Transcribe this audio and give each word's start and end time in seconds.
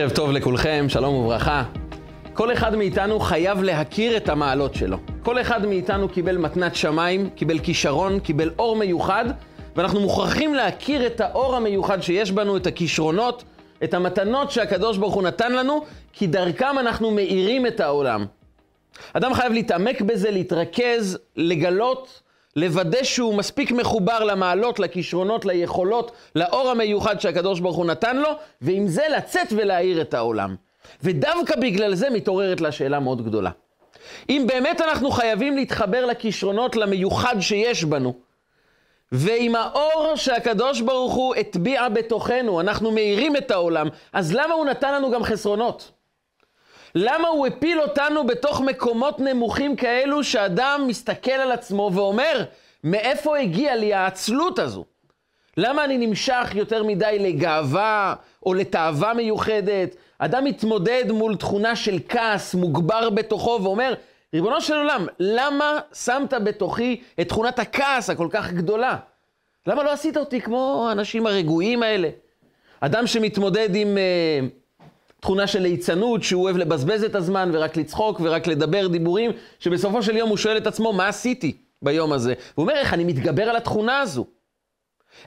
ערב 0.00 0.10
טוב 0.10 0.30
לכולכם, 0.30 0.86
שלום 0.88 1.14
וברכה. 1.14 1.64
כל 2.34 2.52
אחד 2.52 2.76
מאיתנו 2.76 3.20
חייב 3.20 3.62
להכיר 3.62 4.16
את 4.16 4.28
המעלות 4.28 4.74
שלו. 4.74 4.98
כל 5.22 5.40
אחד 5.40 5.66
מאיתנו 5.66 6.08
קיבל 6.08 6.36
מתנת 6.36 6.74
שמיים, 6.74 7.30
קיבל 7.30 7.58
כישרון, 7.58 8.20
קיבל 8.20 8.50
אור 8.58 8.76
מיוחד, 8.76 9.24
ואנחנו 9.76 10.00
מוכרחים 10.00 10.54
להכיר 10.54 11.06
את 11.06 11.20
האור 11.20 11.56
המיוחד 11.56 12.00
שיש 12.00 12.32
בנו, 12.32 12.56
את 12.56 12.66
הכישרונות, 12.66 13.44
את 13.84 13.94
המתנות 13.94 14.50
שהקדוש 14.50 14.98
ברוך 14.98 15.14
הוא 15.14 15.22
נתן 15.22 15.52
לנו, 15.52 15.84
כי 16.12 16.26
דרכם 16.26 16.78
אנחנו 16.78 17.10
מאירים 17.10 17.66
את 17.66 17.80
העולם. 17.80 18.26
אדם 19.12 19.34
חייב 19.34 19.52
להתעמק 19.52 20.00
בזה, 20.00 20.30
להתרכז, 20.30 21.18
לגלות, 21.36 22.22
לוודא 22.58 23.02
שהוא 23.02 23.34
מספיק 23.34 23.72
מחובר 23.72 24.24
למעלות, 24.24 24.78
לכישרונות, 24.78 25.44
ליכולות, 25.44 26.12
לאור 26.34 26.68
המיוחד 26.70 27.20
שהקדוש 27.20 27.60
ברוך 27.60 27.76
הוא 27.76 27.86
נתן 27.86 28.16
לו, 28.16 28.28
ועם 28.60 28.86
זה 28.86 29.02
לצאת 29.16 29.46
ולהאיר 29.56 30.00
את 30.00 30.14
העולם. 30.14 30.56
ודווקא 31.02 31.56
בגלל 31.56 31.94
זה 31.94 32.10
מתעוררת 32.10 32.60
לה 32.60 32.72
שאלה 32.72 33.00
מאוד 33.00 33.24
גדולה. 33.24 33.50
אם 34.28 34.44
באמת 34.46 34.80
אנחנו 34.80 35.10
חייבים 35.10 35.56
להתחבר 35.56 36.06
לכישרונות, 36.06 36.76
למיוחד 36.76 37.36
שיש 37.40 37.84
בנו, 37.84 38.14
ועם 39.12 39.54
האור 39.54 40.12
שהקדוש 40.16 40.80
ברוך 40.80 41.14
הוא 41.14 41.34
הטביע 41.34 41.88
בתוכנו, 41.88 42.60
אנחנו 42.60 42.90
מאירים 42.90 43.36
את 43.36 43.50
העולם, 43.50 43.88
אז 44.12 44.34
למה 44.34 44.54
הוא 44.54 44.66
נתן 44.66 44.94
לנו 44.94 45.10
גם 45.10 45.24
חסרונות? 45.24 45.90
למה 46.94 47.28
הוא 47.28 47.46
הפיל 47.46 47.80
אותנו 47.80 48.26
בתוך 48.26 48.60
מקומות 48.60 49.20
נמוכים 49.20 49.76
כאלו 49.76 50.24
שאדם 50.24 50.84
מסתכל 50.86 51.30
על 51.30 51.52
עצמו 51.52 51.90
ואומר, 51.94 52.44
מאיפה 52.84 53.38
הגיעה 53.38 53.76
לי 53.76 53.94
העצלות 53.94 54.58
הזו? 54.58 54.84
למה 55.56 55.84
אני 55.84 56.06
נמשך 56.06 56.50
יותר 56.54 56.82
מדי 56.82 57.16
לגאווה 57.20 58.14
או 58.46 58.54
לתאווה 58.54 59.14
מיוחדת? 59.14 59.96
אדם 60.18 60.44
מתמודד 60.44 61.04
מול 61.12 61.36
תכונה 61.36 61.76
של 61.76 61.98
כעס 62.08 62.54
מוגבר 62.54 63.10
בתוכו 63.10 63.60
ואומר, 63.62 63.94
ריבונו 64.34 64.60
של 64.60 64.76
עולם, 64.76 65.06
למה 65.18 65.78
שמת 65.94 66.34
בתוכי 66.34 67.00
את 67.20 67.28
תכונת 67.28 67.58
הכעס 67.58 68.10
הכל 68.10 68.28
כך 68.30 68.52
גדולה? 68.52 68.96
למה 69.66 69.82
לא 69.82 69.92
עשית 69.92 70.16
אותי 70.16 70.40
כמו 70.40 70.86
האנשים 70.88 71.26
הרגועים 71.26 71.82
האלה? 71.82 72.08
אדם 72.80 73.06
שמתמודד 73.06 73.74
עם 73.74 73.96
uh, 73.96 74.67
תכונה 75.20 75.46
של 75.46 75.62
ליצנות, 75.62 76.22
שהוא 76.22 76.44
אוהב 76.44 76.56
לבזבז 76.56 77.04
את 77.04 77.14
הזמן 77.14 77.50
ורק 77.52 77.76
לצחוק 77.76 78.20
ורק 78.22 78.46
לדבר 78.46 78.86
דיבורים, 78.86 79.30
שבסופו 79.58 80.02
של 80.02 80.16
יום 80.16 80.28
הוא 80.28 80.36
שואל 80.36 80.56
את 80.56 80.66
עצמו, 80.66 80.92
מה 80.92 81.08
עשיתי 81.08 81.56
ביום 81.82 82.12
הזה? 82.12 82.34
הוא 82.54 82.62
אומר, 82.62 82.74
איך 82.74 82.94
אני 82.94 83.04
מתגבר 83.04 83.42
על 83.42 83.56
התכונה 83.56 84.00
הזו? 84.00 84.26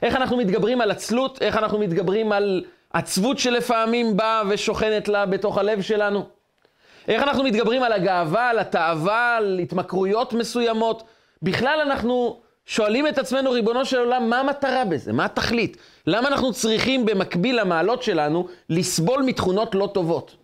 איך 0.02 0.16
אנחנו 0.16 0.36
מתגברים 0.36 0.80
על 0.80 0.90
עצלות? 0.90 1.42
איך 1.42 1.56
אנחנו 1.56 1.78
מתגברים 1.78 2.32
על 2.32 2.64
עצבות 2.92 3.38
שלפעמים 3.38 4.16
באה 4.16 4.42
ושוכנת 4.48 5.08
לה 5.08 5.26
בתוך 5.26 5.58
הלב 5.58 5.82
שלנו? 5.82 6.26
איך 7.08 7.22
אנחנו 7.22 7.44
מתגברים 7.44 7.82
על 7.82 7.92
הגאווה, 7.92 8.50
על 8.50 8.58
התאווה, 8.58 9.36
על 9.36 9.58
התמכרויות 9.62 10.32
מסוימות? 10.32 11.02
בכלל 11.42 11.80
אנחנו 11.82 12.40
שואלים 12.72 13.08
את 13.08 13.18
עצמנו, 13.18 13.50
ריבונו 13.50 13.84
של 13.84 13.98
עולם, 13.98 14.30
מה 14.30 14.40
המטרה 14.40 14.84
בזה? 14.84 15.12
מה 15.12 15.24
התכלית? 15.24 15.76
למה 16.06 16.28
אנחנו 16.28 16.52
צריכים 16.52 17.06
במקביל 17.06 17.60
למעלות 17.60 18.02
שלנו 18.02 18.48
לסבול 18.68 19.22
מתכונות 19.22 19.74
לא 19.74 19.90
טובות? 19.94 20.36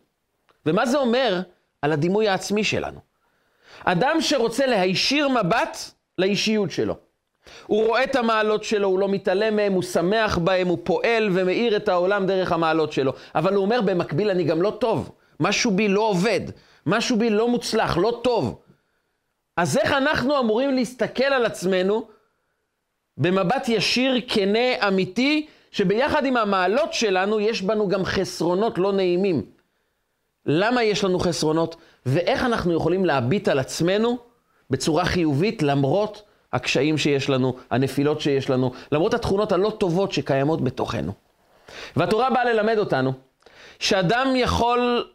ומה 0.66 0.86
זה 0.86 0.98
אומר 0.98 1.40
על 1.82 1.92
הדימוי 1.92 2.28
העצמי 2.28 2.64
שלנו? 2.64 3.00
אדם 3.84 4.16
שרוצה 4.20 4.66
להישיר 4.66 5.28
מבט 5.28 5.78
לאישיות 6.18 6.70
שלו. 6.70 6.96
הוא 7.66 7.86
רואה 7.86 8.04
את 8.04 8.16
המעלות 8.16 8.64
שלו, 8.64 8.88
הוא 8.88 8.98
לא 8.98 9.08
מתעלם 9.08 9.56
מהם, 9.56 9.72
הוא 9.72 9.82
שמח 9.82 10.38
בהם, 10.38 10.68
הוא 10.68 10.78
פועל 10.82 11.28
ומאיר 11.32 11.76
את 11.76 11.88
העולם 11.88 12.26
דרך 12.26 12.52
המעלות 12.52 12.92
שלו. 12.92 13.12
אבל 13.34 13.54
הוא 13.54 13.64
אומר, 13.64 13.80
במקביל 13.80 14.30
אני 14.30 14.44
גם 14.44 14.62
לא 14.62 14.70
טוב. 14.80 15.10
משהו 15.40 15.70
בי 15.70 15.88
לא 15.88 16.00
עובד, 16.00 16.40
משהו 16.86 17.16
בי 17.16 17.30
לא 17.30 17.48
מוצלח, 17.48 17.96
לא 17.96 18.20
טוב. 18.24 18.60
אז 19.56 19.78
איך 19.78 19.92
אנחנו 19.92 20.38
אמורים 20.38 20.74
להסתכל 20.74 21.24
על 21.24 21.46
עצמנו 21.46 22.17
במבט 23.18 23.68
ישיר, 23.68 24.14
כנה, 24.28 24.88
אמיתי, 24.88 25.46
שביחד 25.70 26.24
עם 26.24 26.36
המעלות 26.36 26.92
שלנו 26.92 27.40
יש 27.40 27.62
בנו 27.62 27.88
גם 27.88 28.04
חסרונות 28.04 28.78
לא 28.78 28.92
נעימים. 28.92 29.46
למה 30.46 30.82
יש 30.82 31.04
לנו 31.04 31.18
חסרונות, 31.18 31.76
ואיך 32.06 32.44
אנחנו 32.44 32.74
יכולים 32.74 33.04
להביט 33.04 33.48
על 33.48 33.58
עצמנו 33.58 34.18
בצורה 34.70 35.04
חיובית 35.04 35.62
למרות 35.62 36.22
הקשיים 36.52 36.98
שיש 36.98 37.30
לנו, 37.30 37.56
הנפילות 37.70 38.20
שיש 38.20 38.50
לנו, 38.50 38.72
למרות 38.92 39.14
התכונות 39.14 39.52
הלא 39.52 39.70
טובות 39.78 40.12
שקיימות 40.12 40.64
בתוכנו. 40.64 41.12
והתורה 41.96 42.30
באה 42.30 42.44
ללמד 42.44 42.78
אותנו 42.78 43.12
שאדם 43.78 44.32
יכול 44.36 45.08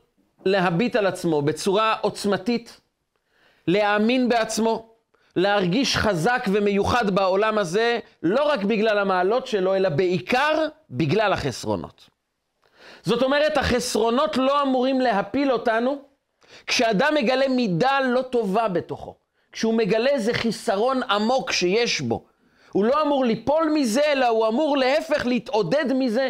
להביט 0.45 0.95
על 0.95 1.07
עצמו 1.07 1.41
בצורה 1.41 1.95
עוצמתית, 2.01 2.81
להאמין 3.67 4.29
בעצמו, 4.29 4.92
להרגיש 5.35 5.97
חזק 5.97 6.45
ומיוחד 6.51 7.15
בעולם 7.15 7.57
הזה, 7.57 7.99
לא 8.23 8.43
רק 8.43 8.63
בגלל 8.63 8.99
המעלות 8.99 9.47
שלו, 9.47 9.75
אלא 9.75 9.89
בעיקר 9.89 10.67
בגלל 10.89 11.33
החסרונות. 11.33 12.09
זאת 13.03 13.23
אומרת, 13.23 13.57
החסרונות 13.57 14.37
לא 14.37 14.61
אמורים 14.61 15.01
להפיל 15.01 15.51
אותנו 15.51 16.01
כשאדם 16.67 17.13
מגלה 17.15 17.47
מידה 17.47 17.99
לא 17.99 18.21
טובה 18.21 18.67
בתוכו. 18.67 19.15
כשהוא 19.51 19.73
מגלה 19.73 20.09
איזה 20.09 20.33
חיסרון 20.33 21.03
עמוק 21.03 21.51
שיש 21.51 22.01
בו. 22.01 22.25
הוא 22.71 22.85
לא 22.85 23.01
אמור 23.01 23.25
ליפול 23.25 23.71
מזה, 23.73 24.01
אלא 24.11 24.27
הוא 24.27 24.47
אמור 24.47 24.77
להפך 24.77 25.25
להתעודד 25.25 25.85
מזה, 25.95 26.29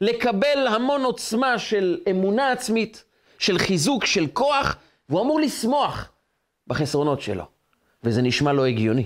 לקבל 0.00 0.66
המון 0.66 1.04
עוצמה 1.04 1.58
של 1.58 2.00
אמונה 2.10 2.52
עצמית, 2.52 3.04
של 3.38 3.58
חיזוק, 3.58 4.04
של 4.04 4.26
כוח, 4.32 4.76
והוא 5.08 5.20
אמור 5.20 5.40
לשמוח 5.40 6.12
בחסרונות 6.66 7.20
שלו. 7.20 7.44
וזה 8.04 8.22
נשמע 8.22 8.52
לא 8.52 8.66
הגיוני. 8.66 9.04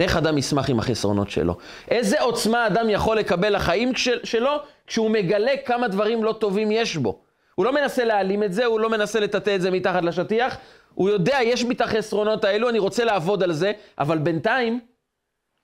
איך 0.00 0.16
אדם 0.16 0.38
ישמח 0.38 0.70
עם 0.70 0.78
החסרונות 0.78 1.30
שלו? 1.30 1.56
איזה 1.90 2.22
עוצמה 2.22 2.66
אדם 2.66 2.90
יכול 2.90 3.18
לקבל 3.18 3.56
לחיים 3.56 3.92
שלו 4.24 4.50
כשהוא 4.86 5.10
מגלה 5.10 5.52
כמה 5.64 5.88
דברים 5.88 6.24
לא 6.24 6.32
טובים 6.32 6.72
יש 6.72 6.96
בו? 6.96 7.18
הוא 7.54 7.64
לא 7.64 7.72
מנסה 7.74 8.04
להעלים 8.04 8.42
את 8.42 8.52
זה, 8.52 8.64
הוא 8.64 8.80
לא 8.80 8.90
מנסה 8.90 9.20
לטאטא 9.20 9.54
את 9.54 9.62
זה 9.62 9.70
מתחת 9.70 10.02
לשטיח, 10.02 10.56
הוא 10.94 11.10
יודע, 11.10 11.38
יש 11.42 11.64
בי 11.64 11.74
את 11.74 11.80
החסרונות 11.80 12.44
האלו, 12.44 12.68
אני 12.68 12.78
רוצה 12.78 13.04
לעבוד 13.04 13.42
על 13.42 13.52
זה, 13.52 13.72
אבל 13.98 14.18
בינתיים 14.18 14.80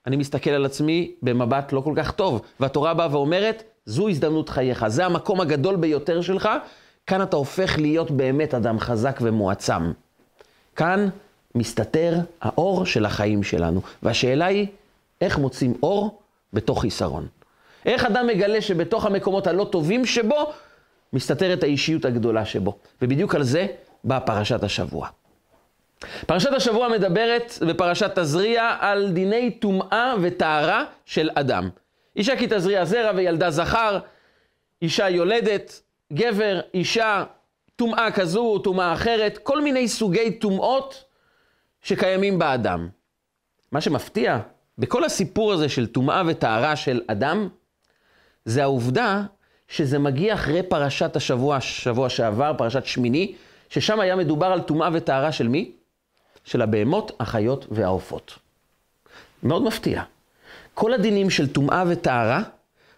אני 0.06 0.16
מסתכל 0.16 0.50
על 0.50 0.64
עצמי 0.64 1.14
במבט 1.22 1.72
לא 1.72 1.80
כל 1.80 1.94
כך 1.96 2.10
טוב. 2.10 2.42
והתורה 2.60 2.94
באה 2.94 3.08
ואומרת, 3.10 3.62
זו 3.84 4.08
הזדמנות 4.08 4.48
חייך, 4.48 4.88
זה 4.88 5.06
המקום 5.06 5.40
הגדול 5.40 5.76
ביותר 5.76 6.20
שלך, 6.20 6.48
כאן 7.06 7.22
אתה 7.22 7.36
הופך 7.36 7.78
להיות 7.78 8.10
באמת 8.10 8.54
אדם 8.54 8.78
חזק 8.78 9.18
ומועצם. 9.22 9.92
כאן 10.76 11.08
מסתתר 11.54 12.14
האור 12.40 12.86
של 12.86 13.04
החיים 13.04 13.42
שלנו. 13.42 13.80
והשאלה 14.02 14.46
היא, 14.46 14.66
איך 15.20 15.38
מוצאים 15.38 15.74
אור 15.82 16.20
בתוך 16.52 16.80
חיסרון? 16.80 17.26
איך 17.86 18.04
אדם 18.04 18.26
מגלה 18.26 18.60
שבתוך 18.60 19.06
המקומות 19.06 19.46
הלא 19.46 19.64
טובים 19.64 20.06
שבו, 20.06 20.52
מסתתרת 21.12 21.62
האישיות 21.62 22.04
הגדולה 22.04 22.44
שבו? 22.44 22.78
ובדיוק 23.02 23.34
על 23.34 23.42
זה 23.42 23.66
באה 24.04 24.20
פרשת 24.20 24.64
השבוע. 24.64 25.08
פרשת 26.26 26.52
השבוע 26.52 26.88
מדברת 26.88 27.58
בפרשת 27.68 28.18
תזריע 28.18 28.76
על 28.80 29.12
דיני 29.12 29.50
טומאה 29.50 30.14
וטהרה 30.20 30.84
של 31.04 31.30
אדם. 31.34 31.68
אישה 32.16 32.36
כי 32.36 32.46
תזריע 32.46 32.84
זרע 32.84 33.10
וילדה 33.16 33.50
זכר, 33.50 33.98
אישה 34.82 35.08
יולדת, 35.08 35.80
גבר, 36.12 36.60
אישה, 36.74 37.24
טומאה 37.76 38.10
כזו, 38.10 38.58
טומאה 38.58 38.92
אחרת, 38.92 39.38
כל 39.38 39.60
מיני 39.60 39.88
סוגי 39.88 40.30
טומאות 40.30 41.04
שקיימים 41.82 42.38
באדם. 42.38 42.88
מה 43.72 43.80
שמפתיע 43.80 44.38
בכל 44.78 45.04
הסיפור 45.04 45.52
הזה 45.52 45.68
של 45.68 45.86
טומאה 45.86 46.22
וטהרה 46.26 46.76
של 46.76 47.00
אדם, 47.06 47.48
זה 48.44 48.62
העובדה 48.62 49.22
שזה 49.68 49.98
מגיע 49.98 50.34
אחרי 50.34 50.62
פרשת 50.62 51.16
השבוע, 51.16 51.60
שבוע 51.60 52.08
שעבר, 52.08 52.52
פרשת 52.58 52.84
שמיני, 52.86 53.34
ששם 53.68 54.00
היה 54.00 54.16
מדובר 54.16 54.46
על 54.46 54.60
טומאה 54.60 54.88
וטהרה 54.92 55.32
של 55.32 55.48
מי? 55.48 55.72
של 56.44 56.62
הבהמות, 56.62 57.16
החיות 57.20 57.66
והעופות. 57.70 58.38
מאוד 59.42 59.62
מפתיע. 59.62 60.02
כל 60.74 60.92
הדינים 60.92 61.30
של 61.30 61.52
טומאה 61.52 61.84
וטהרה 61.88 62.42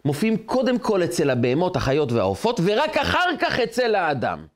מופיעים 0.05 0.37
קודם 0.37 0.79
כל 0.79 1.05
אצל 1.05 1.31
הבהמות, 1.31 1.77
החיות 1.77 2.13
והעופות, 2.13 2.61
ורק 2.65 2.97
אחר 2.97 3.29
כך 3.41 3.61
אצל 3.61 3.95
האדם. 3.95 4.47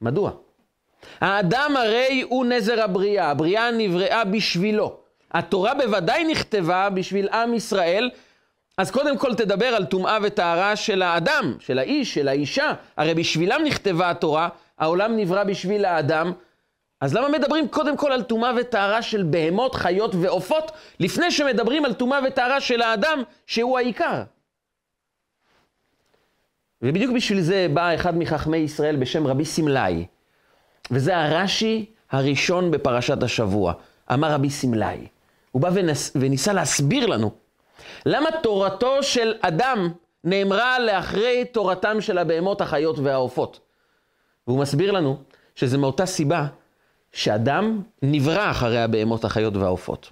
מדוע? 0.00 0.30
האדם 1.20 1.74
הרי 1.76 2.24
הוא 2.28 2.46
נזר 2.46 2.82
הבריאה, 2.82 3.30
הבריאה 3.30 3.70
נבראה 3.70 4.24
בשבילו. 4.24 4.96
התורה 5.32 5.74
בוודאי 5.74 6.24
נכתבה 6.24 6.90
בשביל 6.90 7.28
עם 7.28 7.54
ישראל, 7.54 8.10
אז 8.78 8.90
קודם 8.90 9.18
כל 9.18 9.34
תדבר 9.34 9.66
על 9.66 9.84
טומאה 9.84 10.18
וטהרה 10.22 10.76
של 10.76 11.02
האדם, 11.02 11.56
של 11.60 11.78
האיש, 11.78 12.14
של 12.14 12.28
האישה. 12.28 12.72
הרי 12.96 13.14
בשבילם 13.14 13.60
נכתבה 13.64 14.10
התורה, 14.10 14.48
העולם 14.78 15.16
נברא 15.16 15.44
בשביל 15.44 15.84
האדם, 15.84 16.32
אז 17.00 17.14
למה 17.14 17.28
מדברים 17.28 17.68
קודם 17.68 17.96
כל 17.96 18.12
על 18.12 18.22
טומאה 18.22 18.52
וטהרה 18.56 19.02
של 19.02 19.22
בהמות, 19.22 19.74
חיות 19.74 20.14
ועופות, 20.14 20.72
לפני 21.00 21.30
שמדברים 21.30 21.84
על 21.84 21.92
טומאה 21.92 22.18
וטהרה 22.26 22.60
של 22.60 22.82
האדם, 22.82 23.22
שהוא 23.46 23.78
העיקר? 23.78 24.22
ובדיוק 26.82 27.12
בשביל 27.12 27.40
זה 27.40 27.66
בא 27.74 27.94
אחד 27.94 28.18
מחכמי 28.18 28.56
ישראל 28.56 28.96
בשם 28.96 29.26
רבי 29.26 29.44
סמלאי, 29.44 30.06
וזה 30.90 31.16
הרש"י 31.16 31.86
הראשון 32.10 32.70
בפרשת 32.70 33.22
השבוע, 33.22 33.72
אמר 34.12 34.32
רבי 34.32 34.50
סמלאי. 34.50 35.06
הוא 35.52 35.62
בא 35.62 35.70
ונס, 35.74 36.12
וניסה 36.14 36.52
להסביר 36.52 37.06
לנו 37.06 37.30
למה 38.06 38.30
תורתו 38.42 39.02
של 39.02 39.34
אדם 39.40 39.92
נאמרה 40.24 40.78
לאחרי 40.78 41.44
תורתם 41.44 42.00
של 42.00 42.18
הבהמות, 42.18 42.60
החיות 42.60 42.98
והעופות. 42.98 43.60
והוא 44.46 44.58
מסביר 44.58 44.92
לנו 44.92 45.16
שזה 45.54 45.78
מאותה 45.78 46.06
סיבה 46.06 46.46
שאדם 47.12 47.82
נברא 48.02 48.50
אחרי 48.50 48.78
הבהמות, 48.78 49.24
החיות 49.24 49.56
והעופות. 49.56 50.10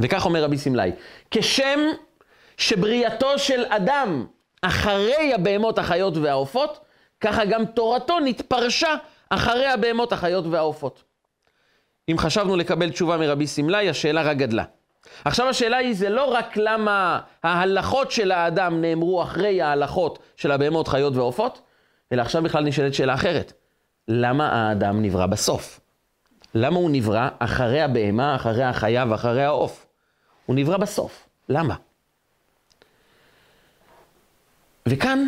וכך 0.00 0.24
אומר 0.24 0.44
רבי 0.44 0.58
סמלאי, 0.58 0.92
כשם 1.30 1.80
שבריאתו 2.56 3.38
של 3.38 3.64
אדם 3.68 4.26
אחרי 4.62 5.34
הבהמות, 5.34 5.78
החיות 5.78 6.16
והעופות, 6.16 6.78
ככה 7.20 7.44
גם 7.44 7.64
תורתו 7.64 8.20
נתפרשה 8.20 8.94
אחרי 9.30 9.66
הבהמות, 9.66 10.12
החיות 10.12 10.44
והעופות. 10.50 11.02
אם 12.08 12.18
חשבנו 12.18 12.56
לקבל 12.56 12.90
תשובה 12.90 13.16
מרבי 13.16 13.46
סמלאי, 13.46 13.88
השאלה 13.88 14.22
רק 14.22 14.36
גדלה. 14.36 14.64
עכשיו 15.24 15.48
השאלה 15.48 15.76
היא, 15.76 15.94
זה 15.94 16.08
לא 16.08 16.24
רק 16.24 16.56
למה 16.56 17.20
ההלכות 17.42 18.10
של 18.10 18.32
האדם 18.32 18.80
נאמרו 18.80 19.22
אחרי 19.22 19.62
ההלכות 19.62 20.18
של 20.36 20.52
הבהמות, 20.52 20.88
חיות 20.88 21.16
ועופות, 21.16 21.62
אלא 22.12 22.22
עכשיו 22.22 22.42
בכלל 22.42 22.64
נשאלת 22.64 22.94
שאלה 22.94 23.14
אחרת. 23.14 23.52
למה 24.08 24.48
האדם 24.48 25.02
נברא 25.02 25.26
בסוף? 25.26 25.80
למה 26.54 26.76
הוא 26.76 26.90
נברא 26.90 27.28
אחרי 27.38 27.82
הבהמה, 27.82 28.34
אחרי 28.36 28.64
החיה 28.64 29.04
ואחרי 29.08 29.44
העוף? 29.44 29.86
הוא 30.46 30.56
נברא 30.56 30.76
בסוף. 30.76 31.28
למה? 31.48 31.74
וכאן 34.86 35.26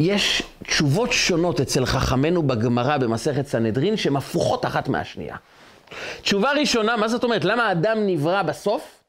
יש 0.00 0.41
תשובות 0.62 1.12
שונות 1.12 1.60
אצל 1.60 1.86
חכמינו 1.86 2.42
בגמרא 2.42 2.96
במסכת 2.96 3.46
סנהדרין 3.46 3.96
שהן 3.96 4.16
הפוכות 4.16 4.66
אחת 4.66 4.88
מהשנייה. 4.88 5.36
תשובה 6.22 6.52
ראשונה, 6.52 6.96
מה 6.96 7.08
זאת 7.08 7.24
אומרת? 7.24 7.44
למה 7.44 7.66
האדם 7.66 8.06
נברא 8.06 8.42
בסוף? 8.42 9.02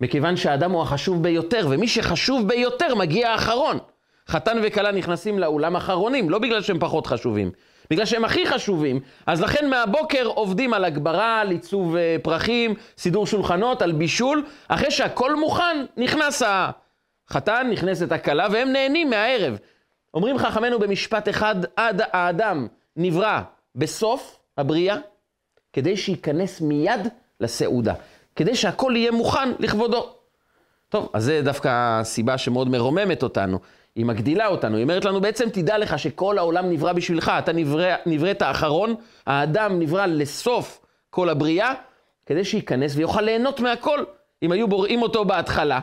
מכיוון 0.00 0.36
שהאדם 0.36 0.70
הוא 0.70 0.82
החשוב 0.82 1.22
ביותר, 1.22 1.66
ומי 1.70 1.88
שחשוב 1.88 2.48
ביותר 2.48 2.94
מגיע 2.94 3.30
האחרון. 3.30 3.78
חתן 4.28 4.58
וכלה 4.62 4.92
נכנסים 4.92 5.38
לאולם 5.38 5.76
אחרונים, 5.76 6.30
לא 6.30 6.38
בגלל 6.38 6.62
שהם 6.62 6.78
פחות 6.78 7.06
חשובים, 7.06 7.50
בגלל 7.90 8.04
שהם 8.04 8.24
הכי 8.24 8.46
חשובים. 8.46 9.00
אז 9.26 9.42
לכן 9.42 9.70
מהבוקר 9.70 10.26
עובדים 10.26 10.74
על 10.74 10.84
הגברה, 10.84 11.40
על 11.40 11.50
עיצוב 11.50 11.96
אה, 11.96 12.16
פרחים, 12.22 12.74
סידור 12.98 13.26
שולחנות, 13.26 13.82
על 13.82 13.92
בישול. 13.92 14.44
אחרי 14.68 14.90
שהכל 14.90 15.36
מוכן, 15.36 15.84
נכנס 15.96 16.42
החתן, 16.46 17.68
נכנסת 17.72 18.12
הכלה, 18.12 18.46
והם 18.52 18.72
נהנים 18.72 19.10
מהערב. 19.10 19.58
אומרים 20.14 20.38
חכמינו 20.38 20.78
במשפט 20.78 21.28
אחד, 21.28 21.56
עד 21.76 22.02
האדם 22.12 22.66
נברא 22.96 23.40
בסוף 23.74 24.38
הבריאה, 24.58 24.96
כדי 25.72 25.96
שייכנס 25.96 26.60
מיד 26.60 27.08
לסעודה, 27.40 27.94
כדי 28.36 28.54
שהכל 28.56 28.92
יהיה 28.96 29.10
מוכן 29.10 29.52
לכבודו. 29.58 30.14
טוב, 30.88 31.10
אז 31.12 31.24
זה 31.24 31.40
דווקא 31.44 32.00
סיבה 32.02 32.38
שמאוד 32.38 32.68
מרוממת 32.68 33.22
אותנו. 33.22 33.58
היא 33.94 34.04
מגדילה 34.06 34.46
אותנו, 34.46 34.76
היא 34.76 34.82
אומרת 34.82 35.04
לנו, 35.04 35.20
בעצם 35.20 35.48
תדע 35.50 35.78
לך 35.78 35.98
שכל 35.98 36.38
העולם 36.38 36.70
נברא 36.70 36.92
בשבילך, 36.92 37.32
אתה 37.38 37.52
נברא, 37.52 37.94
נבראת 38.06 38.42
האחרון, 38.42 38.94
האדם 39.26 39.78
נברא 39.78 40.06
לסוף 40.06 40.86
כל 41.10 41.28
הבריאה, 41.28 41.72
כדי 42.26 42.44
שייכנס 42.44 42.96
ויוכל 42.96 43.20
ליהנות 43.20 43.60
מהכל. 43.60 44.04
אם 44.42 44.52
היו 44.52 44.68
בוראים 44.68 45.02
אותו 45.02 45.24
בהתחלה, 45.24 45.80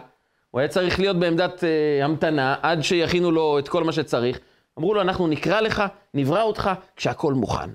הוא 0.55 0.59
היה 0.59 0.67
צריך 0.67 0.99
להיות 0.99 1.19
בעמדת 1.19 1.59
uh, 1.59 2.03
המתנה 2.03 2.55
עד 2.61 2.81
שיכינו 2.81 3.31
לו 3.31 3.59
את 3.59 3.69
כל 3.69 3.83
מה 3.83 3.91
שצריך. 3.91 4.39
אמרו 4.79 4.93
לו, 4.93 5.01
אנחנו 5.01 5.27
נקרא 5.27 5.61
לך, 5.61 5.83
נברא 6.13 6.41
אותך, 6.41 6.69
כשהכול 6.95 7.33
מוכן. 7.33 7.69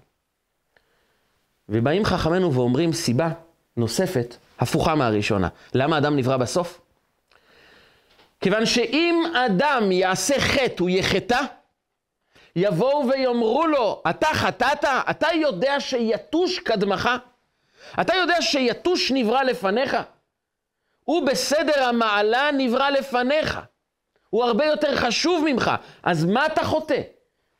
ובאים 1.68 2.04
חכמינו 2.04 2.54
ואומרים 2.54 2.92
סיבה 2.92 3.28
נוספת, 3.76 4.36
הפוכה 4.58 4.94
מהראשונה. 4.94 5.48
למה 5.74 5.98
אדם 5.98 6.16
נברא 6.16 6.36
בסוף? 6.36 6.80
כיוון 8.40 8.66
שאם 8.66 9.22
אדם 9.46 9.92
יעשה 9.92 10.40
חטא, 10.40 10.82
הוא 10.82 10.90
יחטא, 10.90 11.40
יבואו 12.56 13.08
ויאמרו 13.08 13.66
לו, 13.66 14.02
אתה 14.10 14.28
חטאת? 14.32 14.84
אתה 15.10 15.28
יודע 15.34 15.80
שיתוש 15.80 16.58
קדמך? 16.58 17.08
אתה 18.00 18.14
יודע 18.14 18.42
שיתוש 18.42 19.12
נברא 19.12 19.42
לפניך? 19.42 19.96
הוא 21.10 21.26
בסדר 21.26 21.84
המעלה 21.84 22.50
נברא 22.58 22.90
לפניך. 22.90 23.60
הוא 24.30 24.44
הרבה 24.44 24.64
יותר 24.64 24.96
חשוב 24.96 25.44
ממך. 25.46 25.70
אז 26.02 26.24
מה 26.24 26.46
אתה 26.46 26.64
חוטא? 26.64 27.00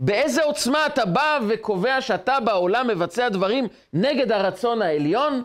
באיזה 0.00 0.44
עוצמה 0.44 0.87
אתה 0.87 1.05
בא 1.05 1.38
וקובע 1.49 2.00
שאתה 2.00 2.41
בעולם 2.41 2.87
מבצע 2.88 3.29
דברים 3.29 3.69
נגד 3.93 4.32
הרצון 4.32 4.82
העליון? 4.82 5.43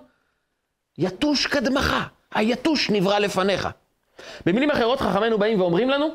יתוש 0.98 1.48
קדמך, 1.48 1.96
היתוש 2.36 2.90
נברא 2.90 3.20
לפניך. 3.20 3.70
במילים 4.46 4.72
אחרות 4.72 5.00
חכמינו 5.00 5.38
באים 5.38 5.62
ואומרים 5.62 5.90
לנו 5.90 6.08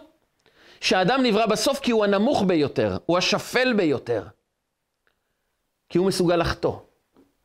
שהאדם 0.80 1.22
נברא 1.22 1.46
בסוף 1.46 1.80
כי 1.80 1.90
הוא 1.90 2.04
הנמוך 2.04 2.42
ביותר, 2.46 2.96
הוא 3.06 3.18
השפל 3.18 3.72
ביותר. 3.72 4.22
כי 5.88 5.98
הוא 5.98 6.06
מסוגל 6.06 6.36
לחטוא. 6.36 6.76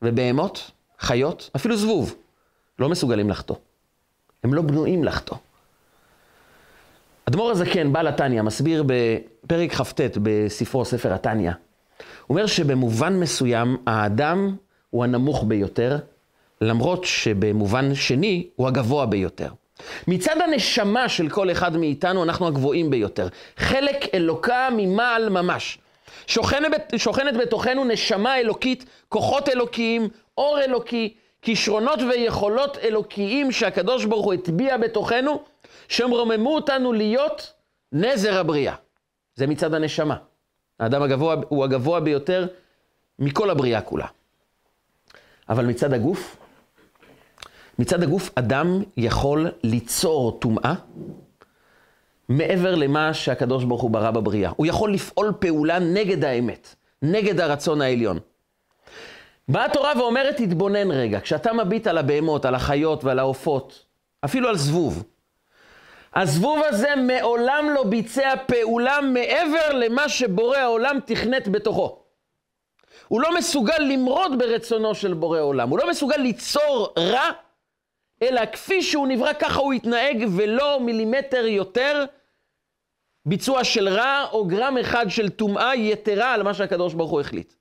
ובהמות, 0.02 0.70
חיות, 0.98 1.50
אפילו 1.56 1.76
זבוב, 1.76 2.16
לא 2.78 2.88
מסוגלים 2.88 3.30
לחטוא. 3.30 3.56
הם 4.46 4.54
לא 4.54 4.62
בנויים 4.62 5.04
לחטוא. 5.04 5.36
אדמו"ר 7.28 7.50
הזקן, 7.50 7.92
בעל 7.92 8.06
התניא, 8.06 8.42
מסביר 8.42 8.84
בפרק 8.86 9.72
כ"ט 9.72 10.00
בספרו 10.22 10.84
ספר 10.84 11.12
התניא. 11.12 11.50
הוא 11.50 11.54
אומר 12.28 12.46
שבמובן 12.46 13.20
מסוים 13.20 13.76
האדם 13.86 14.56
הוא 14.90 15.04
הנמוך 15.04 15.44
ביותר, 15.48 15.98
למרות 16.60 17.04
שבמובן 17.04 17.94
שני 17.94 18.46
הוא 18.56 18.68
הגבוה 18.68 19.06
ביותר. 19.06 19.48
מצד 20.08 20.36
הנשמה 20.44 21.08
של 21.08 21.28
כל 21.28 21.50
אחד 21.50 21.76
מאיתנו 21.76 22.22
אנחנו 22.22 22.46
הגבוהים 22.46 22.90
ביותר. 22.90 23.28
חלק 23.56 24.14
אלוקה 24.14 24.68
ממעל 24.76 25.28
ממש. 25.28 25.78
שוכנת, 26.26 26.94
שוכנת 26.96 27.36
בתוכנו 27.36 27.84
נשמה 27.84 28.38
אלוקית, 28.38 28.84
כוחות 29.08 29.48
אלוקיים, 29.48 30.08
אור 30.38 30.60
אלוקי, 30.60 31.14
כישרונות 31.46 31.98
ויכולות 32.02 32.78
אלוקיים 32.78 33.52
שהקדוש 33.52 34.04
ברוך 34.04 34.26
הוא 34.26 34.34
הטביע 34.34 34.76
בתוכנו, 34.76 35.42
שהם 35.88 36.10
רוממו 36.10 36.54
אותנו 36.54 36.92
להיות 36.92 37.52
נזר 37.92 38.38
הבריאה. 38.38 38.74
זה 39.34 39.46
מצד 39.46 39.74
הנשמה. 39.74 40.16
האדם 40.80 41.02
הגבוה 41.02 41.36
הוא 41.48 41.64
הגבוה 41.64 42.00
ביותר 42.00 42.46
מכל 43.18 43.50
הבריאה 43.50 43.80
כולה. 43.80 44.06
אבל 45.48 45.66
מצד 45.66 45.92
הגוף, 45.92 46.36
מצד 47.78 48.02
הגוף 48.02 48.30
אדם 48.34 48.82
יכול 48.96 49.46
ליצור 49.62 50.38
טומאה 50.40 50.74
מעבר 52.28 52.74
למה 52.74 53.14
שהקדוש 53.14 53.64
ברוך 53.64 53.82
הוא 53.82 53.90
ברא 53.90 54.10
בבריאה. 54.10 54.52
הוא 54.56 54.66
יכול 54.66 54.92
לפעול 54.92 55.32
פעולה 55.38 55.78
נגד 55.78 56.24
האמת, 56.24 56.74
נגד 57.02 57.40
הרצון 57.40 57.80
העליון. 57.80 58.18
באה 59.48 59.64
התורה 59.64 59.92
ואומרת, 59.98 60.36
תתבונן 60.36 60.90
רגע, 60.90 61.20
כשאתה 61.20 61.52
מביט 61.52 61.86
על 61.86 61.98
הבהמות, 61.98 62.44
על 62.44 62.54
החיות 62.54 63.04
ועל 63.04 63.18
העופות, 63.18 63.84
אפילו 64.24 64.48
על 64.48 64.56
זבוב, 64.56 65.04
הזבוב 66.14 66.60
הזה 66.68 66.88
מעולם 66.96 67.66
לא 67.74 67.84
ביצע 67.84 68.34
פעולה 68.46 69.00
מעבר 69.00 69.72
למה 69.72 70.08
שבורא 70.08 70.58
העולם 70.58 70.98
תכנת 71.06 71.48
בתוכו. 71.48 72.02
הוא 73.08 73.20
לא 73.20 73.34
מסוגל 73.36 73.78
למרוד 73.78 74.38
ברצונו 74.38 74.94
של 74.94 75.14
בורא 75.14 75.40
עולם, 75.40 75.70
הוא 75.70 75.78
לא 75.78 75.90
מסוגל 75.90 76.16
ליצור 76.16 76.94
רע, 76.98 77.30
אלא 78.22 78.46
כפי 78.46 78.82
שהוא 78.82 79.08
נברא 79.08 79.32
ככה 79.32 79.60
הוא 79.60 79.74
יתנהג 79.74 80.26
ולא 80.36 80.80
מילימטר 80.80 81.46
יותר 81.46 82.04
ביצוע 83.26 83.64
של 83.64 83.88
רע 83.88 84.26
או 84.32 84.44
גרם 84.44 84.78
אחד 84.78 85.06
של 85.08 85.28
טומאה 85.28 85.74
יתרה 85.74 86.34
על 86.34 86.42
מה 86.42 86.54
שהקדוש 86.54 86.94
ברוך 86.94 87.10
הוא 87.10 87.20
החליט. 87.20 87.55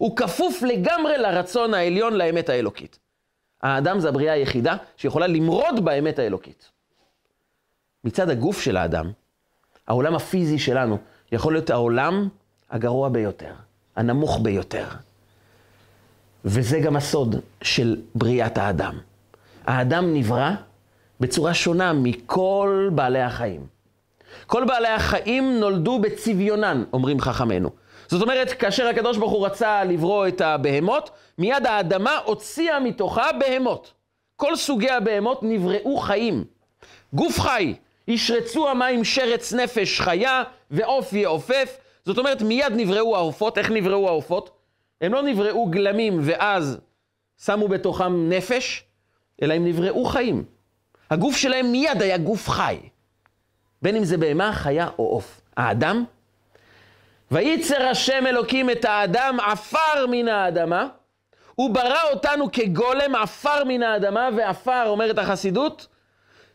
הוא 0.00 0.16
כפוף 0.16 0.62
לגמרי 0.62 1.18
לרצון 1.18 1.74
העליון, 1.74 2.14
לאמת 2.14 2.48
האלוקית. 2.48 2.98
האדם 3.62 4.00
זה 4.00 4.08
הבריאה 4.08 4.32
היחידה 4.32 4.76
שיכולה 4.96 5.26
למרוד 5.26 5.84
באמת 5.84 6.18
האלוקית. 6.18 6.70
מצד 8.04 8.30
הגוף 8.30 8.60
של 8.60 8.76
האדם, 8.76 9.10
העולם 9.88 10.14
הפיזי 10.14 10.58
שלנו 10.58 10.98
יכול 11.32 11.52
להיות 11.52 11.70
העולם 11.70 12.28
הגרוע 12.70 13.08
ביותר, 13.08 13.52
הנמוך 13.96 14.40
ביותר. 14.42 14.86
וזה 16.44 16.80
גם 16.80 16.96
הסוד 16.96 17.36
של 17.62 17.96
בריאת 18.14 18.58
האדם. 18.58 18.98
האדם 19.66 20.14
נברא 20.14 20.50
בצורה 21.20 21.54
שונה 21.54 21.92
מכל 21.92 22.90
בעלי 22.94 23.22
החיים. 23.22 23.66
כל 24.46 24.64
בעלי 24.64 24.88
החיים 24.88 25.60
נולדו 25.60 25.98
בצביונן, 25.98 26.84
אומרים 26.92 27.20
חכמינו. 27.20 27.70
זאת 28.10 28.22
אומרת, 28.22 28.52
כאשר 28.52 28.86
הקדוש 28.86 29.16
ברוך 29.16 29.32
הוא 29.32 29.46
רצה 29.46 29.84
לברוא 29.84 30.28
את 30.28 30.40
הבהמות, 30.40 31.10
מיד 31.38 31.66
האדמה 31.66 32.18
הוציאה 32.24 32.80
מתוכה 32.80 33.32
בהמות. 33.32 33.92
כל 34.36 34.56
סוגי 34.56 34.90
הבהמות 34.90 35.42
נבראו 35.42 35.96
חיים. 35.96 36.44
גוף 37.12 37.40
חי, 37.40 37.74
ישרצו 38.08 38.68
המים 38.68 39.04
שרץ 39.04 39.52
נפש 39.52 40.00
חיה, 40.00 40.42
ועוף 40.70 41.12
יעופף. 41.12 41.78
זאת 42.04 42.18
אומרת, 42.18 42.42
מיד 42.42 42.72
נבראו 42.76 43.16
העופות. 43.16 43.58
איך 43.58 43.70
נבראו 43.70 44.08
העופות? 44.08 44.50
הם 45.00 45.12
לא 45.12 45.22
נבראו 45.22 45.66
גלמים 45.66 46.20
ואז 46.22 46.78
שמו 47.44 47.68
בתוכם 47.68 48.28
נפש, 48.28 48.84
אלא 49.42 49.54
הם 49.54 49.64
נבראו 49.64 50.04
חיים. 50.04 50.44
הגוף 51.10 51.36
שלהם 51.36 51.72
מיד 51.72 52.02
היה 52.02 52.18
גוף 52.18 52.48
חי. 52.48 52.76
בין 53.82 53.96
אם 53.96 54.04
זה 54.04 54.16
בהמה, 54.16 54.52
חיה 54.52 54.88
או 54.98 55.04
עוף. 55.04 55.40
האדם, 55.56 56.04
וייצר 57.30 57.82
השם 57.82 58.26
אלוקים 58.26 58.70
את 58.70 58.84
האדם 58.84 59.38
עפר 59.40 60.06
מן 60.10 60.28
האדמה, 60.28 60.86
הוא 61.54 61.70
ברא 61.74 62.02
אותנו 62.12 62.52
כגולם 62.52 63.14
עפר 63.14 63.64
מן 63.64 63.82
האדמה, 63.82 64.28
ועפר, 64.36 64.84
אומרת 64.86 65.18
החסידות, 65.18 65.86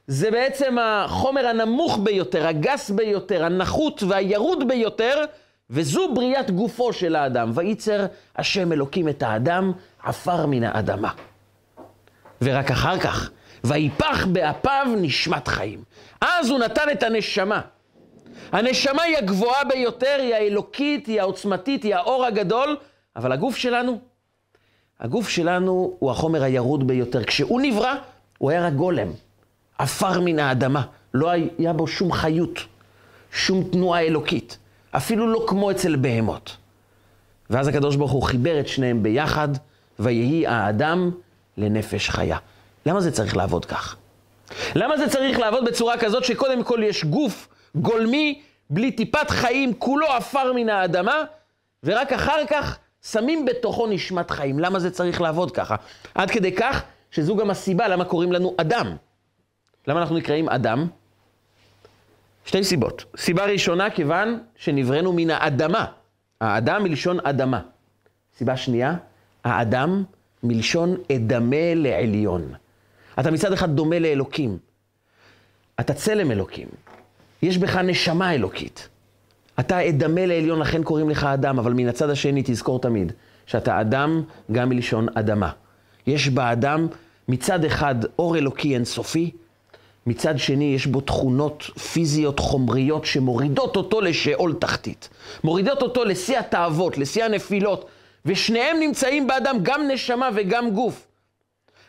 זה 0.07 0.31
בעצם 0.31 0.77
החומר 0.81 1.47
הנמוך 1.47 1.99
ביותר, 2.03 2.47
הגס 2.47 2.89
ביותר, 2.89 3.45
הנחות 3.45 4.03
והירוד 4.03 4.67
ביותר, 4.67 5.25
וזו 5.69 6.13
בריאת 6.13 6.51
גופו 6.51 6.93
של 6.93 7.15
האדם. 7.15 7.51
וייצר 7.55 8.05
השם 8.35 8.71
אלוקים 8.71 9.09
את 9.09 9.23
האדם 9.23 9.71
עפר 10.03 10.45
מן 10.45 10.63
האדמה. 10.63 11.09
ורק 12.41 12.71
אחר 12.71 12.99
כך, 12.99 13.31
ויפח 13.63 14.25
באפיו 14.25 14.87
נשמת 14.97 15.47
חיים. 15.47 15.83
אז 16.21 16.49
הוא 16.49 16.59
נתן 16.59 16.89
את 16.91 17.03
הנשמה. 17.03 17.61
הנשמה 18.51 19.01
היא 19.01 19.17
הגבוהה 19.17 19.63
ביותר, 19.63 20.17
היא 20.19 20.35
האלוקית, 20.35 21.07
היא 21.07 21.21
העוצמתית, 21.21 21.83
היא 21.83 21.95
האור 21.95 22.25
הגדול, 22.25 22.77
אבל 23.15 23.31
הגוף 23.31 23.55
שלנו, 23.55 23.99
הגוף 24.99 25.29
שלנו 25.29 25.95
הוא 25.99 26.11
החומר 26.11 26.43
הירוד 26.43 26.87
ביותר. 26.87 27.23
כשהוא 27.23 27.61
נברא, 27.61 27.93
הוא 28.37 28.51
היה 28.51 28.67
רק 28.67 28.73
גולם, 28.73 29.07
עפר 29.77 30.21
מן 30.21 30.39
האדמה, 30.39 30.81
לא 31.13 31.29
היה 31.57 31.73
בו 31.73 31.87
שום 31.87 32.11
חיות, 32.11 32.59
שום 33.31 33.63
תנועה 33.63 34.01
אלוקית, 34.01 34.57
אפילו 34.91 35.27
לא 35.27 35.45
כמו 35.47 35.71
אצל 35.71 35.95
בהמות. 35.95 36.57
ואז 37.49 37.67
הקדוש 37.67 37.95
ברוך 37.95 38.11
הוא 38.11 38.23
חיבר 38.23 38.59
את 38.59 38.67
שניהם 38.67 39.03
ביחד, 39.03 39.47
ויהי 39.99 40.47
האדם 40.47 41.11
לנפש 41.57 42.09
חיה. 42.09 42.37
למה 42.85 43.01
זה 43.01 43.11
צריך 43.11 43.37
לעבוד 43.37 43.65
כך? 43.65 43.95
למה 44.75 44.97
זה 44.97 45.09
צריך 45.09 45.39
לעבוד 45.39 45.65
בצורה 45.65 45.97
כזאת 45.97 46.25
שקודם 46.25 46.63
כל 46.63 46.79
יש 46.83 47.05
גוף 47.05 47.47
גולמי, 47.75 48.41
בלי 48.69 48.91
טיפת 48.91 49.29
חיים, 49.29 49.73
כולו 49.73 50.07
עפר 50.07 50.53
מן 50.53 50.69
האדמה, 50.69 51.23
ורק 51.83 52.13
אחר 52.13 52.45
כך 52.49 52.77
שמים 53.03 53.45
בתוכו 53.45 53.87
נשמת 53.87 54.31
חיים. 54.31 54.59
למה 54.59 54.79
זה 54.79 54.91
צריך 54.91 55.21
לעבוד 55.21 55.51
ככה? 55.51 55.75
עד 56.15 56.31
כדי 56.31 56.51
כך 56.51 56.83
שזו 57.11 57.35
גם 57.35 57.49
הסיבה 57.49 57.87
למה 57.87 58.05
קוראים 58.05 58.31
לנו 58.31 58.55
אדם. 58.57 58.95
למה 59.87 59.99
אנחנו 60.01 60.17
נקראים 60.17 60.49
אדם? 60.49 60.87
שתי 62.45 62.63
סיבות. 62.63 63.05
סיבה 63.17 63.45
ראשונה, 63.45 63.89
כיוון 63.89 64.39
שנבראנו 64.55 65.13
מן 65.13 65.29
האדמה. 65.29 65.85
האדם 66.41 66.83
מלשון 66.83 67.17
אדמה. 67.23 67.61
סיבה 68.37 68.57
שנייה, 68.57 68.95
האדם 69.43 70.03
מלשון 70.43 70.97
אדמה 71.11 71.73
לעליון. 71.75 72.53
אתה 73.19 73.31
מצד 73.31 73.53
אחד 73.53 73.75
דומה 73.75 73.99
לאלוקים. 73.99 74.57
אתה 75.79 75.93
צלם 75.93 76.31
אלוקים. 76.31 76.67
יש 77.45 77.57
בך 77.57 77.75
נשמה 77.75 78.33
אלוקית. 78.33 78.89
אתה 79.59 79.89
אדמה 79.89 80.25
לעליון, 80.25 80.59
לכן 80.59 80.83
קוראים 80.83 81.09
לך 81.09 81.23
אדם, 81.23 81.59
אבל 81.59 81.73
מן 81.73 81.87
הצד 81.87 82.09
השני 82.09 82.41
תזכור 82.45 82.79
תמיד 82.79 83.11
שאתה 83.45 83.81
אדם 83.81 84.21
גם 84.51 84.69
מלשון 84.69 85.07
אדמה. 85.15 85.51
יש 86.07 86.29
באדם 86.29 86.87
מצד 87.27 87.65
אחד 87.65 87.95
אור 88.19 88.37
אלוקי 88.37 88.73
אינסופי, 88.73 89.31
מצד 90.07 90.37
שני 90.37 90.73
יש 90.75 90.85
בו 90.85 91.01
תכונות 91.01 91.63
פיזיות 91.63 92.39
חומריות 92.39 93.05
שמורידות 93.05 93.75
אותו 93.75 94.01
לשאול 94.01 94.53
תחתית. 94.53 95.09
מורידות 95.43 95.81
אותו 95.81 96.05
לשיא 96.05 96.39
התאוות, 96.39 96.97
לשיא 96.97 97.23
הנפילות, 97.23 97.85
ושניהם 98.25 98.77
נמצאים 98.79 99.27
באדם 99.27 99.57
גם 99.61 99.81
נשמה 99.87 100.29
וגם 100.35 100.69
גוף. 100.69 101.07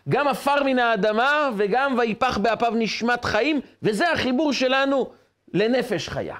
גם 0.08 0.28
עפר 0.28 0.62
מן 0.64 0.78
האדמה 0.78 1.50
וגם 1.56 1.98
ויפח 1.98 2.38
באפיו 2.38 2.72
נשמת 2.76 3.24
חיים, 3.24 3.60
וזה 3.82 4.12
החיבור 4.12 4.52
שלנו 4.52 5.10
לנפש 5.54 6.08
חיה. 6.08 6.36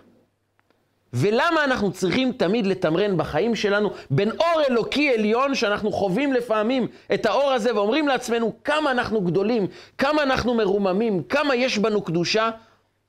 ולמה 1.13 1.65
אנחנו 1.65 1.93
צריכים 1.93 2.33
תמיד 2.33 2.67
לתמרן 2.67 3.17
בחיים 3.17 3.55
שלנו 3.55 3.91
בין 4.11 4.31
אור 4.31 4.63
אלוקי 4.71 5.15
עליון, 5.15 5.55
שאנחנו 5.55 5.93
חווים 5.93 6.33
לפעמים 6.33 6.87
את 7.15 7.27
האור 7.27 7.53
הזה 7.53 7.75
ואומרים 7.75 8.09
לעצמנו 8.09 8.53
כמה 8.65 8.91
אנחנו 8.91 9.21
גדולים, 9.21 9.67
כמה 9.99 10.23
אנחנו 10.23 10.55
מרוממים, 10.55 11.23
כמה 11.23 11.55
יש 11.55 11.79
בנו 11.79 12.03
קדושה, 12.03 12.51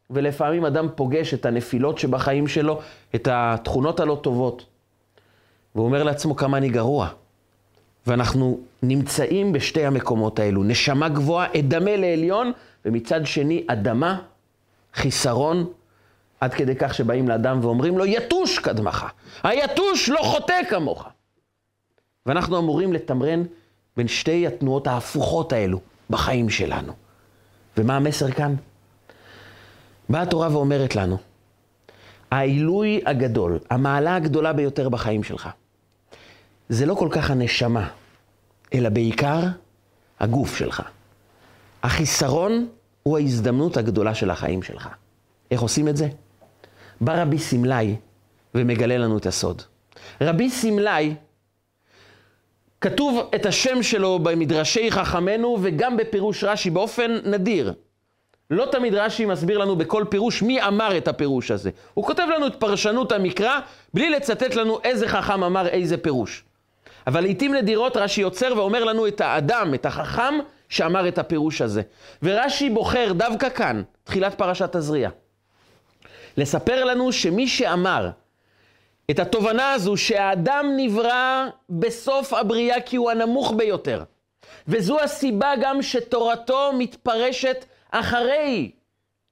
ולפעמים 0.10 0.66
אדם 0.66 0.88
פוגש 0.96 1.34
את 1.34 1.46
הנפילות 1.46 1.98
שבחיים 1.98 2.48
שלו, 2.48 2.80
את 3.16 3.28
התכונות 3.32 4.00
הלא 4.00 4.20
טובות, 4.24 4.66
והוא 5.76 5.86
אומר 5.86 6.04
לעצמו 6.04 6.36
כמה 6.36 6.58
אני 6.58 6.70
גרוע. 6.70 7.10
ואנחנו 8.08 8.60
נמצאים 8.84 9.54
בשתי 9.54 9.86
המקומות 9.86 10.40
האלו, 10.40 10.64
נשמה 10.64 11.10
גבוהה, 11.10 11.48
אדמה 11.60 11.96
לעליון, 11.96 12.52
ומצד 12.86 13.26
שני 13.26 13.64
אדמה, 13.68 14.22
חיסרון, 14.94 15.66
עד 16.40 16.54
כדי 16.54 16.76
כך 16.76 16.94
שבאים 16.94 17.28
לאדם 17.28 17.60
ואומרים 17.62 17.98
לו, 17.98 18.06
יתוש 18.06 18.60
קדמך, 18.60 19.06
היתוש 19.44 20.10
לא 20.10 20.20
חוטא 20.24 20.62
כמוך. 20.70 21.08
ואנחנו 22.26 22.58
אמורים 22.58 22.94
לתמרן 22.94 23.44
בין 23.98 24.08
שתי 24.08 24.48
התנועות 24.48 24.88
ההפוכות 24.88 25.54
האלו 25.54 25.80
בחיים 26.10 26.50
שלנו. 26.50 26.94
ומה 27.78 27.96
המסר 27.96 28.32
כאן? 28.32 28.56
באה 30.10 30.22
התורה 30.22 30.48
ואומרת 30.52 30.96
לנו, 30.96 31.18
העילוי 32.32 33.02
הגדול, 33.06 33.60
המעלה 33.70 34.16
הגדולה 34.16 34.54
ביותר 34.54 34.90
בחיים 34.90 35.24
שלך, 35.24 35.50
זה 36.70 36.86
לא 36.86 36.96
כל 36.96 37.10
כך 37.12 37.32
הנשמה, 37.32 37.90
אלא 38.74 38.90
בעיקר 38.90 39.40
הגוף 40.20 40.58
שלך. 40.58 40.82
החיסרון 41.84 42.68
הוא 43.04 43.18
ההזדמנות 43.18 43.78
הגדולה 43.78 44.16
של 44.16 44.30
החיים 44.30 44.64
שלך. 44.64 44.90
איך 45.52 45.62
עושים 45.62 45.88
את 45.88 45.98
זה? 45.98 46.10
בא 47.02 47.22
רבי 47.22 47.40
סמלי 47.40 47.96
ומגלה 48.56 48.98
לנו 48.98 49.18
את 49.18 49.26
הסוד. 49.26 49.62
רבי 50.22 50.50
סמלי, 50.50 51.16
כתוב 52.82 53.30
את 53.36 53.46
השם 53.46 53.84
שלו 53.84 54.20
במדרשי 54.20 54.92
חכמינו 54.92 55.58
וגם 55.62 55.98
בפירוש 55.98 56.44
רש"י 56.44 56.70
באופן 56.70 57.18
נדיר. 57.26 57.74
לא 58.52 58.68
תמיד 58.72 58.94
רש"י 58.94 59.26
מסביר 59.26 59.58
לנו 59.58 59.76
בכל 59.76 60.06
פירוש 60.10 60.42
מי 60.42 60.62
אמר 60.62 60.98
את 60.98 61.08
הפירוש 61.08 61.52
הזה. 61.52 61.70
הוא 61.94 62.06
כותב 62.06 62.24
לנו 62.36 62.48
את 62.48 62.56
פרשנות 62.56 63.12
המקרא 63.12 63.60
בלי 63.94 64.10
לצטט 64.10 64.56
לנו 64.56 64.80
איזה 64.84 65.08
חכם 65.08 65.44
אמר 65.44 65.68
איזה 65.68 65.98
פירוש. 65.98 66.44
אבל 67.08 67.22
לעיתים 67.22 67.54
נדירות 67.54 67.98
רש"י 67.98 68.22
יוצר 68.22 68.54
ואומר 68.58 68.84
לנו 68.84 69.08
את 69.08 69.22
האדם, 69.22 69.74
את 69.74 69.86
החכם, 69.86 70.34
שאמר 70.70 71.08
את 71.08 71.18
הפירוש 71.18 71.62
הזה. 71.62 71.82
ורש"י 72.24 72.70
בוחר 72.70 73.12
דווקא 73.14 73.50
כאן, 73.50 73.82
תחילת 74.04 74.34
פרשת 74.38 74.76
תזריע, 74.76 75.10
לספר 76.38 76.86
לנו 76.86 77.12
שמי 77.12 77.48
שאמר 77.48 78.10
את 79.12 79.20
התובנה 79.20 79.72
הזו 79.74 79.98
שהאדם 79.98 80.74
נברא 80.78 81.48
בסוף 81.70 82.34
הבריאה 82.34 82.82
כי 82.82 82.96
הוא 82.96 83.12
הנמוך 83.12 83.54
ביותר, 83.58 84.04
וזו 84.68 85.00
הסיבה 85.00 85.54
גם 85.62 85.82
שתורתו 85.82 86.72
מתפרשת 86.78 87.66
אחרי 87.92 88.72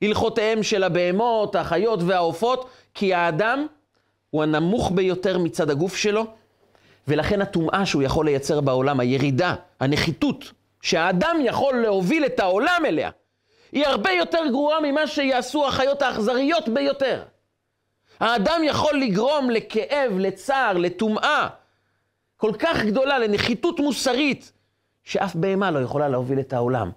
הלכותיהם 0.01 0.63
של 0.63 0.83
הבהמות, 0.83 1.55
החיות 1.55 1.99
והעופות, 2.03 2.69
כי 2.93 3.13
האדם 3.13 3.67
הוא 4.29 4.43
הנמוך 4.43 4.91
ביותר 4.95 5.37
מצד 5.37 5.69
הגוף 5.69 5.95
שלו, 5.95 6.25
ולכן 7.07 7.41
הטומאה 7.41 7.85
שהוא 7.85 8.03
יכול 8.03 8.25
לייצר 8.25 8.61
בעולם, 8.61 8.99
הירידה, 8.99 9.55
הנחיתות, 9.79 10.51
שהאדם 10.81 11.37
יכול 11.43 11.81
להוביל 11.81 12.25
את 12.25 12.39
העולם 12.39 12.81
אליה, 12.85 13.09
היא 13.75 13.85
הרבה 13.87 14.11
יותר 14.11 14.39
גרועה 14.51 14.79
ממה 14.81 15.07
שיעשו 15.07 15.67
החיות 15.67 16.01
האכזריות 16.01 16.69
ביותר. 16.69 17.23
האדם 18.19 18.61
יכול 18.63 19.01
לגרום 19.01 19.49
לכאב, 19.49 20.11
לצער, 20.19 20.77
לטומאה 20.77 21.47
כל 22.37 22.51
כך 22.59 22.83
גדולה, 22.85 23.19
לנחיתות 23.19 23.79
מוסרית, 23.79 24.51
שאף 25.03 25.35
בהמה 25.35 25.71
לא 25.71 25.79
יכולה 25.79 26.09
להוביל 26.09 26.39
את 26.39 26.53
העולם. 26.53 26.91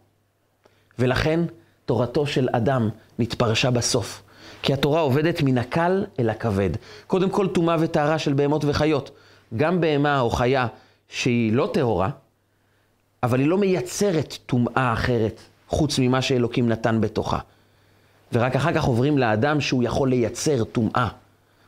ולכן 0.99 1.41
תורתו 1.87 2.27
של 2.27 2.49
אדם 2.53 2.89
נתפרשה 3.19 3.71
בסוף. 3.71 4.23
כי 4.63 4.73
התורה 4.73 5.01
עובדת 5.01 5.43
מן 5.43 5.59
הקל 5.59 6.07
אל 6.19 6.31
הכבד. 6.31 6.71
קודם 7.07 7.31
כל 7.31 7.49
טומאה 7.49 7.77
וטהרה 7.81 8.19
של 8.19 8.33
בהמות 8.33 8.65
וחיות. 8.65 9.11
גם 9.57 9.81
בהמה 9.81 10.21
או 10.21 10.31
חיה 10.31 10.67
שהיא 11.09 11.53
לא 11.53 11.71
טהורה, 11.73 12.11
אבל 13.23 13.41
היא 13.41 13.49
לא 13.49 13.59
מייצרת 13.59 14.39
טומאה 14.47 14.93
אחרת, 14.93 15.41
חוץ 15.69 15.99
ממה 15.99 16.23
שאלוקים 16.23 16.69
נתן 16.69 17.01
בתוכה. 17.01 17.39
ורק 18.33 18.57
אחר 18.57 18.73
כך 18.73 18.85
עוברים 18.85 19.19
לאדם 19.19 19.61
שהוא 19.61 19.83
יכול 19.83 20.09
לייצר 20.09 20.65
טומאה, 20.65 21.09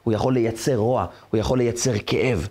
הוא 0.05 0.15
יכול 0.15 0.35
לייצר 0.35 0.77
רוע, 0.77 1.07
הוא 1.31 1.39
יכול 1.39 1.59
לייצר 1.59 1.93
כאב. 2.07 2.49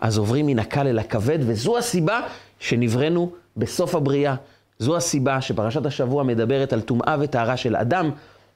אז 0.00 0.18
עוברים 0.18 0.46
מן 0.46 0.58
הקל 0.58 0.86
אל 0.86 0.98
הכבד, 0.98 1.38
וזו 1.40 1.78
הסיבה 1.78 2.20
שנבראנו 2.58 3.30
בסוף 3.56 3.94
הבריאה. 3.94 4.34
זו 4.78 4.96
הסיבה 4.96 5.40
שפרשת 5.40 5.86
השבוע 5.86 6.22
מדברת 6.22 6.72
על 6.72 6.80
טומאה 6.80 7.16
וטהרה 7.20 7.56
של 7.56 7.76
אדם, 7.76 8.10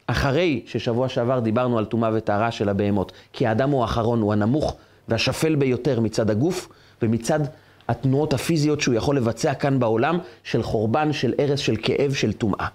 אחרי 0.06 0.62
ששבוע 0.66 1.08
שעבר 1.08 1.40
דיברנו 1.40 1.78
על 1.78 1.84
טומאה 1.84 2.10
וטהרה 2.14 2.50
של 2.50 2.68
הבהמות. 2.68 3.12
כי 3.32 3.46
האדם 3.46 3.70
הוא 3.70 3.82
האחרון, 3.82 4.20
הוא 4.20 4.32
הנמוך 4.32 4.76
והשפל 5.08 5.54
ביותר 5.54 6.00
מצד 6.00 6.30
הגוף 6.30 6.68
ומצד 7.02 7.40
התנועות 7.88 8.32
הפיזיות 8.32 8.80
שהוא 8.80 8.94
יכול 8.94 9.16
לבצע 9.16 9.54
כאן 9.54 9.78
בעולם, 9.78 10.18
של 10.44 10.62
חורבן, 10.62 11.12
של 11.12 11.34
הרס, 11.38 11.60
של 11.60 11.76
כאב, 11.82 12.14
של 12.14 12.32
טומאה. 12.32 12.66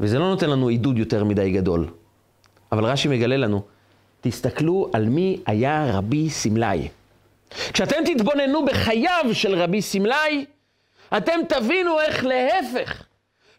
וזה 0.00 0.18
לא 0.18 0.28
נותן 0.28 0.50
לנו 0.50 0.68
עידוד 0.68 0.98
יותר 0.98 1.24
מדי 1.24 1.50
גדול. 1.50 1.86
אבל 2.72 2.84
רש"י 2.84 3.08
מגלה 3.08 3.36
לנו, 3.36 3.62
תסתכלו 4.20 4.90
על 4.92 5.08
מי 5.08 5.40
היה 5.46 5.86
רבי 5.92 6.30
סמלאי. 6.30 6.88
כשאתם 7.72 7.96
תתבוננו 8.04 8.64
בחייו 8.64 9.24
של 9.32 9.54
רבי 9.54 9.82
סמלאי, 9.82 10.44
אתם 11.16 11.40
תבינו 11.48 12.00
איך 12.00 12.24
להפך. 12.24 13.02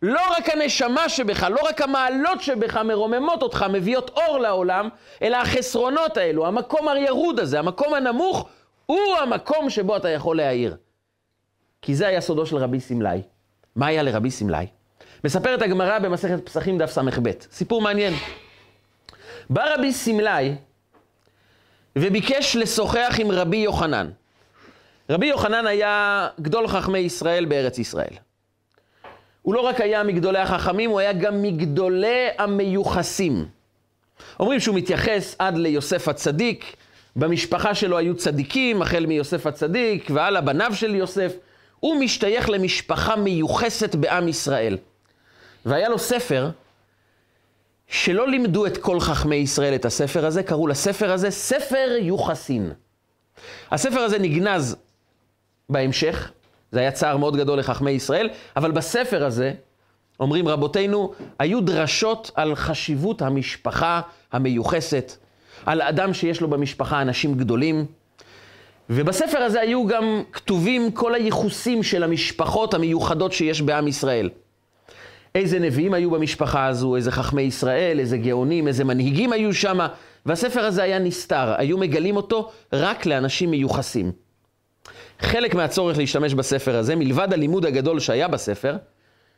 לא 0.01 0.21
רק 0.37 0.49
הנשמה 0.49 1.09
שבך, 1.09 1.43
לא 1.43 1.59
רק 1.69 1.81
המעלות 1.81 2.41
שבך 2.41 2.77
מרוממות 2.77 3.43
אותך, 3.43 3.65
מביאות 3.73 4.09
אור 4.09 4.39
לעולם, 4.39 4.89
אלא 5.21 5.37
החסרונות 5.37 6.17
האלו, 6.17 6.47
המקום 6.47 6.87
הירוד 6.87 7.39
הזה, 7.39 7.59
המקום 7.59 7.93
הנמוך, 7.93 8.47
הוא 8.85 9.17
המקום 9.21 9.69
שבו 9.69 9.97
אתה 9.97 10.09
יכול 10.09 10.37
להעיר. 10.37 10.77
כי 11.81 11.95
זה 11.95 12.07
היה 12.07 12.21
סודו 12.21 12.45
של 12.45 12.57
רבי 12.57 12.79
סמלאי. 12.79 13.21
מה 13.75 13.87
היה 13.87 14.03
לרבי 14.03 14.31
סמלאי? 14.31 14.67
מספרת 15.23 15.61
הגמרא 15.61 15.99
במסכת 15.99 16.45
פסחים 16.45 16.77
דף 16.77 16.91
ס"ב. 16.91 17.31
סיפור 17.51 17.81
מעניין. 17.81 18.13
בא 19.49 19.73
רבי 19.73 19.93
סמלאי 19.93 20.55
וביקש 21.95 22.55
לשוחח 22.55 23.15
עם 23.19 23.31
רבי 23.31 23.57
יוחנן. 23.57 24.09
רבי 25.09 25.25
יוחנן 25.25 25.67
היה 25.67 26.27
גדול 26.41 26.67
חכמי 26.67 26.99
ישראל 26.99 27.45
בארץ 27.45 27.79
ישראל. 27.79 28.13
הוא 29.41 29.53
לא 29.53 29.61
רק 29.61 29.81
היה 29.81 30.03
מגדולי 30.03 30.39
החכמים, 30.39 30.89
הוא 30.89 30.99
היה 30.99 31.13
גם 31.13 31.41
מגדולי 31.41 32.27
המיוחסים. 32.37 33.45
אומרים 34.39 34.59
שהוא 34.59 34.75
מתייחס 34.75 35.35
עד 35.39 35.57
ליוסף 35.57 36.07
הצדיק, 36.07 36.75
במשפחה 37.15 37.75
שלו 37.75 37.97
היו 37.97 38.15
צדיקים, 38.15 38.81
החל 38.81 39.05
מיוסף 39.05 39.47
הצדיק 39.47 40.09
והלאה 40.13 40.41
בניו 40.41 40.71
של 40.75 40.95
יוסף. 40.95 41.33
הוא 41.79 41.99
משתייך 41.99 42.49
למשפחה 42.49 43.15
מיוחסת 43.15 43.95
בעם 43.95 44.27
ישראל. 44.27 44.77
והיה 45.65 45.89
לו 45.89 45.99
ספר 45.99 46.49
שלא 47.87 48.27
לימדו 48.27 48.65
את 48.65 48.77
כל 48.77 48.99
חכמי 48.99 49.35
ישראל 49.35 49.75
את 49.75 49.85
הספר 49.85 50.25
הזה, 50.25 50.43
קראו 50.43 50.67
לספר 50.67 51.11
הזה 51.11 51.31
ספר 51.31 51.97
יוחסין. 51.99 52.71
הספר 53.71 53.99
הזה 53.99 54.19
נגנז 54.19 54.75
בהמשך, 55.69 56.31
זה 56.71 56.79
היה 56.79 56.91
צער 56.91 57.17
מאוד 57.17 57.37
גדול 57.37 57.59
לחכמי 57.59 57.91
ישראל, 57.91 58.29
אבל 58.55 58.71
בספר 58.71 59.25
הזה, 59.25 59.53
אומרים 60.19 60.47
רבותינו, 60.47 61.13
היו 61.39 61.61
דרשות 61.61 62.31
על 62.35 62.55
חשיבות 62.55 63.21
המשפחה 63.21 64.01
המיוחסת, 64.31 65.11
על 65.65 65.81
אדם 65.81 66.13
שיש 66.13 66.41
לו 66.41 66.47
במשפחה 66.47 67.01
אנשים 67.01 67.35
גדולים. 67.35 67.85
ובספר 68.89 69.37
הזה 69.37 69.61
היו 69.61 69.87
גם 69.87 70.23
כתובים 70.31 70.91
כל 70.91 71.15
הייחוסים 71.15 71.83
של 71.83 72.03
המשפחות 72.03 72.73
המיוחדות 72.73 73.33
שיש 73.33 73.61
בעם 73.61 73.87
ישראל. 73.87 74.29
איזה 75.35 75.59
נביאים 75.59 75.93
היו 75.93 76.11
במשפחה 76.11 76.65
הזו, 76.65 76.95
איזה 76.95 77.11
חכמי 77.11 77.41
ישראל, 77.41 77.99
איזה 77.99 78.17
גאונים, 78.17 78.67
איזה 78.67 78.83
מנהיגים 78.83 79.33
היו 79.33 79.53
שם, 79.53 79.79
והספר 80.25 80.65
הזה 80.65 80.83
היה 80.83 80.99
נסתר, 80.99 81.53
היו 81.57 81.77
מגלים 81.77 82.15
אותו 82.15 82.51
רק 82.73 83.05
לאנשים 83.05 83.51
מיוחסים. 83.51 84.11
חלק 85.19 85.55
מהצורך 85.55 85.97
להשתמש 85.97 86.33
בספר 86.33 86.75
הזה, 86.75 86.95
מלבד 86.95 87.33
הלימוד 87.33 87.65
הגדול 87.65 87.99
שהיה 87.99 88.27
בספר, 88.27 88.75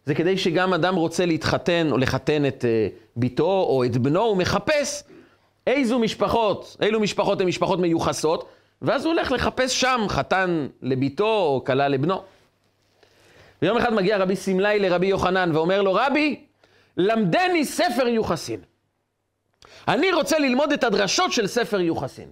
זה 0.06 0.16
כדי 0.16 0.38
שגם 0.38 0.74
אדם 0.74 0.96
רוצה 0.96 1.26
להתחתן 1.26 1.88
או 1.92 1.98
לחתן 1.98 2.46
את 2.46 2.66
uh, 2.66 2.96
ביתו 3.16 3.66
או 3.70 3.84
את 3.86 3.98
בנו, 3.98 4.22
הוא 4.22 4.38
מחפש 4.38 5.04
איזו 5.68 6.00
משפחות, 6.00 6.78
אילו 6.82 7.00
משפחות 7.00 7.42
הן 7.42 7.48
משפחות 7.48 7.80
מיוחסות, 7.80 8.50
ואז 8.82 9.06
הוא 9.06 9.14
הולך 9.14 9.32
לחפש 9.32 9.82
שם 9.82 10.06
חתן 10.10 10.68
לביתו 10.82 11.26
או 11.26 11.64
כלה 11.66 11.88
לבנו. 11.88 12.24
ויום 13.62 13.78
אחד 13.78 13.94
מגיע 13.94 14.18
רבי 14.18 14.36
סמלי 14.36 14.80
לרבי 14.80 15.08
יוחנן 15.08 15.52
ואומר 15.54 15.82
לו, 15.82 15.94
רבי, 15.94 16.46
למדני 16.98 17.66
ספר 17.66 18.08
יוחסין. 18.08 18.60
אני 19.88 20.12
רוצה 20.12 20.40
ללמוד 20.40 20.72
את 20.72 20.84
הדרשות 20.84 21.32
של 21.32 21.48
ספר 21.48 21.80
יוחסין. 21.80 22.30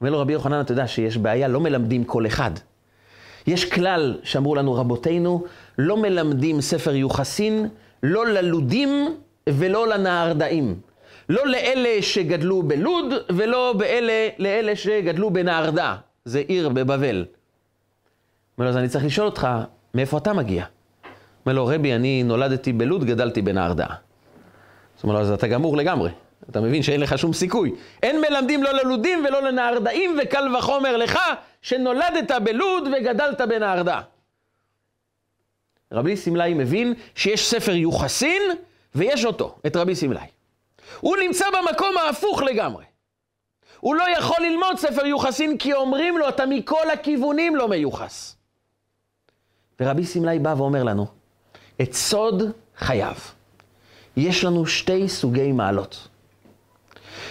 אומר 0.00 0.10
לו 0.10 0.20
רבי 0.20 0.32
יוחנן, 0.32 0.60
אתה 0.60 0.72
יודע 0.72 0.86
שיש 0.86 1.16
בעיה, 1.16 1.48
לא 1.48 1.60
מלמדים 1.60 2.04
כל 2.04 2.26
אחד. 2.26 2.50
יש 3.46 3.64
כלל 3.70 4.20
שאמרו 4.22 4.54
לנו 4.54 4.74
רבותינו, 4.74 5.44
לא 5.78 5.96
מלמדים 5.96 6.60
ספר 6.60 6.94
יוחסין, 6.94 7.68
לא 8.02 8.26
ללודים 8.26 9.16
ולא 9.48 9.88
לנהרדאים. 9.88 10.80
לא 11.28 11.46
לאלה 11.46 12.02
שגדלו 12.02 12.62
בלוד 12.62 13.04
ולא 13.28 13.74
באלה, 13.78 14.28
לאלה 14.38 14.76
שגדלו 14.76 15.30
בנהרדה, 15.30 15.96
זה 16.24 16.42
עיר 16.48 16.68
בבבל. 16.68 17.24
אומר 18.58 18.66
לו, 18.66 18.68
אז 18.68 18.76
אני 18.76 18.88
צריך 18.88 19.04
לשאול 19.04 19.26
אותך, 19.26 19.48
מאיפה 19.94 20.18
אתה 20.18 20.32
מגיע? 20.32 20.64
אומר 21.46 21.56
לו, 21.56 21.66
רבי, 21.66 21.94
אני 21.94 22.22
נולדתי 22.22 22.72
בלוד, 22.72 23.04
גדלתי 23.04 23.42
בנהרדה. 23.42 23.86
זאת 24.94 25.04
אומרת, 25.04 25.20
אז 25.20 25.30
אתה 25.30 25.48
גמור 25.48 25.76
לגמרי. 25.76 26.10
אתה 26.50 26.60
מבין 26.60 26.82
שאין 26.82 27.00
לך 27.00 27.18
שום 27.18 27.32
סיכוי. 27.32 27.72
אין 28.02 28.20
מלמדים 28.20 28.62
לא 28.62 28.72
ללודים 28.72 29.24
ולא 29.28 29.42
לנהרדאים, 29.42 30.18
וקל 30.22 30.56
וחומר 30.56 30.96
לך 30.96 31.18
שנולדת 31.62 32.30
בלוד 32.44 32.88
וגדלת 32.92 33.40
בנהרדה. 33.40 34.00
רבי 35.92 36.16
סמלאי 36.16 36.54
מבין 36.54 36.94
שיש 37.14 37.48
ספר 37.48 37.72
יוחסין, 37.72 38.42
ויש 38.94 39.24
אותו, 39.24 39.58
את 39.66 39.76
רבי 39.76 39.94
סמלאי. 39.94 40.26
הוא 41.00 41.16
נמצא 41.16 41.44
במקום 41.50 41.96
ההפוך 41.98 42.42
לגמרי. 42.42 42.84
הוא 43.80 43.94
לא 43.94 44.04
יכול 44.18 44.36
ללמוד 44.40 44.78
ספר 44.78 45.06
יוחסין 45.06 45.58
כי 45.58 45.72
אומרים 45.72 46.18
לו, 46.18 46.28
אתה 46.28 46.46
מכל 46.46 46.90
הכיוונים 46.92 47.56
לא 47.56 47.68
מיוחס. 47.68 48.36
ורבי 49.80 50.06
סמלאי 50.06 50.38
בא 50.38 50.54
ואומר 50.56 50.82
לנו, 50.82 51.06
את 51.82 51.92
סוד 51.92 52.42
חייו. 52.78 53.14
יש 54.16 54.44
לנו 54.44 54.66
שתי 54.66 55.08
סוגי 55.08 55.52
מעלות. 55.52 56.08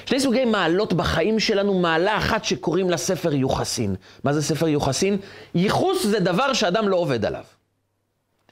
שני 0.05 0.19
סוגי 0.19 0.45
מעלות 0.45 0.93
בחיים 0.93 1.39
שלנו, 1.39 1.79
מעלה 1.79 2.17
אחת 2.17 2.45
שקוראים 2.45 2.89
לה 2.89 2.97
ספר 2.97 3.33
יוחסין. 3.33 3.95
מה 4.23 4.33
זה 4.33 4.41
ספר 4.41 4.67
יוחסין? 4.67 5.17
ייחוס 5.55 6.05
זה 6.05 6.19
דבר 6.19 6.53
שאדם 6.53 6.89
לא 6.89 6.95
עובד 6.95 7.25
עליו. 7.25 7.43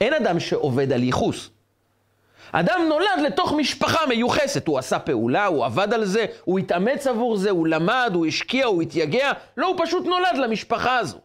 אין 0.02 0.14
אדם 0.14 0.40
שעובד 0.40 0.92
על 0.92 1.04
ייחוס. 1.04 1.50
אדם 2.52 2.86
נולד 2.90 3.22
לתוך 3.26 3.54
משפחה 3.54 4.06
מיוחסת, 4.06 4.68
הוא 4.68 4.78
עשה 4.78 5.00
פעולה, 5.00 5.46
הוא 5.46 5.66
עבד 5.66 5.94
על 5.94 6.06
זה, 6.06 6.26
הוא 6.44 6.60
התאמץ 6.60 7.08
עבור 7.08 7.38
זה, 7.38 7.50
הוא 7.50 7.68
למד, 7.68 8.12
הוא 8.14 8.26
השקיע, 8.26 8.66
הוא 8.66 8.82
התייגע, 8.82 9.32
לא, 9.58 9.68
הוא 9.68 9.76
פשוט 9.86 10.06
נולד 10.06 10.38
למשפחה 10.38 10.98
הזו. 10.98 11.18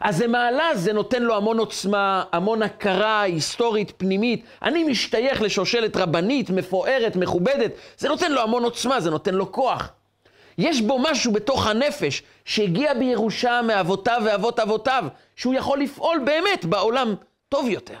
אז 0.00 0.16
זה 0.16 0.28
מעלה, 0.28 0.70
זה 0.74 0.92
נותן 0.92 1.22
לו 1.22 1.36
המון 1.36 1.58
עוצמה, 1.58 2.24
המון 2.32 2.62
הכרה 2.62 3.20
היסטורית, 3.20 3.92
פנימית. 3.96 4.44
אני 4.62 4.84
משתייך 4.84 5.42
לשושלת 5.42 5.96
רבנית, 5.96 6.50
מפוארת, 6.50 7.16
מכובדת. 7.16 7.70
זה 7.98 8.08
נותן 8.08 8.32
לו 8.32 8.40
המון 8.40 8.64
עוצמה, 8.64 9.00
זה 9.00 9.10
נותן 9.10 9.34
לו 9.34 9.52
כוח. 9.52 9.92
יש 10.58 10.80
בו 10.80 10.98
משהו 10.98 11.32
בתוך 11.32 11.66
הנפש 11.66 12.22
שהגיע 12.44 12.94
בירושה 12.94 13.62
מאבותיו 13.62 14.22
ואבות 14.24 14.60
אבותיו, 14.60 15.04
שהוא 15.36 15.54
יכול 15.54 15.78
לפעול 15.80 16.18
באמת 16.24 16.64
בעולם 16.64 17.14
טוב 17.48 17.68
יותר. 17.68 17.98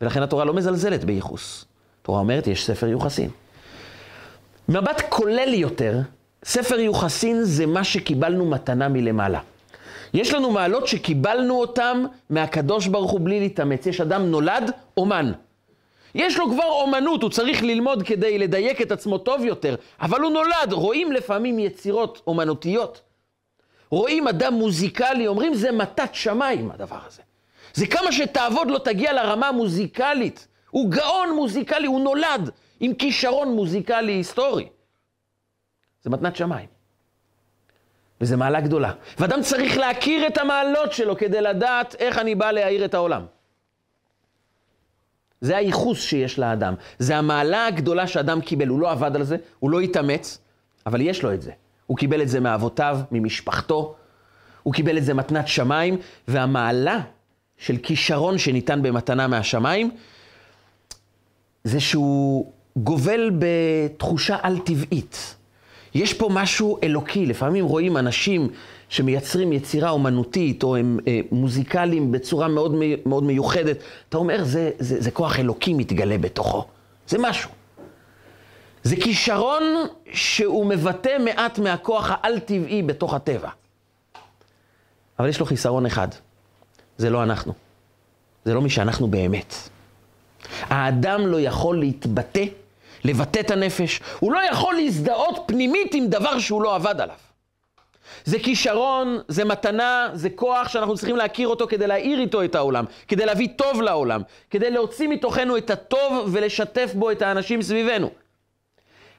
ולכן 0.00 0.22
התורה 0.22 0.44
לא 0.44 0.54
מזלזלת 0.54 1.04
בייחוס. 1.04 1.64
התורה 2.02 2.20
אומרת, 2.20 2.46
יש 2.46 2.66
ספר 2.66 2.86
יוחסין. 2.86 3.30
מבט 4.68 5.02
כולל 5.08 5.54
יותר, 5.54 6.00
ספר 6.44 6.78
יוחסין 6.78 7.42
זה 7.42 7.66
מה 7.66 7.84
שקיבלנו 7.84 8.44
מתנה 8.44 8.88
מלמעלה. 8.88 9.40
יש 10.14 10.34
לנו 10.34 10.50
מעלות 10.50 10.86
שקיבלנו 10.88 11.60
אותן 11.60 12.04
מהקדוש 12.30 12.86
ברוך 12.86 13.10
הוא 13.10 13.20
בלי 13.24 13.40
להתאמץ. 13.40 13.86
יש 13.86 14.00
אדם 14.00 14.22
נולד 14.22 14.70
אומן. 14.96 15.32
יש 16.14 16.38
לו 16.38 16.50
כבר 16.50 16.64
אומנות, 16.64 17.22
הוא 17.22 17.30
צריך 17.30 17.62
ללמוד 17.62 18.02
כדי 18.02 18.38
לדייק 18.38 18.82
את 18.82 18.92
עצמו 18.92 19.18
טוב 19.18 19.44
יותר, 19.44 19.74
אבל 20.00 20.20
הוא 20.20 20.30
נולד. 20.30 20.72
רואים 20.72 21.12
לפעמים 21.12 21.58
יצירות 21.58 22.22
אומנותיות. 22.26 23.00
רואים 23.90 24.28
אדם 24.28 24.54
מוזיקלי, 24.54 25.26
אומרים 25.26 25.54
זה 25.54 25.72
מתת 25.72 26.10
שמיים 26.12 26.70
הדבר 26.70 26.98
הזה. 27.06 27.22
זה 27.74 27.86
כמה 27.86 28.12
שתעבוד 28.12 28.70
לא 28.70 28.78
תגיע 28.78 29.12
לרמה 29.12 29.48
המוזיקלית. 29.48 30.48
הוא 30.70 30.90
גאון 30.90 31.34
מוזיקלי, 31.36 31.86
הוא 31.86 32.00
נולד 32.00 32.50
עם 32.80 32.94
כישרון 32.94 33.48
מוזיקלי 33.48 34.12
היסטורי. 34.12 34.68
זה 36.02 36.10
מתנת 36.10 36.36
שמיים. 36.36 36.68
וזו 38.20 38.36
מעלה 38.36 38.60
גדולה. 38.60 38.92
ואדם 39.18 39.42
צריך 39.42 39.76
להכיר 39.76 40.26
את 40.26 40.38
המעלות 40.38 40.92
שלו 40.92 41.16
כדי 41.16 41.40
לדעת 41.40 41.94
איך 41.98 42.18
אני 42.18 42.34
בא 42.34 42.50
להאיר 42.50 42.84
את 42.84 42.94
העולם. 42.94 43.26
זה 45.40 45.56
הייחוס 45.56 46.02
שיש 46.02 46.38
לאדם. 46.38 46.74
זה 46.98 47.16
המעלה 47.16 47.66
הגדולה 47.66 48.06
שאדם 48.06 48.40
קיבל. 48.40 48.68
הוא 48.68 48.80
לא 48.80 48.90
עבד 48.90 49.16
על 49.16 49.22
זה, 49.22 49.36
הוא 49.58 49.70
לא 49.70 49.80
התאמץ, 49.80 50.38
אבל 50.86 51.00
יש 51.00 51.22
לו 51.22 51.34
את 51.34 51.42
זה. 51.42 51.52
הוא 51.86 51.96
קיבל 51.96 52.22
את 52.22 52.28
זה 52.28 52.40
מאבותיו, 52.40 52.98
ממשפחתו, 53.10 53.94
הוא 54.62 54.74
קיבל 54.74 54.98
את 54.98 55.04
זה 55.04 55.14
מתנת 55.14 55.48
שמיים, 55.48 55.96
והמעלה 56.28 57.00
של 57.58 57.76
כישרון 57.76 58.38
שניתן 58.38 58.82
במתנה 58.82 59.26
מהשמיים, 59.26 59.90
זה 61.64 61.80
שהוא 61.80 62.52
גובל 62.76 63.30
בתחושה 63.38 64.36
על-טבעית. 64.42 65.34
יש 65.94 66.14
פה 66.14 66.28
משהו 66.32 66.78
אלוקי. 66.82 67.26
לפעמים 67.26 67.64
רואים 67.64 67.96
אנשים 67.96 68.48
שמייצרים 68.88 69.52
יצירה 69.52 69.90
אומנותית, 69.90 70.62
או 70.62 70.76
הם 70.76 70.98
אה, 71.06 71.20
מוזיקליים 71.32 72.12
בצורה 72.12 72.48
מאוד, 72.48 72.74
מאוד 73.06 73.24
מיוחדת. 73.24 73.76
אתה 74.08 74.16
אומר, 74.16 74.44
זה, 74.44 74.70
זה, 74.78 75.02
זה 75.02 75.10
כוח 75.10 75.38
אלוקי 75.38 75.74
מתגלה 75.74 76.18
בתוכו. 76.18 76.64
זה 77.08 77.18
משהו. 77.20 77.50
זה 78.82 78.96
כישרון 78.96 79.62
שהוא 80.12 80.66
מבטא 80.66 81.16
מעט 81.24 81.58
מהכוח 81.58 82.10
העל-טבעי 82.10 82.82
בתוך 82.82 83.14
הטבע. 83.14 83.48
אבל 85.18 85.28
יש 85.28 85.40
לו 85.40 85.46
חיסרון 85.46 85.86
אחד, 85.86 86.08
זה 86.98 87.10
לא 87.10 87.22
אנחנו. 87.22 87.52
זה 88.44 88.54
לא 88.54 88.60
מי 88.60 88.70
שאנחנו 88.70 89.08
באמת. 89.08 89.54
האדם 90.60 91.26
לא 91.26 91.40
יכול 91.40 91.78
להתבטא, 91.78 92.44
לבטא 93.04 93.40
את 93.40 93.50
הנפש, 93.50 94.00
הוא 94.18 94.32
לא 94.32 94.40
יכול 94.50 94.74
להזדהות 94.74 95.44
פנימית 95.46 95.94
עם 95.94 96.06
דבר 96.06 96.38
שהוא 96.38 96.62
לא 96.62 96.74
עבד 96.74 97.00
עליו. 97.00 97.16
זה 98.24 98.38
כישרון, 98.38 99.18
זה 99.28 99.44
מתנה, 99.44 100.08
זה 100.14 100.30
כוח 100.30 100.68
שאנחנו 100.68 100.94
צריכים 100.94 101.16
להכיר 101.16 101.48
אותו 101.48 101.66
כדי 101.66 101.86
להאיר 101.86 102.20
איתו 102.20 102.44
את 102.44 102.54
העולם, 102.54 102.84
כדי 103.08 103.26
להביא 103.26 103.48
טוב 103.56 103.82
לעולם, 103.82 104.22
כדי 104.50 104.70
להוציא 104.70 105.08
מתוכנו 105.08 105.56
את 105.56 105.70
הטוב 105.70 106.28
ולשתף 106.32 106.92
בו 106.94 107.10
את 107.10 107.22
האנשים 107.22 107.62
סביבנו. 107.62 108.10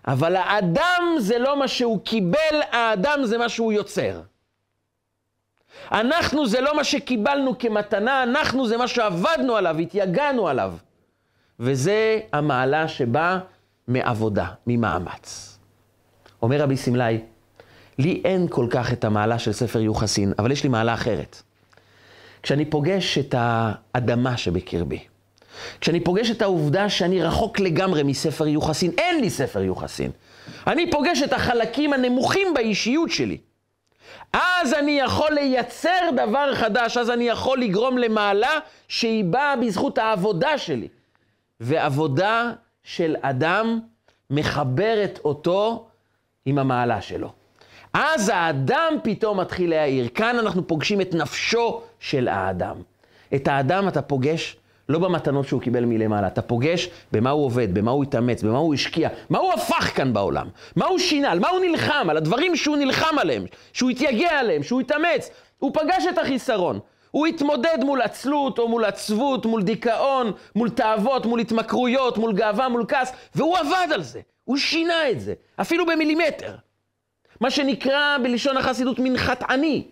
אבל 0.07 0.35
האדם 0.35 1.15
זה 1.19 1.39
לא 1.39 1.59
מה 1.59 1.67
שהוא 1.67 1.99
קיבל, 2.03 2.61
האדם 2.71 3.19
זה 3.23 3.37
מה 3.37 3.49
שהוא 3.49 3.73
יוצר. 3.73 4.21
אנחנו 5.91 6.47
זה 6.47 6.61
לא 6.61 6.75
מה 6.75 6.83
שקיבלנו 6.83 7.57
כמתנה, 7.57 8.23
אנחנו 8.23 8.67
זה 8.67 8.77
מה 8.77 8.87
שעבדנו 8.87 9.55
עליו, 9.55 9.77
התייגענו 9.77 10.47
עליו. 10.47 10.73
וזה 11.59 12.19
המעלה 12.33 12.87
שבאה 12.87 13.39
מעבודה, 13.87 14.45
ממאמץ. 14.67 15.59
אומר 16.41 16.61
רבי 16.61 16.77
סמלי, 16.77 17.19
לי 17.99 18.21
אין 18.25 18.47
כל 18.49 18.67
כך 18.69 18.93
את 18.93 19.03
המעלה 19.03 19.39
של 19.39 19.51
ספר 19.51 19.79
יוחסין, 19.79 20.33
אבל 20.39 20.51
יש 20.51 20.63
לי 20.63 20.69
מעלה 20.69 20.93
אחרת. 20.93 21.41
כשאני 22.43 22.65
פוגש 22.65 23.17
את 23.17 23.35
האדמה 23.37 24.37
שבקרבי, 24.37 24.99
כשאני 25.81 26.03
פוגש 26.03 26.31
את 26.31 26.41
העובדה 26.41 26.89
שאני 26.89 27.23
רחוק 27.23 27.59
לגמרי 27.59 28.03
מספר 28.03 28.47
יוחסין, 28.47 28.91
אין 28.97 29.21
לי 29.21 29.29
ספר 29.29 29.61
יוחסין. 29.61 30.11
אני 30.67 30.91
פוגש 30.91 31.21
את 31.21 31.33
החלקים 31.33 31.93
הנמוכים 31.93 32.53
באישיות 32.53 33.11
שלי. 33.11 33.37
אז 34.33 34.73
אני 34.73 34.99
יכול 34.99 35.31
לייצר 35.31 36.09
דבר 36.15 36.55
חדש, 36.55 36.97
אז 36.97 37.09
אני 37.09 37.23
יכול 37.23 37.59
לגרום 37.59 37.97
למעלה 37.97 38.59
שהיא 38.87 39.23
באה 39.23 39.55
בזכות 39.55 39.97
העבודה 39.97 40.57
שלי. 40.57 40.87
ועבודה 41.59 42.51
של 42.83 43.15
אדם 43.21 43.79
מחברת 44.29 45.19
אותו 45.25 45.87
עם 46.45 46.57
המעלה 46.57 47.01
שלו. 47.01 47.31
אז 47.93 48.29
האדם 48.29 48.93
פתאום 49.03 49.39
מתחיל 49.39 49.69
להעיר. 49.69 50.07
כאן 50.07 50.39
אנחנו 50.39 50.67
פוגשים 50.67 51.01
את 51.01 51.13
נפשו 51.13 51.81
של 51.99 52.27
האדם. 52.27 52.75
את 53.35 53.47
האדם 53.47 53.87
אתה 53.87 54.01
פוגש 54.01 54.57
לא 54.89 54.99
במתנות 54.99 55.47
שהוא 55.47 55.61
קיבל 55.61 55.85
מלמעלה, 55.85 56.27
אתה 56.27 56.41
פוגש 56.41 56.89
במה 57.11 57.29
הוא 57.29 57.45
עובד, 57.45 57.73
במה 57.73 57.91
הוא 57.91 58.03
התאמץ, 58.03 58.43
במה 58.43 58.57
הוא 58.57 58.73
השקיע, 58.73 59.09
מה 59.29 59.37
הוא 59.37 59.53
הפך 59.53 59.91
כאן 59.95 60.13
בעולם, 60.13 60.47
מה 60.75 60.85
הוא 60.85 60.99
שינה, 60.99 61.31
על 61.31 61.39
מה 61.39 61.49
הוא 61.49 61.59
נלחם, 61.59 62.07
על 62.09 62.17
הדברים 62.17 62.55
שהוא 62.55 62.77
נלחם 62.77 63.19
עליהם, 63.19 63.45
שהוא 63.73 63.89
התייגע 63.89 64.39
עליהם, 64.39 64.63
שהוא 64.63 64.81
התאמץ. 64.81 65.29
הוא 65.59 65.71
פגש 65.73 66.05
את 66.09 66.17
החיסרון. 66.17 66.79
הוא 67.11 67.27
התמודד 67.27 67.77
מול 67.83 68.01
עצלות 68.01 68.59
או 68.59 68.67
מול 68.67 68.85
עצבות, 68.85 69.45
מול 69.45 69.63
דיכאון, 69.63 70.31
מול 70.55 70.69
תאוות, 70.69 71.25
מול 71.25 71.39
התמכרויות, 71.39 72.17
מול 72.17 72.33
גאווה, 72.33 72.69
מול 72.69 72.85
כעס, 72.87 73.11
והוא 73.35 73.57
עבד 73.57 73.87
על 73.93 74.03
זה. 74.03 74.21
הוא 74.43 74.57
שינה 74.57 75.09
את 75.11 75.19
זה, 75.19 75.33
אפילו 75.61 75.85
במילימטר. 75.85 76.55
מה 77.41 77.51
שנקרא 77.51 78.17
בלשון 78.23 78.57
החסידות 78.57 78.99
מנחת 78.99 79.43
עני. 79.43 79.83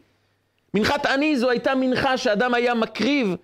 מנחת 0.73 1.05
עני 1.05 1.37
זו 1.37 1.49
הייתה 1.49 1.75
מנחה 1.75 2.17
שאדם 2.17 2.53
היה 2.53 2.73
מקריב 2.73 3.35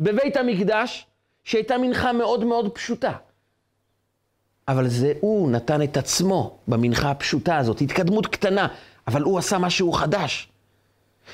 בבית 0.00 0.36
המקדש, 0.36 1.06
שהייתה 1.44 1.78
מנחה 1.78 2.12
מאוד 2.12 2.44
מאוד 2.44 2.72
פשוטה. 2.72 3.12
אבל 4.68 4.88
זה 4.88 5.12
הוא 5.20 5.50
נתן 5.50 5.82
את 5.82 5.96
עצמו 5.96 6.58
במנחה 6.68 7.10
הפשוטה 7.10 7.56
הזאת, 7.56 7.80
התקדמות 7.80 8.26
קטנה, 8.26 8.68
אבל 9.06 9.22
הוא 9.22 9.38
עשה 9.38 9.58
משהו 9.58 9.92
חדש. 9.92 10.48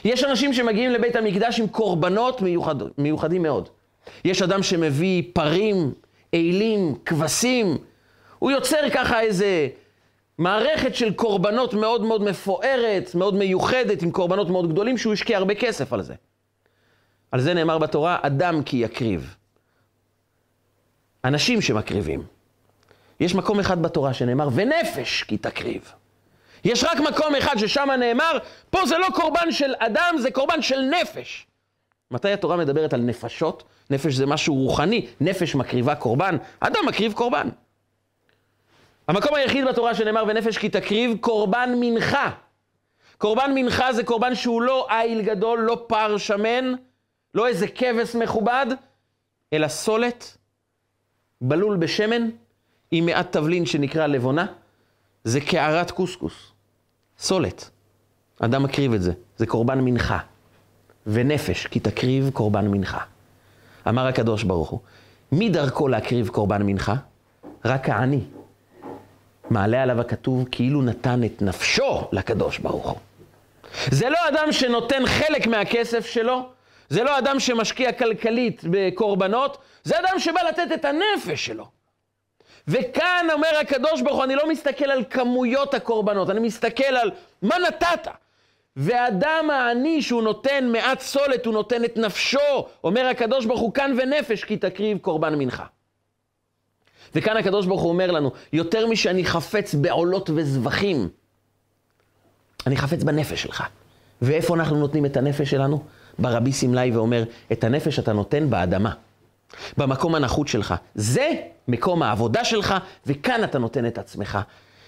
יש 0.04 0.24
אנשים 0.24 0.52
שמגיעים 0.52 0.90
לבית 0.90 1.16
המקדש 1.16 1.60
עם 1.60 1.68
קורבנות 1.68 2.42
מיוחד, 2.42 2.74
מיוחדים 2.98 3.42
מאוד. 3.42 3.68
יש 4.24 4.42
אדם 4.42 4.62
שמביא 4.62 5.22
פרים, 5.32 5.92
אלים, 6.34 6.94
כבשים, 7.06 7.78
הוא 8.38 8.50
יוצר 8.50 8.90
ככה 8.94 9.20
איזה 9.20 9.68
מערכת 10.38 10.94
של 10.94 11.12
קורבנות 11.12 11.74
מאוד 11.74 12.02
מאוד 12.02 12.22
מפוארת, 12.22 13.14
מאוד 13.14 13.34
מיוחדת, 13.34 14.02
עם 14.02 14.10
קורבנות 14.10 14.50
מאוד 14.50 14.72
גדולים, 14.72 14.98
שהוא 14.98 15.12
השקיע 15.12 15.38
הרבה 15.38 15.54
כסף 15.54 15.92
על 15.92 16.02
זה. 16.02 16.14
על 17.32 17.40
זה 17.40 17.54
נאמר 17.54 17.78
בתורה, 17.78 18.18
אדם 18.22 18.62
כי 18.62 18.76
יקריב. 18.76 19.36
אנשים 21.24 21.60
שמקריבים. 21.60 22.22
יש 23.20 23.34
מקום 23.34 23.60
אחד 23.60 23.82
בתורה 23.82 24.14
שנאמר, 24.14 24.48
ונפש 24.52 25.22
כי 25.22 25.38
תקריב. 25.38 25.92
יש 26.64 26.84
רק 26.84 27.00
מקום 27.00 27.34
אחד 27.34 27.58
ששם 27.58 27.88
נאמר, 27.98 28.38
פה 28.70 28.86
זה 28.86 28.98
לא 28.98 29.06
קורבן 29.14 29.52
של 29.52 29.74
אדם, 29.78 30.14
זה 30.18 30.30
קורבן 30.30 30.62
של 30.62 30.80
נפש. 30.80 31.46
מתי 32.10 32.32
התורה 32.32 32.56
מדברת 32.56 32.92
על 32.92 33.00
נפשות? 33.00 33.62
נפש 33.90 34.14
זה 34.14 34.26
משהו 34.26 34.54
רוחני, 34.54 35.06
נפש 35.20 35.54
מקריבה 35.54 35.94
קורבן, 35.94 36.36
אדם 36.60 36.80
מקריב 36.86 37.12
קורבן. 37.12 37.48
המקום 39.08 39.34
היחיד 39.34 39.64
בתורה 39.68 39.94
שנאמר 39.94 40.24
ונפש 40.28 40.58
כי 40.58 40.68
תקריב 40.68 41.16
קורבן 41.20 41.70
מנחה. 41.80 42.30
קורבן 43.18 43.52
מנחה 43.54 43.92
זה 43.92 44.04
קורבן 44.04 44.34
שהוא 44.34 44.62
לא 44.62 44.86
איל 44.90 45.22
גדול, 45.22 45.58
לא 45.58 45.84
פר 45.86 46.16
שמן, 46.18 46.74
לא 47.34 47.48
איזה 47.48 47.66
כבש 47.68 48.14
מכובד, 48.14 48.66
אלא 49.52 49.68
סולת, 49.68 50.36
בלול 51.40 51.76
בשמן, 51.76 52.28
עם 52.90 53.06
מעט 53.06 53.32
תבלין 53.32 53.66
שנקרא 53.66 54.06
לבונה, 54.06 54.46
זה 55.24 55.40
קערת 55.40 55.90
קוסקוס. 55.90 56.52
סולת. 57.18 57.70
אדם 58.40 58.62
מקריב 58.62 58.92
את 58.92 59.02
זה, 59.02 59.12
זה 59.36 59.46
קורבן 59.46 59.80
מנחה. 59.80 60.18
ונפש, 61.06 61.66
כי 61.66 61.80
תקריב 61.80 62.30
קורבן 62.32 62.68
מנחה. 62.68 63.00
אמר 63.88 64.06
הקדוש 64.06 64.42
ברוך 64.42 64.70
הוא, 64.70 64.80
מי 65.32 65.48
דרכו 65.48 65.88
להקריב 65.88 66.28
קורבן 66.28 66.62
מנחה? 66.62 66.94
רק 67.64 67.88
העני. 67.88 68.20
מעלה 69.50 69.82
עליו 69.82 70.00
הכתוב 70.00 70.44
כאילו 70.50 70.82
נתן 70.82 71.24
את 71.24 71.42
נפשו 71.42 72.08
לקדוש 72.12 72.58
ברוך 72.58 72.88
הוא. 72.88 72.98
זה 73.90 74.08
לא 74.08 74.18
אדם 74.28 74.52
שנותן 74.52 75.06
חלק 75.06 75.46
מהכסף 75.46 76.06
שלו, 76.06 76.48
זה 76.90 77.04
לא 77.04 77.18
אדם 77.18 77.40
שמשקיע 77.40 77.92
כלכלית 77.92 78.62
בקורבנות, 78.70 79.58
זה 79.84 79.98
אדם 79.98 80.18
שבא 80.18 80.40
לתת 80.42 80.72
את 80.74 80.84
הנפש 80.84 81.46
שלו. 81.46 81.66
וכאן 82.68 83.26
אומר 83.32 83.48
הקדוש 83.60 84.02
ברוך 84.02 84.16
הוא, 84.16 84.24
אני 84.24 84.34
לא 84.34 84.48
מסתכל 84.48 84.90
על 84.90 85.04
כמויות 85.10 85.74
הקורבנות, 85.74 86.30
אני 86.30 86.40
מסתכל 86.40 86.84
על 86.84 87.10
מה 87.42 87.54
נתת. 87.68 88.08
ואדם 88.76 89.48
העני 89.52 90.02
שהוא 90.02 90.22
נותן 90.22 90.68
מעט 90.72 91.00
סולת, 91.00 91.46
הוא 91.46 91.54
נותן 91.54 91.84
את 91.84 91.96
נפשו, 91.96 92.66
אומר 92.84 93.06
הקדוש 93.06 93.46
ברוך 93.46 93.60
הוא, 93.60 93.74
כאן 93.74 93.96
ונפש 93.98 94.44
כי 94.44 94.56
תקריב 94.56 94.98
קורבן 94.98 95.34
מנחה. 95.34 95.64
וכאן 97.14 97.36
הקדוש 97.36 97.66
ברוך 97.66 97.82
הוא 97.82 97.90
אומר 97.90 98.10
לנו, 98.10 98.30
יותר 98.52 98.86
משאני 98.86 99.24
חפץ 99.24 99.74
בעולות 99.74 100.30
וזבחים, 100.34 101.08
אני 102.66 102.76
חפץ 102.76 103.02
בנפש 103.02 103.42
שלך. 103.42 103.64
ואיפה 104.22 104.54
אנחנו 104.54 104.76
נותנים 104.76 105.06
את 105.06 105.16
הנפש 105.16 105.50
שלנו? 105.50 105.84
ברבי 106.18 106.52
סמלי 106.52 106.90
ואומר, 106.90 107.24
את 107.52 107.64
הנפש 107.64 107.98
אתה 107.98 108.12
נותן 108.12 108.50
באדמה, 108.50 108.92
במקום 109.76 110.14
הנחות 110.14 110.48
שלך. 110.48 110.74
זה 110.94 111.30
מקום 111.68 112.02
העבודה 112.02 112.44
שלך, 112.44 112.74
וכאן 113.06 113.44
אתה 113.44 113.58
נותן 113.58 113.86
את 113.86 113.98
עצמך. 113.98 114.38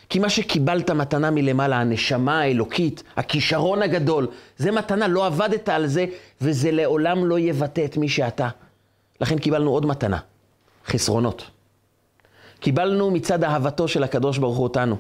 כי 0.09 0.19
מה 0.19 0.31
שקיבלת 0.31 0.91
מתנה 0.91 1.31
מלמעלה, 1.31 1.77
הנשמה 1.77 2.41
האלוקית, 2.41 3.03
הכישרון 3.17 3.83
הגדול, 3.83 4.27
זה 4.57 4.71
מתנה, 4.71 5.09
לא 5.09 5.27
עבדת 5.27 5.69
על 5.69 5.87
זה, 5.87 6.07
וזה 6.41 6.71
לעולם 6.71 7.25
לא 7.25 7.39
יבטא 7.39 7.85
את 7.85 7.97
מי 7.97 8.09
שאתה. 8.09 8.49
לכן 9.21 9.39
קיבלנו 9.39 9.71
עוד 9.71 9.87
מתנה, 9.87 10.19
חסרונות. 10.87 11.51
קיבלנו 12.61 13.11
מצד 13.11 13.45
אהבתו 13.45 13.89
של 13.89 14.03
הקדוש 14.03 14.39
ברוך 14.39 14.57
הוא 14.57 14.65
אותנו. 14.65 14.97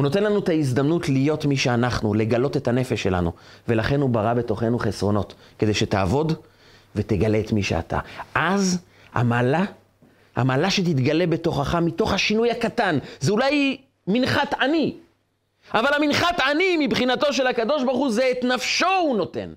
הוא 0.00 0.04
נותן 0.04 0.22
לנו 0.22 0.38
את 0.38 0.48
ההזדמנות 0.48 1.08
להיות 1.08 1.44
מי 1.44 1.56
שאנחנו, 1.56 2.14
לגלות 2.14 2.56
את 2.56 2.68
הנפש 2.68 3.02
שלנו, 3.02 3.32
ולכן 3.68 4.00
הוא 4.00 4.10
ברא 4.10 4.34
בתוכנו 4.34 4.78
חסרונות, 4.78 5.34
כדי 5.58 5.74
שתעבוד 5.74 6.32
ותגלה 6.96 7.40
את 7.40 7.52
מי 7.52 7.62
שאתה. 7.62 7.98
אז 8.34 8.78
המעלה, 9.14 9.64
המעלה 10.36 10.70
שתתגלה 10.70 11.26
בתוכך 11.26 11.74
מתוך 11.74 12.12
השינוי 12.12 12.50
הקטן, 12.50 12.98
זה 13.20 13.32
אולי 13.32 13.76
מנחת 14.06 14.54
עני, 14.54 14.96
אבל 15.74 15.94
המנחת 15.94 16.40
עני 16.40 16.76
מבחינתו 16.86 17.32
של 17.32 17.46
הקדוש 17.46 17.84
ברוך 17.84 17.98
הוא 17.98 18.10
זה 18.10 18.30
את 18.30 18.44
נפשו 18.44 18.86
הוא 19.02 19.16
נותן. 19.16 19.52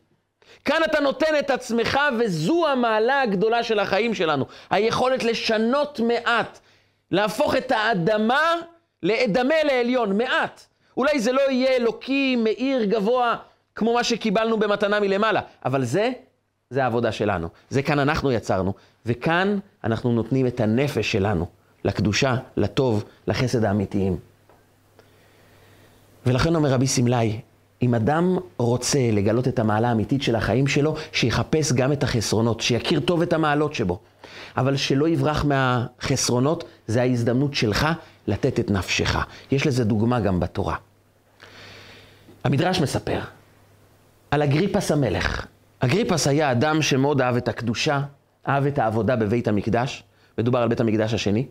כאן 0.66 0.82
אתה 0.86 1.00
נותן 1.00 1.40
את 1.40 1.50
עצמך 1.50 2.00
וזו 2.20 2.68
המעלה 2.68 3.22
הגדולה 3.22 3.64
של 3.64 3.80
החיים 3.80 4.14
שלנו, 4.14 4.46
היכולת 4.70 5.24
לשנות 5.24 6.00
מעט 6.00 6.60
להפוך 7.12 7.56
את 7.56 7.72
האדמה 7.72 8.56
לאדמה 9.04 9.56
לעליון, 9.64 10.18
מעט. 10.18 10.66
אולי 10.98 11.20
זה 11.20 11.32
לא 11.32 11.42
יהיה 11.50 11.76
אלוקי, 11.76 12.36
מאיר, 12.36 12.84
גבוה, 12.84 13.36
כמו 13.76 13.94
מה 13.94 14.04
שקיבלנו 14.04 14.60
במתנה 14.60 15.00
מלמעלה, 15.00 15.42
אבל 15.66 15.84
זה, 15.84 16.12
זה 16.70 16.84
העבודה 16.84 17.12
שלנו. 17.12 17.48
זה 17.70 17.82
כאן 17.82 18.00
אנחנו 18.00 18.32
יצרנו, 18.32 18.74
וכאן 19.06 19.60
אנחנו 19.84 20.12
נותנים 20.12 20.48
את 20.48 20.60
הנפש 20.60 21.12
שלנו 21.12 21.46
לקדושה, 21.84 22.36
לטוב, 22.58 23.04
לחסד 23.28 23.64
האמיתיים. 23.64 24.18
ולכן 26.26 26.56
אומר 26.56 26.70
רבי 26.70 26.88
סמלי, 26.88 27.40
אם 27.82 27.96
אדם 27.96 28.38
רוצה 28.58 29.00
לגלות 29.12 29.48
את 29.48 29.60
המעלה 29.60 29.90
האמיתית 29.90 30.24
של 30.24 30.36
החיים 30.36 30.68
שלו, 30.68 30.96
שיחפש 31.12 31.72
גם 31.72 31.92
את 31.92 32.04
החסרונות, 32.04 32.62
שיכיר 32.62 33.00
טוב 33.00 33.22
את 33.22 33.34
המעלות 33.34 33.74
שבו. 33.74 34.00
אבל 34.58 34.76
שלא 34.76 35.08
יברח 35.08 35.46
מהחסרונות, 35.46 36.64
זה 36.88 37.02
ההזדמנות 37.02 37.54
שלך 37.54 37.88
לתת 38.28 38.60
את 38.60 38.72
נפשך. 38.72 39.18
יש 39.52 39.68
לזה 39.68 39.84
דוגמה 39.84 40.20
גם 40.20 40.40
בתורה. 40.40 40.76
המדרש 42.44 42.82
מספר 42.82 43.20
על 44.32 44.42
אגריפס 44.42 44.92
המלך. 44.92 45.46
אגריפס 45.80 46.28
היה 46.28 46.52
אדם 46.52 46.82
שמאוד 46.82 47.22
אהב 47.22 47.36
את 47.36 47.48
הקדושה, 47.48 48.02
אהב 48.48 48.66
את 48.66 48.80
העבודה 48.80 49.16
בבית 49.16 49.48
המקדש, 49.48 50.04
מדובר 50.38 50.60
על 50.60 50.68
בית 50.68 50.80
המקדש 50.80 51.14
השני, 51.14 51.46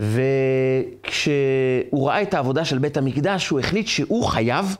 וכשהוא 0.00 2.08
ראה 2.08 2.22
את 2.22 2.34
העבודה 2.34 2.64
של 2.64 2.78
בית 2.78 2.96
המקדש, 2.96 3.48
הוא 3.48 3.60
החליט 3.60 3.86
שהוא 3.86 4.24
חייב 4.24 4.76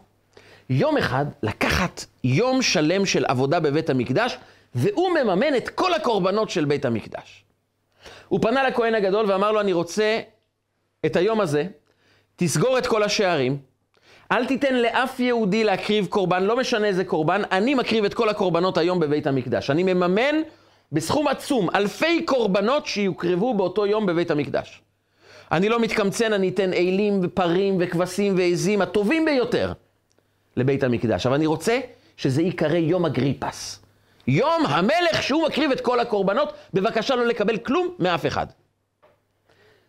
יום 0.71 0.97
אחד 0.97 1.27
לקחת 1.43 2.05
יום 2.25 2.63
שלם 2.63 3.07
של 3.07 3.25
עבודה 3.25 3.61
בבית 3.61 3.91
המקדש, 3.91 4.39
והוא 4.75 5.11
מממן 5.11 5.57
את 5.57 5.69
כל 5.69 5.95
הקורבנות 5.95 6.51
של 6.51 6.65
בית 6.65 6.85
המקדש. 6.85 7.45
הוא 8.29 8.41
פנה 8.43 8.69
לכהן 8.69 8.95
הגדול 8.95 9.31
ואמר 9.31 9.53
לו, 9.53 9.61
אני 9.61 9.73
רוצה 9.73 10.21
את 11.07 11.17
היום 11.17 11.41
הזה, 11.41 11.65
תסגור 12.37 12.79
את 12.79 12.87
כל 12.87 13.03
השערים, 13.03 13.59
אל 14.33 14.47
תיתן 14.47 14.75
לאף 14.75 15.21
יהודי 15.21 15.65
להקריב 15.65 16.07
קורבן, 16.07 16.43
לא 16.43 16.57
משנה 16.57 16.87
איזה 16.87 17.05
קורבן, 17.05 17.43
אני 17.53 17.75
מקריב 17.75 18.05
את 18.05 18.15
כל 18.15 18.29
הקורבנות 18.29 18.79
היום 18.79 19.01
בבית 19.01 19.27
המקדש. 19.27 19.71
אני 19.71 19.83
מממן 19.83 20.37
בסכום 20.93 21.29
עצום 21.29 21.69
אלפי 21.75 22.25
קורבנות 22.25 22.87
שיוקרבו 22.87 23.55
באותו 23.55 23.87
יום 23.87 24.07
בבית 24.07 24.31
המקדש. 24.31 24.83
אני 25.53 25.69
לא 25.69 25.81
מתקמצן, 25.81 26.33
אני 26.33 26.49
אתן 26.49 26.73
אלים 26.73 27.21
ופרים 27.23 27.77
וכבשים 27.81 28.35
ועזים 28.39 28.83
הטובים 28.83 29.25
ביותר 29.25 29.73
לבית 30.57 30.83
המקדש. 30.83 31.27
אבל 31.27 31.35
אני 31.35 31.47
רוצה 31.47 31.81
שזה 32.17 32.43
ייקרא 32.43 32.77
יום 32.77 33.07
אגריפס. 33.07 33.83
יום 34.29 34.67
המלך 34.67 35.23
שהוא 35.23 35.47
מקריב 35.47 35.71
את 35.71 35.81
כל 35.81 36.01
הקורבנות, 36.01 36.53
בבקשה 36.75 37.17
לא 37.17 37.27
לקבל 37.27 37.57
כלום 37.57 37.89
מאף 37.99 38.27
אחד. 38.27 38.47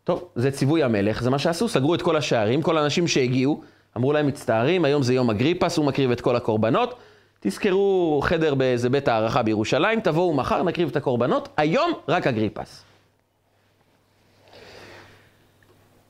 טוב, 0.03 0.29
זה 0.35 0.51
ציווי 0.51 0.83
המלך, 0.83 1.23
זה 1.23 1.29
מה 1.29 1.39
שעשו, 1.39 1.67
סגרו 1.67 1.95
את 1.95 2.01
כל 2.01 2.15
השערים, 2.15 2.61
כל 2.61 2.77
האנשים 2.77 3.07
שהגיעו, 3.07 3.61
אמרו 3.97 4.13
להם, 4.13 4.27
מצטערים, 4.27 4.85
היום 4.85 5.03
זה 5.03 5.13
יום 5.13 5.29
אגריפס, 5.29 5.77
הוא 5.77 5.85
מקריב 5.85 6.11
את 6.11 6.21
כל 6.21 6.35
הקורבנות. 6.35 6.99
תזכרו 7.39 8.19
חדר 8.23 8.55
באיזה 8.55 8.89
בית 8.89 9.07
הערכה 9.07 9.43
בירושלים, 9.43 9.99
תבואו 9.99 10.33
מחר, 10.33 10.63
נקריב 10.63 10.89
את 10.89 10.95
הקורבנות, 10.95 11.49
היום 11.57 11.91
רק 12.07 12.27
אגריפס. 12.27 12.83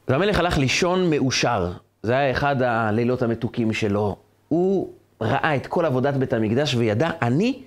והמלך 0.08 0.40
הלך 0.40 0.58
לישון 0.58 1.10
מאושר. 1.10 1.72
זה 2.04 2.18
היה 2.18 2.32
אחד 2.32 2.62
הלילות 2.62 3.22
המתוקים 3.22 3.74
שלו. 3.74 4.16
הוא 4.48 4.94
ראה 5.22 5.56
את 5.56 5.68
כל 5.68 5.86
עבודת 5.86 6.14
בית 6.14 6.34
המקדש 6.34 6.76
וידע, 6.76 7.10
אני, 7.22 7.64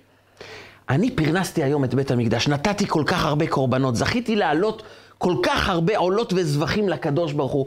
אני 0.92 1.10
פרנסתי 1.10 1.62
היום 1.62 1.84
את 1.84 1.94
בית 1.94 2.10
המקדש, 2.10 2.48
נתתי 2.48 2.86
כל 2.86 3.02
כך 3.06 3.24
הרבה 3.24 3.46
קורבנות, 3.46 3.96
זכיתי 3.96 4.36
להעלות 4.36 4.82
כל 5.18 5.34
כך 5.42 5.68
הרבה 5.68 5.98
עולות 5.98 6.32
וזבחים 6.36 6.88
לקדוש 6.88 7.32
ברוך 7.32 7.52
הוא. 7.52 7.66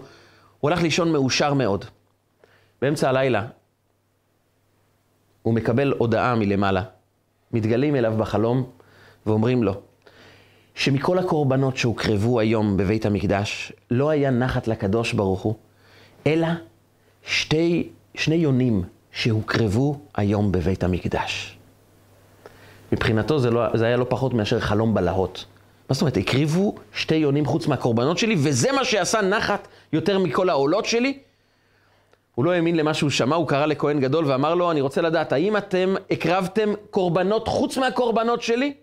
הוא 0.59 0.71
הלך 0.71 0.81
לישון 0.81 1.11
מאושר 1.11 1.53
מאוד. 1.53 1.85
באמצע 2.81 3.09
הלילה 3.09 3.45
הוא 5.41 5.53
מקבל 5.53 5.93
הודעה 5.97 6.35
מלמעלה. 6.35 6.83
מתגלים 7.51 7.95
אליו 7.95 8.13
בחלום 8.17 8.69
ואומרים 9.25 9.63
לו 9.63 9.73
שמכל 10.75 11.19
הקורבנות 11.19 11.77
שהוקרבו 11.77 12.39
היום 12.39 12.77
בבית 12.77 13.05
המקדש, 13.05 13.73
לא 13.91 14.09
היה 14.09 14.31
נחת 14.31 14.67
לקדוש 14.67 15.13
ברוך 15.13 15.41
הוא, 15.41 15.55
אלא 16.27 16.47
שתי, 17.23 17.89
שני 18.15 18.35
יונים 18.35 18.83
שהוקרבו 19.11 19.99
היום 20.15 20.51
בבית 20.51 20.83
המקדש. 20.83 21.54
מבחינתו 22.95 23.39
זה, 23.39 23.49
לא, 23.51 23.77
זה 23.77 23.85
היה 23.85 23.97
לא 23.97 24.05
פחות 24.09 24.33
מאשר 24.33 24.59
חלום 24.59 24.93
בלהות. 24.93 25.45
מה 25.89 25.93
זאת 25.93 26.01
אומרת? 26.01 26.17
הקריבו 26.17 26.75
שתי 26.93 27.15
יונים 27.15 27.45
חוץ 27.45 27.67
מהקורבנות 27.67 28.17
שלי, 28.17 28.35
וזה 28.37 28.71
מה 28.71 28.85
שעשה 28.85 29.21
נחת 29.21 29.67
יותר 29.93 30.19
מכל 30.19 30.49
העולות 30.49 30.85
שלי? 30.85 31.19
הוא 32.35 32.45
לא 32.45 32.51
האמין 32.51 32.75
למה 32.75 32.93
שהוא 32.93 33.09
שמע, 33.09 33.35
הוא 33.35 33.47
קרא 33.47 33.65
לכהן 33.65 33.99
גדול 33.99 34.25
ואמר 34.25 34.55
לו, 34.55 34.71
אני 34.71 34.81
רוצה 34.81 35.01
לדעת, 35.01 35.33
האם 35.33 35.57
אתם 35.57 35.95
הקרבתם 36.11 36.69
קורבנות 36.89 37.47
חוץ 37.47 37.77
מהקורבנות 37.77 38.41
שלי? 38.41 38.73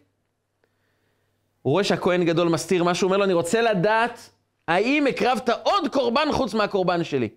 הוא 1.62 1.72
רואה 1.72 1.84
שהכהן 1.84 2.24
גדול 2.24 2.48
מסתיר 2.48 2.84
משהו, 2.84 3.06
הוא 3.06 3.08
אומר 3.08 3.16
לו, 3.16 3.24
אני 3.24 3.32
רוצה 3.32 3.62
לדעת, 3.62 4.30
האם 4.68 5.06
הקרבת 5.06 5.48
עוד 5.62 5.88
קורבן 5.92 6.28
חוץ 6.32 6.54
מהקורבן 6.54 7.04
שלי? 7.04 7.28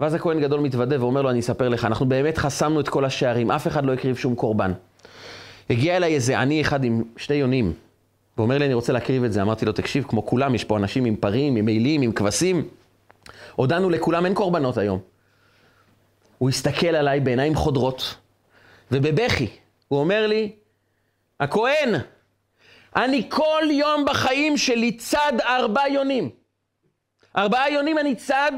ואז 0.00 0.14
הכהן 0.14 0.40
גדול 0.40 0.60
מתוודה 0.60 1.00
ואומר 1.00 1.22
לו, 1.22 1.30
אני 1.30 1.40
אספר 1.40 1.68
לך, 1.68 1.84
אנחנו 1.84 2.06
באמת 2.06 2.38
חסמנו 2.38 2.80
את 2.80 2.88
כל 2.88 3.04
השערים, 3.04 3.50
אף 3.50 3.66
אחד 3.66 3.84
לא 3.84 3.92
הקריב 3.92 4.16
שום 4.16 4.34
קורבן. 4.34 4.72
הגיע 5.70 5.96
אליי 5.96 6.14
איזה 6.14 6.38
עני 6.38 6.60
אחד 6.60 6.84
עם 6.84 7.02
שתי 7.16 7.34
יונים, 7.34 7.72
ואומר 8.38 8.58
לי, 8.58 8.64
אני 8.64 8.74
רוצה 8.74 8.92
להקריב 8.92 9.24
את 9.24 9.32
זה. 9.32 9.42
אמרתי 9.42 9.64
לו, 9.64 9.72
תקשיב, 9.72 10.04
כמו 10.08 10.26
כולם, 10.26 10.54
יש 10.54 10.64
פה 10.64 10.76
אנשים 10.76 11.04
עם 11.04 11.16
פרים, 11.16 11.56
עם 11.56 11.64
מעילים, 11.64 12.02
עם 12.02 12.12
כבשים. 12.12 12.68
הודענו 13.54 13.90
לכולם, 13.90 14.26
אין 14.26 14.34
קורבנות 14.34 14.78
היום. 14.78 15.00
הוא 16.38 16.48
הסתכל 16.48 16.86
עליי 16.86 17.20
בעיניים 17.20 17.54
חודרות, 17.54 18.16
ובבכי, 18.92 19.48
הוא 19.88 20.00
אומר 20.00 20.26
לי, 20.26 20.52
הכהן, 21.40 21.94
אני 22.96 23.26
כל 23.28 23.62
יום 23.70 24.04
בחיים 24.04 24.56
שלי 24.56 24.92
צד 24.92 25.32
ארבע 25.40 25.88
יונים. 25.88 26.30
ארבעה 27.36 27.70
יונים 27.70 27.98
אני 27.98 28.14
צד, 28.14 28.52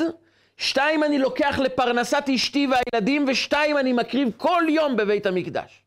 שתיים 0.57 1.05
אני 1.05 1.19
לוקח 1.19 1.59
לפרנסת 1.59 2.25
אשתי 2.35 2.69
והילדים, 2.71 3.25
ושתיים 3.29 3.79
אני 3.79 3.93
מקריב 3.93 4.29
כל 4.37 4.63
יום 4.69 4.97
בבית 4.97 5.27
המקדש. 5.27 5.86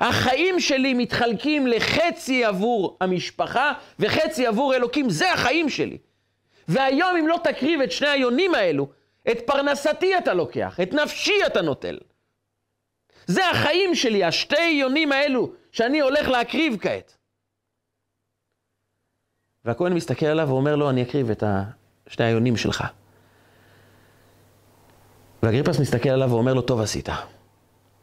החיים 0.00 0.60
שלי 0.60 0.94
מתחלקים 0.94 1.66
לחצי 1.66 2.44
עבור 2.44 2.96
המשפחה 3.00 3.72
וחצי 3.98 4.46
עבור 4.46 4.74
אלוקים, 4.74 5.10
זה 5.10 5.32
החיים 5.32 5.68
שלי. 5.68 5.98
והיום 6.68 7.16
אם 7.16 7.28
לא 7.28 7.40
תקריב 7.44 7.80
את 7.80 7.92
שני 7.92 8.08
היונים 8.08 8.54
האלו, 8.54 8.88
את 9.30 9.38
פרנסתי 9.46 10.18
אתה 10.18 10.34
לוקח, 10.34 10.80
את 10.82 10.92
נפשי 10.92 11.34
אתה 11.46 11.62
נוטל. 11.62 11.98
זה 13.26 13.50
החיים 13.50 13.94
שלי, 13.94 14.24
השתי 14.24 14.68
יונים 14.70 15.12
האלו 15.12 15.50
שאני 15.72 16.00
הולך 16.00 16.28
להקריב 16.28 16.76
כעת. 16.80 17.16
והכהן 19.64 19.92
מסתכל 19.92 20.26
עליו 20.26 20.48
ואומר 20.48 20.76
לו, 20.76 20.90
אני 20.90 21.02
אקריב 21.02 21.30
את 21.30 21.42
שני 22.06 22.24
היונים 22.24 22.56
שלך. 22.56 22.84
ואגריפס 25.42 25.80
מסתכל 25.80 26.08
עליו 26.08 26.30
ואומר 26.30 26.54
לו, 26.54 26.62
טוב 26.62 26.80
עשית. 26.80 27.08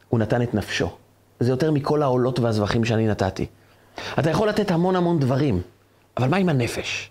הוא 0.08 0.20
נתן 0.20 0.42
את 0.42 0.54
נפשו. 0.54 1.05
זה 1.40 1.52
יותר 1.52 1.70
מכל 1.70 2.02
העולות 2.02 2.38
והזבחים 2.38 2.84
שאני 2.84 3.06
נתתי. 3.06 3.46
אתה 4.18 4.30
יכול 4.30 4.48
לתת 4.48 4.70
המון 4.70 4.96
המון 4.96 5.20
דברים, 5.20 5.60
אבל 6.16 6.28
מה 6.28 6.36
עם 6.36 6.48
הנפש? 6.48 7.10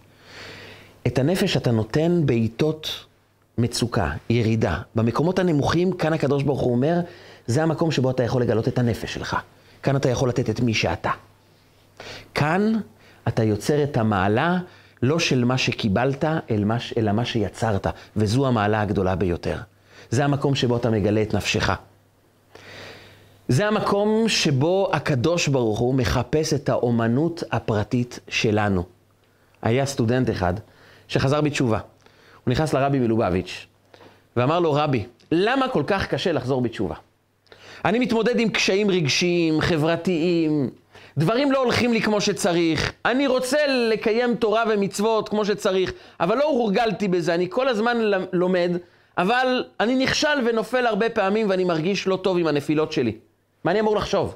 את 1.07 1.19
הנפש 1.19 1.57
אתה 1.57 1.71
נותן 1.71 2.21
בעיתות 2.25 3.05
מצוקה, 3.57 4.11
ירידה. 4.29 4.77
במקומות 4.95 5.39
הנמוכים, 5.39 5.91
כאן 5.91 6.13
הקדוש 6.13 6.43
ברוך 6.43 6.61
הוא 6.61 6.71
אומר, 6.71 6.99
זה 7.47 7.63
המקום 7.63 7.91
שבו 7.91 8.11
אתה 8.11 8.23
יכול 8.23 8.41
לגלות 8.41 8.67
את 8.67 8.79
הנפש 8.79 9.13
שלך. 9.13 9.37
כאן 9.83 9.95
אתה 9.95 10.09
יכול 10.09 10.29
לתת 10.29 10.49
את 10.49 10.59
מי 10.59 10.73
שאתה. 10.73 11.11
כאן 12.35 12.73
אתה 13.27 13.43
יוצר 13.43 13.83
את 13.83 13.97
המעלה 13.97 14.57
לא 15.01 15.19
של 15.19 15.45
מה 15.45 15.57
שקיבלת, 15.57 16.25
אלא 16.97 17.11
מה 17.13 17.25
שיצרת, 17.25 17.87
וזו 18.15 18.47
המעלה 18.47 18.81
הגדולה 18.81 19.15
ביותר. 19.15 19.57
זה 20.09 20.25
המקום 20.25 20.55
שבו 20.55 20.77
אתה 20.77 20.89
מגלה 20.89 21.21
את 21.21 21.33
נפשך. 21.33 21.69
זה 23.47 23.67
המקום 23.67 24.29
שבו 24.29 24.89
הקדוש 24.93 25.47
ברוך 25.47 25.79
הוא 25.79 25.95
מחפש 25.95 26.53
את 26.53 26.69
האומנות 26.69 27.43
הפרטית 27.51 28.19
שלנו. 28.27 28.83
היה 29.61 29.85
סטודנט 29.85 30.29
אחד 30.29 30.53
שחזר 31.07 31.41
בתשובה. 31.41 31.79
הוא 32.43 32.51
נכנס 32.51 32.73
לרבי 32.73 32.99
מלובביץ' 32.99 33.65
ואמר 34.37 34.59
לו, 34.59 34.73
רבי, 34.73 35.05
למה 35.31 35.67
כל 35.67 35.83
כך 35.87 36.07
קשה 36.07 36.31
לחזור 36.31 36.61
בתשובה? 36.61 36.95
אני 37.85 37.99
מתמודד 37.99 38.39
עם 38.39 38.49
קשיים 38.49 38.91
רגשיים, 38.91 39.61
חברתיים, 39.61 40.69
דברים 41.17 41.51
לא 41.51 41.63
הולכים 41.63 41.93
לי 41.93 42.01
כמו 42.01 42.21
שצריך, 42.21 42.93
אני 43.05 43.27
רוצה 43.27 43.57
לקיים 43.67 44.35
תורה 44.35 44.63
ומצוות 44.69 45.29
כמו 45.29 45.45
שצריך, 45.45 45.93
אבל 46.19 46.37
לא 46.37 46.43
הורגלתי 46.43 47.07
בזה, 47.07 47.33
אני 47.33 47.47
כל 47.49 47.67
הזמן 47.67 47.97
לומד, 48.33 48.71
אבל 49.17 49.63
אני 49.79 49.95
נכשל 49.95 50.39
ונופל 50.45 50.85
הרבה 50.85 51.09
פעמים 51.09 51.49
ואני 51.49 51.63
מרגיש 51.63 52.07
לא 52.07 52.15
טוב 52.15 52.37
עם 52.37 52.47
הנפילות 52.47 52.91
שלי. 52.91 53.17
מה 53.65 53.71
אני 53.71 53.79
אמור 53.79 53.95
לחשוב? 53.95 54.35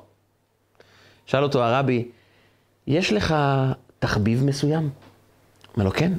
שאל 1.25 1.43
אותו 1.43 1.63
הרבי, 1.63 2.07
יש 2.87 3.13
לך 3.13 3.35
תחביב 3.99 4.43
מסוים? 4.43 4.89
אומר 5.73 5.85
לו, 5.85 5.91
כן, 5.91 6.13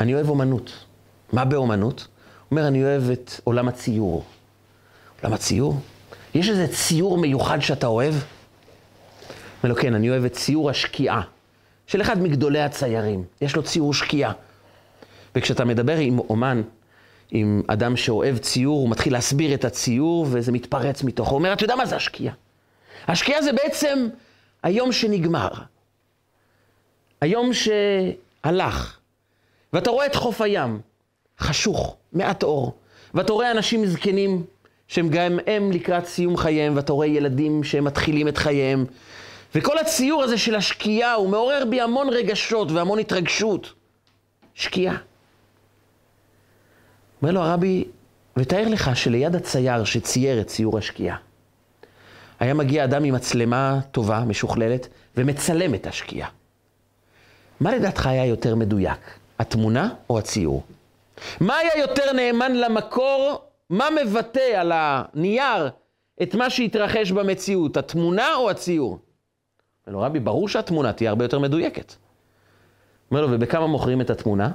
אני 0.00 0.14
אוהב 0.14 0.28
אומנות. 0.28 0.84
מה 1.32 1.44
באומנות? 1.44 2.00
הוא 2.00 2.46
אומר, 2.50 2.68
אני 2.68 2.84
אוהב 2.84 3.10
את 3.10 3.40
עולם 3.44 3.68
הציור. 3.68 4.24
עולם 5.22 5.34
הציור? 5.34 5.80
יש 6.34 6.48
איזה 6.48 6.66
ציור 6.68 7.18
מיוחד 7.18 7.60
שאתה 7.60 7.86
אוהב? 7.86 8.14
אומר 8.14 9.74
לו, 9.74 9.76
כן, 9.76 9.94
אני 9.94 10.10
אוהב 10.10 10.24
את 10.24 10.32
ציור 10.32 10.70
השקיעה 10.70 11.22
של 11.86 12.00
אחד 12.02 12.22
מגדולי 12.22 12.60
הציירים. 12.60 13.24
יש 13.40 13.56
לו 13.56 13.62
ציור 13.62 13.94
שקיעה. 13.94 14.32
וכשאתה 15.34 15.64
מדבר 15.64 15.96
עם 15.96 16.18
אומן, 16.18 16.62
עם 17.30 17.62
אדם 17.66 17.96
שאוהב 17.96 18.38
ציור, 18.38 18.80
הוא 18.80 18.90
מתחיל 18.90 19.12
להסביר 19.12 19.54
את 19.54 19.64
הציור 19.64 20.26
וזה 20.30 20.52
מתפרץ 20.52 21.02
מתוכו. 21.02 21.30
הוא 21.30 21.38
אומר, 21.38 21.52
אתה 21.52 21.64
יודע 21.64 21.76
מה 21.76 21.86
זה 21.86 21.96
השקיעה? 21.96 22.34
השקיעה 23.08 23.42
זה 23.42 23.52
בעצם 23.52 24.08
היום 24.62 24.92
שנגמר. 24.92 25.48
היום 27.20 27.50
שהלך. 27.52 28.98
ואתה 29.72 29.90
רואה 29.90 30.06
את 30.06 30.14
חוף 30.14 30.40
הים, 30.40 30.80
חשוך, 31.38 31.96
מעט 32.12 32.42
אור. 32.42 32.74
ואתה 33.14 33.32
רואה 33.32 33.50
אנשים 33.50 33.86
זקנים 33.86 34.44
שהם 34.88 35.08
גם 35.08 35.38
הם 35.46 35.72
לקראת 35.72 36.06
סיום 36.06 36.36
חייהם, 36.36 36.76
ואתה 36.76 36.92
רואה 36.92 37.06
ילדים 37.06 37.64
שהם 37.64 37.84
מתחילים 37.84 38.28
את 38.28 38.38
חייהם. 38.38 38.84
וכל 39.54 39.78
הציור 39.78 40.22
הזה 40.22 40.38
של 40.38 40.54
השקיעה 40.54 41.14
הוא 41.14 41.28
מעורר 41.28 41.64
בי 41.70 41.80
המון 41.80 42.08
רגשות 42.08 42.72
והמון 42.72 42.98
התרגשות. 42.98 43.72
שקיעה. 44.54 44.96
אומר 47.22 47.32
לו 47.32 47.40
הרבי, 47.40 47.84
ותאר 48.36 48.68
לך 48.68 48.96
שליד 48.96 49.34
הצייר 49.36 49.84
שצייר 49.84 50.40
את 50.40 50.46
ציור 50.46 50.78
השקיעה, 50.78 51.16
היה 52.40 52.54
מגיע 52.54 52.84
אדם 52.84 53.04
עם 53.04 53.14
מצלמה 53.14 53.80
טובה, 53.90 54.20
משוכללת, 54.20 54.88
ומצלם 55.16 55.74
את 55.74 55.86
השקיעה. 55.86 56.28
מה 57.60 57.76
לדעתך 57.76 58.06
היה 58.06 58.26
יותר 58.26 58.54
מדויק, 58.54 59.18
התמונה 59.38 59.88
או 60.10 60.18
הציור? 60.18 60.62
מה 61.40 61.56
היה 61.56 61.70
יותר 61.78 62.12
נאמן 62.12 62.52
למקור? 62.54 63.42
מה 63.70 63.88
מבטא 64.02 64.40
על 64.56 64.72
הנייר 64.74 65.70
את 66.22 66.34
מה 66.34 66.50
שהתרחש 66.50 67.12
במציאות, 67.12 67.76
התמונה 67.76 68.34
או 68.34 68.50
הציור? 68.50 68.98
אומר 69.86 69.98
לו, 69.98 70.02
רבי, 70.02 70.20
ברור 70.20 70.48
שהתמונה 70.48 70.92
תהיה 70.92 71.10
הרבה 71.10 71.24
יותר 71.24 71.38
מדויקת. 71.38 71.94
אומר 73.10 73.20
לו, 73.20 73.28
ובכמה 73.30 73.66
מוכרים 73.66 74.00
את 74.00 74.10
התמונה? 74.10 74.50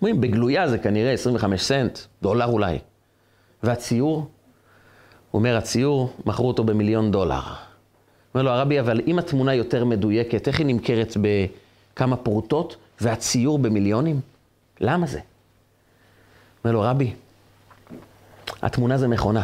אומרים, 0.00 0.20
בגלויה 0.20 0.68
זה 0.68 0.78
כנראה 0.78 1.12
25 1.12 1.62
סנט, 1.62 1.98
דולר 2.22 2.46
אולי. 2.46 2.78
והציור? 3.62 4.26
הוא 5.30 5.38
אומר, 5.38 5.56
הציור, 5.56 6.12
מכרו 6.26 6.48
אותו 6.48 6.64
במיליון 6.64 7.10
דולר. 7.10 7.40
אומר 8.34 8.44
לו, 8.44 8.50
הרבי, 8.50 8.80
אבל 8.80 9.00
אם 9.06 9.18
התמונה 9.18 9.54
יותר 9.54 9.84
מדויקת, 9.84 10.48
איך 10.48 10.58
היא 10.58 10.66
נמכרת 10.66 11.16
בכמה 11.20 12.16
פרוטות, 12.16 12.76
והציור 13.00 13.58
במיליונים? 13.58 14.20
למה 14.80 15.06
זה? 15.06 15.20
אומר 16.64 16.74
לו, 16.74 16.80
רבי, 16.80 17.12
התמונה 18.62 18.98
זה 18.98 19.08
מכונה. 19.08 19.42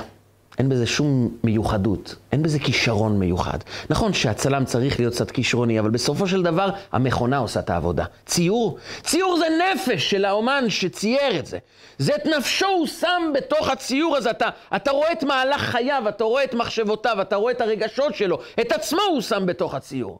אין 0.58 0.68
בזה 0.68 0.86
שום 0.86 1.36
מיוחדות, 1.44 2.14
אין 2.32 2.42
בזה 2.42 2.58
כישרון 2.58 3.18
מיוחד. 3.18 3.58
נכון 3.90 4.12
שהצלם 4.12 4.64
צריך 4.64 5.00
להיות 5.00 5.14
קצת 5.14 5.30
כישרוני, 5.30 5.80
אבל 5.80 5.90
בסופו 5.90 6.26
של 6.26 6.42
דבר 6.42 6.70
המכונה 6.92 7.38
עושה 7.38 7.60
את 7.60 7.70
העבודה. 7.70 8.04
ציור, 8.26 8.78
ציור 9.02 9.38
זה 9.38 9.46
נפש 9.74 10.10
של 10.10 10.24
האומן 10.24 10.64
שצייר 10.68 11.38
את 11.38 11.46
זה. 11.46 11.58
זה 11.98 12.14
את 12.14 12.26
נפשו 12.38 12.66
הוא 12.66 12.86
שם 12.86 13.32
בתוך 13.34 13.68
הציור 13.68 14.16
הזה. 14.16 14.30
אתה, 14.30 14.48
אתה 14.76 14.90
רואה 14.90 15.12
את 15.12 15.24
מהלך 15.24 15.60
חייו, 15.60 16.04
אתה 16.08 16.24
רואה 16.24 16.44
את 16.44 16.54
מחשבותיו, 16.54 17.20
אתה 17.20 17.36
רואה 17.36 17.52
את 17.52 17.60
הרגשות 17.60 18.14
שלו, 18.14 18.38
את 18.60 18.72
עצמו 18.72 19.00
הוא 19.10 19.20
שם 19.20 19.46
בתוך 19.46 19.74
הציור. 19.74 20.18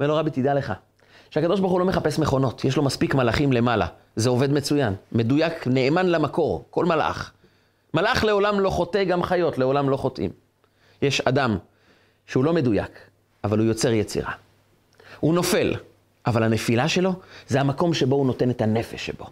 אומר 0.00 0.08
לו 0.10 0.16
רבי, 0.16 0.30
תדע 0.30 0.54
לך, 0.54 0.72
שהקדוש 1.30 1.60
ברוך 1.60 1.72
הוא 1.72 1.80
לא 1.80 1.86
מחפש 1.86 2.18
מכונות, 2.18 2.64
יש 2.64 2.76
לו 2.76 2.82
מספיק 2.82 3.14
מלאכים 3.14 3.52
למעלה. 3.52 3.86
זה 4.16 4.28
עובד 4.28 4.52
מצוין, 4.52 4.94
מדויק, 5.12 5.66
נאמן 5.66 6.06
למקור, 6.06 6.64
כל 6.70 6.84
מלאך. 6.84 7.32
מלאך 7.94 8.24
לעולם 8.24 8.60
לא 8.60 8.70
חוטא, 8.70 9.04
גם 9.04 9.22
חיות 9.22 9.58
לעולם 9.58 9.90
לא 9.90 9.96
חוטאים. 9.96 10.30
יש 11.02 11.20
אדם 11.20 11.58
שהוא 12.26 12.44
לא 12.44 12.52
מדויק, 12.52 12.90
אבל 13.44 13.58
הוא 13.58 13.66
יוצר 13.66 13.92
יצירה. 13.92 14.32
הוא 15.20 15.34
נופל, 15.34 15.74
אבל 16.26 16.42
הנפילה 16.42 16.88
שלו 16.88 17.12
זה 17.48 17.60
המקום 17.60 17.94
שבו 17.94 18.16
הוא 18.16 18.26
נותן 18.26 18.50
את 18.50 18.62
הנפש 18.62 19.06
שבו. 19.06 19.24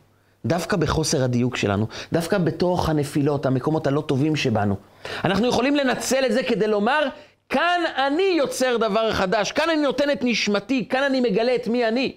דווקא 0.45 0.77
בחוסר 0.77 1.25
הדיוק 1.25 1.57
שלנו, 1.57 1.87
דווקא 2.13 2.39
בתוך 2.39 2.89
הנפילות, 2.89 3.47
המקומות 3.47 3.87
הלא 3.87 4.01
טובים 4.01 4.37
שבנו. 4.37 4.77
אנחנו 5.25 5.49
יכולים 5.49 5.77
לנצל 5.77 6.27
את 6.27 6.33
זה 6.33 6.43
כדי 6.43 6.67
לומר, 6.67 7.09
כאן 7.49 7.81
אני 7.97 8.35
יוצר 8.39 8.77
דבר 8.77 9.13
חדש, 9.13 9.53
כאן 9.53 9.71
אני 9.71 9.83
נותן 9.83 10.11
את 10.11 10.19
נשמתי, 10.23 10.89
כאן 10.89 11.03
אני 11.03 11.21
מגלה 11.21 11.55
את 11.55 11.69
מי 11.69 11.89
אני. 11.89 12.17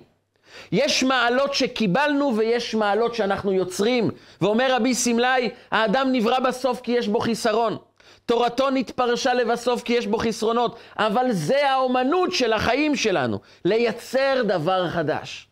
יש 0.71 1.03
מעלות 1.03 1.53
שקיבלנו 1.53 2.37
ויש 2.37 2.75
מעלות 2.75 3.15
שאנחנו 3.15 3.53
יוצרים. 3.53 4.09
ואומר 4.41 4.75
רבי 4.75 4.93
סמלי, 4.93 5.49
האדם 5.71 6.11
נברא 6.11 6.39
בסוף 6.39 6.81
כי 6.81 6.91
יש 6.91 7.07
בו 7.07 7.19
חיסרון. 7.19 7.77
תורתו 8.25 8.69
נתפרשה 8.69 9.33
לבסוף 9.33 9.83
כי 9.83 9.93
יש 9.93 10.07
בו 10.07 10.17
חסרונות, 10.17 10.79
אבל 10.97 11.25
זה 11.31 11.69
האומנות 11.69 12.33
של 12.33 12.53
החיים 12.53 12.95
שלנו, 12.95 13.39
לייצר 13.65 14.41
דבר 14.47 14.89
חדש. 14.89 15.47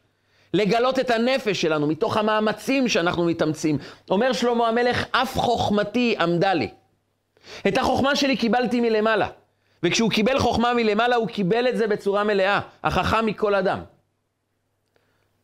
לגלות 0.54 1.00
את 1.00 1.10
הנפש 1.10 1.62
שלנו 1.62 1.88
מתוך 1.88 2.18
המאמצים 2.18 2.88
שאנחנו 2.88 3.26
מתאמצים. 3.26 3.78
אומר 4.10 4.34
שלמה 4.34 4.68
המלך, 4.68 5.06
אף 5.12 5.38
חוכמתי 5.38 6.16
עמדה 6.20 6.54
לי. 6.54 6.70
את 7.68 7.78
החוכמה 7.78 8.16
שלי 8.16 8.38
קיבלתי 8.38 8.82
מלמעלה. 8.82 9.28
וכשהוא 9.84 10.12
קיבל 10.12 10.40
חוכמה 10.40 10.74
מלמעלה, 10.74 11.16
הוא 11.16 11.28
קיבל 11.28 11.68
את 11.68 11.78
זה 11.78 11.88
בצורה 11.88 12.24
מלאה, 12.24 12.60
החכם 12.84 13.26
מכל 13.26 13.56
אדם. 13.56 13.80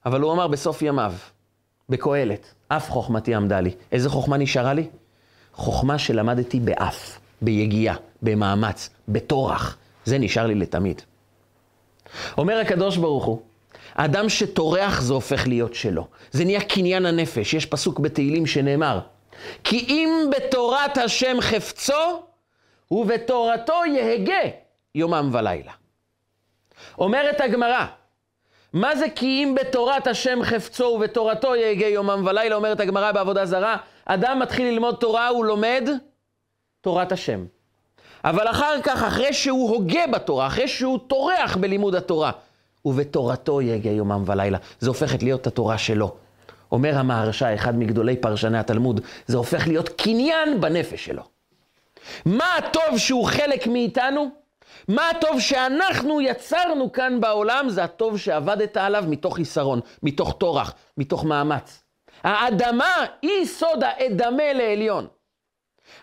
אבל 0.05 0.21
הוא 0.21 0.33
אמר 0.33 0.47
בסוף 0.47 0.81
ימיו, 0.81 1.13
בקהלת, 1.89 2.53
אף 2.67 2.89
חוכמתי 2.89 3.35
עמדה 3.35 3.59
לי. 3.59 3.71
איזה 3.91 4.09
חוכמה 4.09 4.37
נשארה 4.37 4.73
לי? 4.73 4.87
חוכמה 5.53 5.99
שלמדתי 5.99 6.59
באף, 6.59 7.19
ביגיעה, 7.41 7.95
במאמץ, 8.21 8.89
בטורח. 9.07 9.77
זה 10.05 10.17
נשאר 10.17 10.47
לי 10.47 10.55
לתמיד. 10.55 11.01
אומר 12.37 12.57
הקדוש 12.59 12.97
ברוך 12.97 13.25
הוא, 13.25 13.41
האדם 13.95 14.29
שטורח 14.29 15.01
זה 15.01 15.13
הופך 15.13 15.47
להיות 15.47 15.73
שלו. 15.73 16.07
זה 16.31 16.45
נהיה 16.45 16.61
קניין 16.61 17.05
הנפש. 17.05 17.53
יש 17.53 17.65
פסוק 17.65 17.99
בתהילים 17.99 18.45
שנאמר, 18.45 18.99
כי 19.63 19.77
אם 19.77 20.09
בתורת 20.37 20.97
השם 20.97 21.37
חפצו, 21.41 22.23
ובתורתו 22.91 23.81
יהגה 23.95 24.49
יומם 24.95 25.29
ולילה. 25.33 25.71
אומרת 26.97 27.41
הגמרא, 27.41 27.85
מה 28.73 28.95
זה 28.95 29.05
כי 29.15 29.25
אם 29.25 29.55
בתורת 29.61 30.07
השם 30.07 30.39
חפצו 30.43 30.83
ובתורתו 30.83 31.55
יהגה 31.55 31.87
יומם 31.87 32.23
ולילה, 32.25 32.55
אומרת 32.55 32.79
הגמרא 32.79 33.11
בעבודה 33.11 33.45
זרה, 33.45 33.77
אדם 34.05 34.39
מתחיל 34.39 34.67
ללמוד 34.67 34.95
תורה, 34.95 35.27
הוא 35.27 35.45
לומד 35.45 35.89
תורת 36.81 37.11
השם. 37.11 37.45
אבל 38.23 38.49
אחר 38.49 38.81
כך, 38.83 39.03
אחרי 39.03 39.33
שהוא 39.33 39.69
הוגה 39.69 40.07
בתורה, 40.07 40.47
אחרי 40.47 40.67
שהוא 40.67 40.99
טורח 41.07 41.57
בלימוד 41.57 41.95
התורה, 41.95 42.31
ובתורתו 42.85 43.61
יהגה 43.61 43.89
יומם 43.89 44.23
ולילה, 44.25 44.57
זה 44.79 44.89
הופכת 44.89 45.23
להיות 45.23 45.47
התורה 45.47 45.77
שלו. 45.77 46.15
אומר 46.71 46.97
המהרש"א, 46.97 47.55
אחד 47.55 47.79
מגדולי 47.79 48.17
פרשני 48.17 48.57
התלמוד, 48.57 49.01
זה 49.27 49.37
הופך 49.37 49.67
להיות 49.67 49.89
קניין 49.89 50.61
בנפש 50.61 51.05
שלו. 51.05 51.23
מה 52.25 52.55
הטוב 52.55 52.97
שהוא 52.97 53.25
חלק 53.25 53.67
מאיתנו? 53.67 54.38
מה 54.89 55.09
הטוב 55.09 55.39
שאנחנו 55.39 56.21
יצרנו 56.21 56.91
כאן 56.91 57.21
בעולם, 57.21 57.69
זה 57.69 57.83
הטוב 57.83 58.17
שעבדת 58.17 58.77
עליו 58.77 59.03
מתוך 59.07 59.35
חיסרון, 59.35 59.79
מתוך 60.03 60.35
טורח, 60.37 60.73
מתוך 60.97 61.25
מאמץ. 61.25 61.83
האדמה 62.23 63.05
היא 63.21 63.45
סוד 63.45 63.83
האדמה 63.83 64.53
לעליון. 64.53 65.07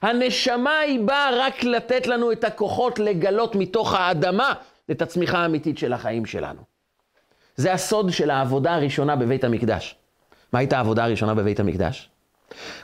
הנשמה 0.02 0.78
היא 0.78 1.00
באה 1.00 1.30
רק 1.32 1.64
לתת 1.64 2.06
לנו 2.06 2.32
את 2.32 2.44
הכוחות 2.44 2.98
לגלות 2.98 3.54
מתוך 3.54 3.94
האדמה 3.94 4.54
את 4.90 5.02
הצמיחה 5.02 5.38
האמיתית 5.38 5.78
של 5.78 5.92
החיים 5.92 6.26
שלנו. 6.26 6.60
זה 7.56 7.72
הסוד 7.72 8.10
של 8.10 8.30
העבודה 8.30 8.74
הראשונה 8.74 9.16
בבית 9.16 9.44
המקדש. 9.44 9.96
מה 10.52 10.58
הייתה 10.58 10.76
העבודה 10.76 11.04
הראשונה 11.04 11.34
בבית 11.34 11.60
המקדש? 11.60 12.10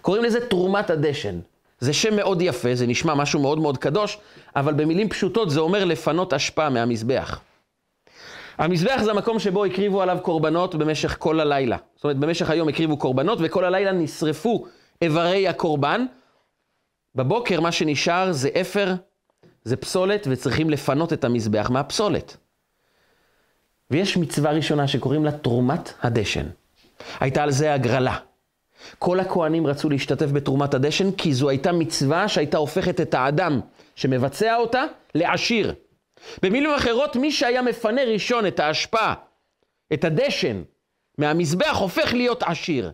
קוראים 0.01 0.25
לזה 0.25 0.49
תרומת 0.49 0.91
הדשן. 0.91 1.39
זה 1.83 1.93
שם 1.93 2.17
מאוד 2.17 2.43
יפה, 2.43 2.75
זה 2.75 2.87
נשמע 2.87 3.15
משהו 3.15 3.41
מאוד 3.41 3.59
מאוד 3.59 3.79
קדוש, 3.79 4.19
אבל 4.57 4.75
במילים 4.75 5.09
פשוטות 5.09 5.51
זה 5.51 5.61
אומר 5.61 5.85
לפנות 5.85 6.35
אשפה 6.35 6.71
מהמזבח. 6.71 7.41
המזבח 8.59 9.01
זה 9.03 9.11
המקום 9.11 9.39
שבו 9.39 9.65
הקריבו 9.65 10.03
עליו 10.03 10.19
קורבנות 10.23 10.75
במשך 10.75 11.17
כל 11.19 11.41
הלילה. 11.41 11.77
זאת 11.95 12.05
אומרת, 12.05 12.17
במשך 12.17 12.51
היום 12.51 12.69
הקריבו 12.69 12.97
קורבנות, 12.97 13.39
וכל 13.43 13.65
הלילה 13.65 13.93
נשרפו 13.93 14.65
איברי 15.03 15.49
הקורבן. 15.49 16.07
בבוקר 17.15 17.61
מה 17.61 17.73
שנשאר 17.73 18.33
זה 18.33 18.49
אפר, 18.61 18.95
זה 19.65 19.77
פסולת, 19.77 20.27
וצריכים 20.31 20.71
לפנות 20.71 21.13
את 21.13 21.25
המזבח 21.25 21.71
מהפסולת. 21.71 22.37
ויש 23.91 24.17
מצווה 24.17 24.53
ראשונה 24.53 24.89
שקוראים 24.89 25.25
לה 25.25 25.33
תרומת 25.33 25.93
הדשן. 26.03 26.47
הייתה 27.21 27.43
על 27.43 27.51
זה 27.51 27.75
הגרלה. 27.75 28.17
כל 28.99 29.21
הכוהנים 29.21 29.67
רצו 29.67 29.91
להשתתף 29.91 30.27
בתרומת 30.27 30.75
הדשן, 30.75 31.13
כי 31.13 31.35
זו 31.35 31.49
הייתה 31.49 31.73
מצווה 31.73 32.29
שהייתה 32.29 32.59
הופכת 32.59 33.01
את 33.01 33.15
האדם 33.15 33.61
שמבצע 33.95 34.57
אותה 34.57 34.85
לעשיר. 35.15 35.75
במילים 36.43 36.71
אחרות, 36.77 37.17
מי 37.17 37.33
שהיה 37.33 37.63
מפנה 37.63 38.05
ראשון 38.05 38.47
את 38.47 38.61
האשפה, 38.61 39.13
את 39.93 40.05
הדשן, 40.05 40.63
מהמזבח 41.19 41.77
הופך 41.77 42.13
להיות 42.13 42.43
עשיר. 42.43 42.93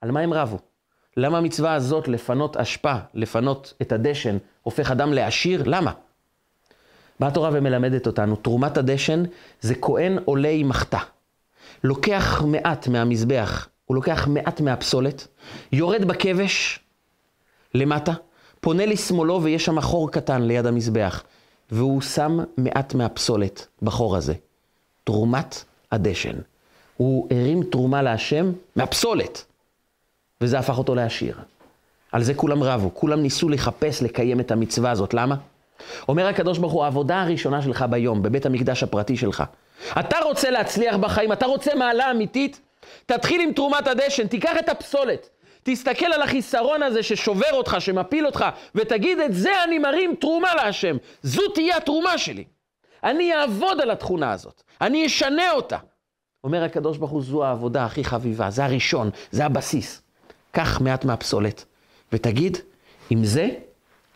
על 0.00 0.10
מה 0.10 0.20
הם 0.20 0.32
רבו? 0.32 0.58
למה 1.16 1.38
המצווה 1.38 1.74
הזאת 1.74 2.08
לפנות 2.08 2.56
אשפה, 2.56 2.94
לפנות 3.14 3.74
את 3.82 3.92
הדשן, 3.92 4.36
הופך 4.62 4.90
אדם 4.90 5.12
לעשיר? 5.12 5.62
למה? 5.66 5.92
באה 7.20 7.28
התורה 7.28 7.50
ומלמדת 7.52 8.06
אותנו, 8.06 8.36
תרומת 8.36 8.76
הדשן 8.76 9.22
זה 9.60 9.74
כהן 9.74 10.18
עולה 10.24 10.48
עם 10.48 10.68
מחתה. 10.68 10.98
לוקח 11.84 12.42
מעט 12.46 12.88
מהמזבח, 12.88 13.68
הוא 13.92 13.96
לוקח 13.96 14.28
מעט 14.28 14.60
מהפסולת, 14.60 15.26
יורד 15.72 16.04
בכבש 16.04 16.80
למטה, 17.74 18.12
פונה 18.60 18.86
לשמאלו 18.86 19.42
ויש 19.42 19.64
שם 19.64 19.80
חור 19.80 20.10
קטן 20.10 20.42
ליד 20.42 20.66
המזבח, 20.66 21.22
והוא 21.70 22.00
שם 22.00 22.38
מעט 22.56 22.94
מהפסולת 22.94 23.66
בחור 23.82 24.16
הזה. 24.16 24.34
תרומת 25.04 25.64
הדשן. 25.92 26.38
הוא 26.96 27.28
הרים 27.30 27.62
תרומה 27.62 28.02
להשם 28.02 28.52
מהפסולת, 28.76 29.44
וזה 30.40 30.58
הפך 30.58 30.78
אותו 30.78 30.94
לעשיר. 30.94 31.36
על 32.12 32.22
זה 32.22 32.34
כולם 32.34 32.62
רבו, 32.62 32.90
כולם 32.94 33.22
ניסו 33.22 33.48
לחפש 33.48 34.02
לקיים 34.02 34.40
את 34.40 34.50
המצווה 34.50 34.90
הזאת. 34.90 35.14
למה? 35.14 35.36
אומר 36.08 36.26
הקדוש 36.26 36.58
ברוך 36.58 36.72
הוא, 36.72 36.84
העבודה 36.84 37.22
הראשונה 37.22 37.62
שלך 37.62 37.84
ביום, 37.90 38.22
בבית 38.22 38.46
המקדש 38.46 38.82
הפרטי 38.82 39.16
שלך. 39.16 39.42
אתה 40.00 40.16
רוצה 40.24 40.50
להצליח 40.50 40.96
בחיים, 40.96 41.32
אתה 41.32 41.46
רוצה 41.46 41.74
מעלה 41.74 42.10
אמיתית? 42.10 42.60
תתחיל 43.16 43.40
עם 43.40 43.52
תרומת 43.52 43.86
הדשן, 43.86 44.26
תיקח 44.26 44.52
את 44.58 44.68
הפסולת. 44.68 45.28
תסתכל 45.62 46.06
על 46.06 46.22
החיסרון 46.22 46.82
הזה 46.82 47.02
ששובר 47.02 47.52
אותך, 47.52 47.76
שמפיל 47.78 48.26
אותך, 48.26 48.44
ותגיד, 48.74 49.18
את 49.20 49.34
זה 49.34 49.64
אני 49.64 49.78
מרים 49.78 50.14
תרומה 50.20 50.54
להשם. 50.54 50.96
זו 51.22 51.48
תהיה 51.48 51.76
התרומה 51.76 52.18
שלי. 52.18 52.44
אני 53.04 53.34
אעבוד 53.34 53.80
על 53.80 53.90
התכונה 53.90 54.32
הזאת, 54.32 54.62
אני 54.80 55.06
אשנה 55.06 55.52
אותה. 55.52 55.78
אומר 56.44 56.64
הקדוש 56.64 56.98
ברוך 56.98 57.10
הוא, 57.10 57.22
זו 57.22 57.44
העבודה 57.44 57.84
הכי 57.84 58.04
חביבה, 58.04 58.50
זה 58.50 58.64
הראשון, 58.64 59.10
זה 59.30 59.44
הבסיס. 59.44 60.02
קח 60.52 60.80
מעט 60.80 61.04
מהפסולת, 61.04 61.64
ותגיד, 62.12 62.58
עם 63.10 63.24
זה 63.24 63.48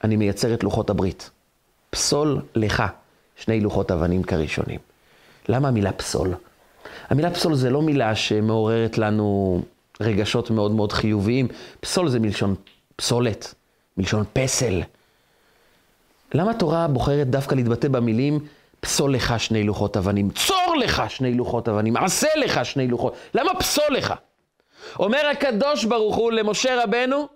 אני 0.05 0.17
מייצר 0.17 0.55
את 0.55 0.65
לוחות 0.65 0.91
הברית. 0.91 1.31
פסול 1.91 2.43
לך 2.55 2.83
שני 3.37 3.61
לוחות 3.61 3.91
אבנים 3.91 4.23
כראשונים. 4.23 4.81
למה 5.49 5.69
המילה 5.69 5.93
פסול? 5.93 6.35
המילה 7.09 7.31
פסול 7.31 7.55
זה 7.55 7.71
לא 7.71 7.83
מילה 7.83 8.15
שמעוררת 8.15 8.99
לנו 8.99 9.61
רגשות 10.01 10.51
מאוד 10.51 10.71
מאוד 10.71 10.93
חיוביים. 10.93 11.49
פסול 11.81 12.09
זה 12.09 12.21
מלשון 12.21 12.55
פסולת, 12.97 13.55
מלשון 13.97 14.25
פסל. 14.33 14.83
למה 16.35 16.51
התורה 16.51 16.89
בוחרת 16.89 17.31
דווקא 17.31 17.55
להתבטא 17.55 17.89
במילים 17.89 18.39
פסול 18.81 19.15
לך 19.15 19.41
שני 19.41 19.63
לוחות 19.63 19.97
אבנים, 19.97 20.31
צור 20.31 20.75
לך 20.79 21.03
שני 21.09 21.35
לוחות 21.35 21.69
אבנים, 21.69 21.97
עשה 21.97 22.29
לך 22.37 22.65
שני 22.65 22.89
לוחות, 22.89 23.15
למה 23.35 23.55
פסול 23.59 23.85
לך? 23.91 24.15
אומר 24.99 25.27
הקדוש 25.33 25.85
ברוך 25.85 26.17
הוא 26.17 26.33
למשה 26.33 26.83
רבנו, 26.85 27.29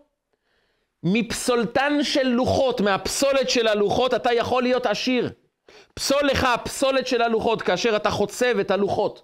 מפסולתן 1.02 1.98
של 2.02 2.28
לוחות, 2.28 2.80
מהפסולת 2.80 3.50
של 3.50 3.66
הלוחות, 3.66 4.14
אתה 4.14 4.32
יכול 4.32 4.62
להיות 4.62 4.86
עשיר. 4.86 5.32
פסול 5.94 6.20
לך 6.22 6.44
הפסולת 6.44 7.06
של 7.06 7.22
הלוחות, 7.22 7.62
כאשר 7.62 7.96
אתה 7.96 8.10
חוצב 8.10 8.58
את 8.60 8.70
הלוחות. 8.70 9.22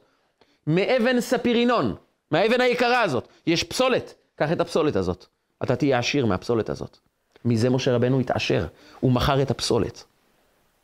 מאבן 0.67 1.21
ספירינון, 1.21 1.95
מהאבן 2.31 2.61
היקרה 2.61 3.03
הזאת, 3.03 3.29
יש 3.47 3.65
פסולת, 3.65 4.15
קח 4.37 4.53
את 4.53 4.61
הפסולת 4.61 4.97
הזאת. 4.97 5.27
אתה 5.63 5.77
תהיה 5.77 5.99
עשיר 5.99 6.27
מהפסולת 6.27 6.71
הזאת. 6.71 6.99
מזה 7.45 7.71
משה 7.71 7.95
רבנו 7.95 8.21
התעשר, 8.21 8.67
הוא 9.01 9.13
מכר 9.13 9.43
את 9.43 9.51
הפסולת. 9.51 10.05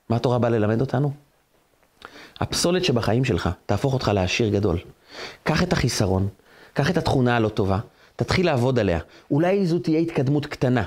מה 0.08 0.16
התורה 0.16 0.38
באה 0.38 0.50
ללמד 0.50 0.80
אותנו? 0.80 1.12
הפסולת 2.40 2.84
שבחיים 2.84 3.24
שלך 3.24 3.48
תהפוך 3.66 3.94
אותך 3.94 4.10
לעשיר 4.14 4.48
גדול. 4.48 4.78
קח 5.42 5.62
את 5.62 5.72
החיסרון, 5.72 6.28
קח 6.72 6.90
את 6.90 6.96
התכונה 6.96 7.36
הלא 7.36 7.48
טובה, 7.48 7.78
תתחיל 8.16 8.46
לעבוד 8.46 8.78
עליה. 8.78 8.98
אולי 9.30 9.66
זו 9.66 9.78
תהיה 9.78 9.98
התקדמות 9.98 10.46
קטנה, 10.46 10.84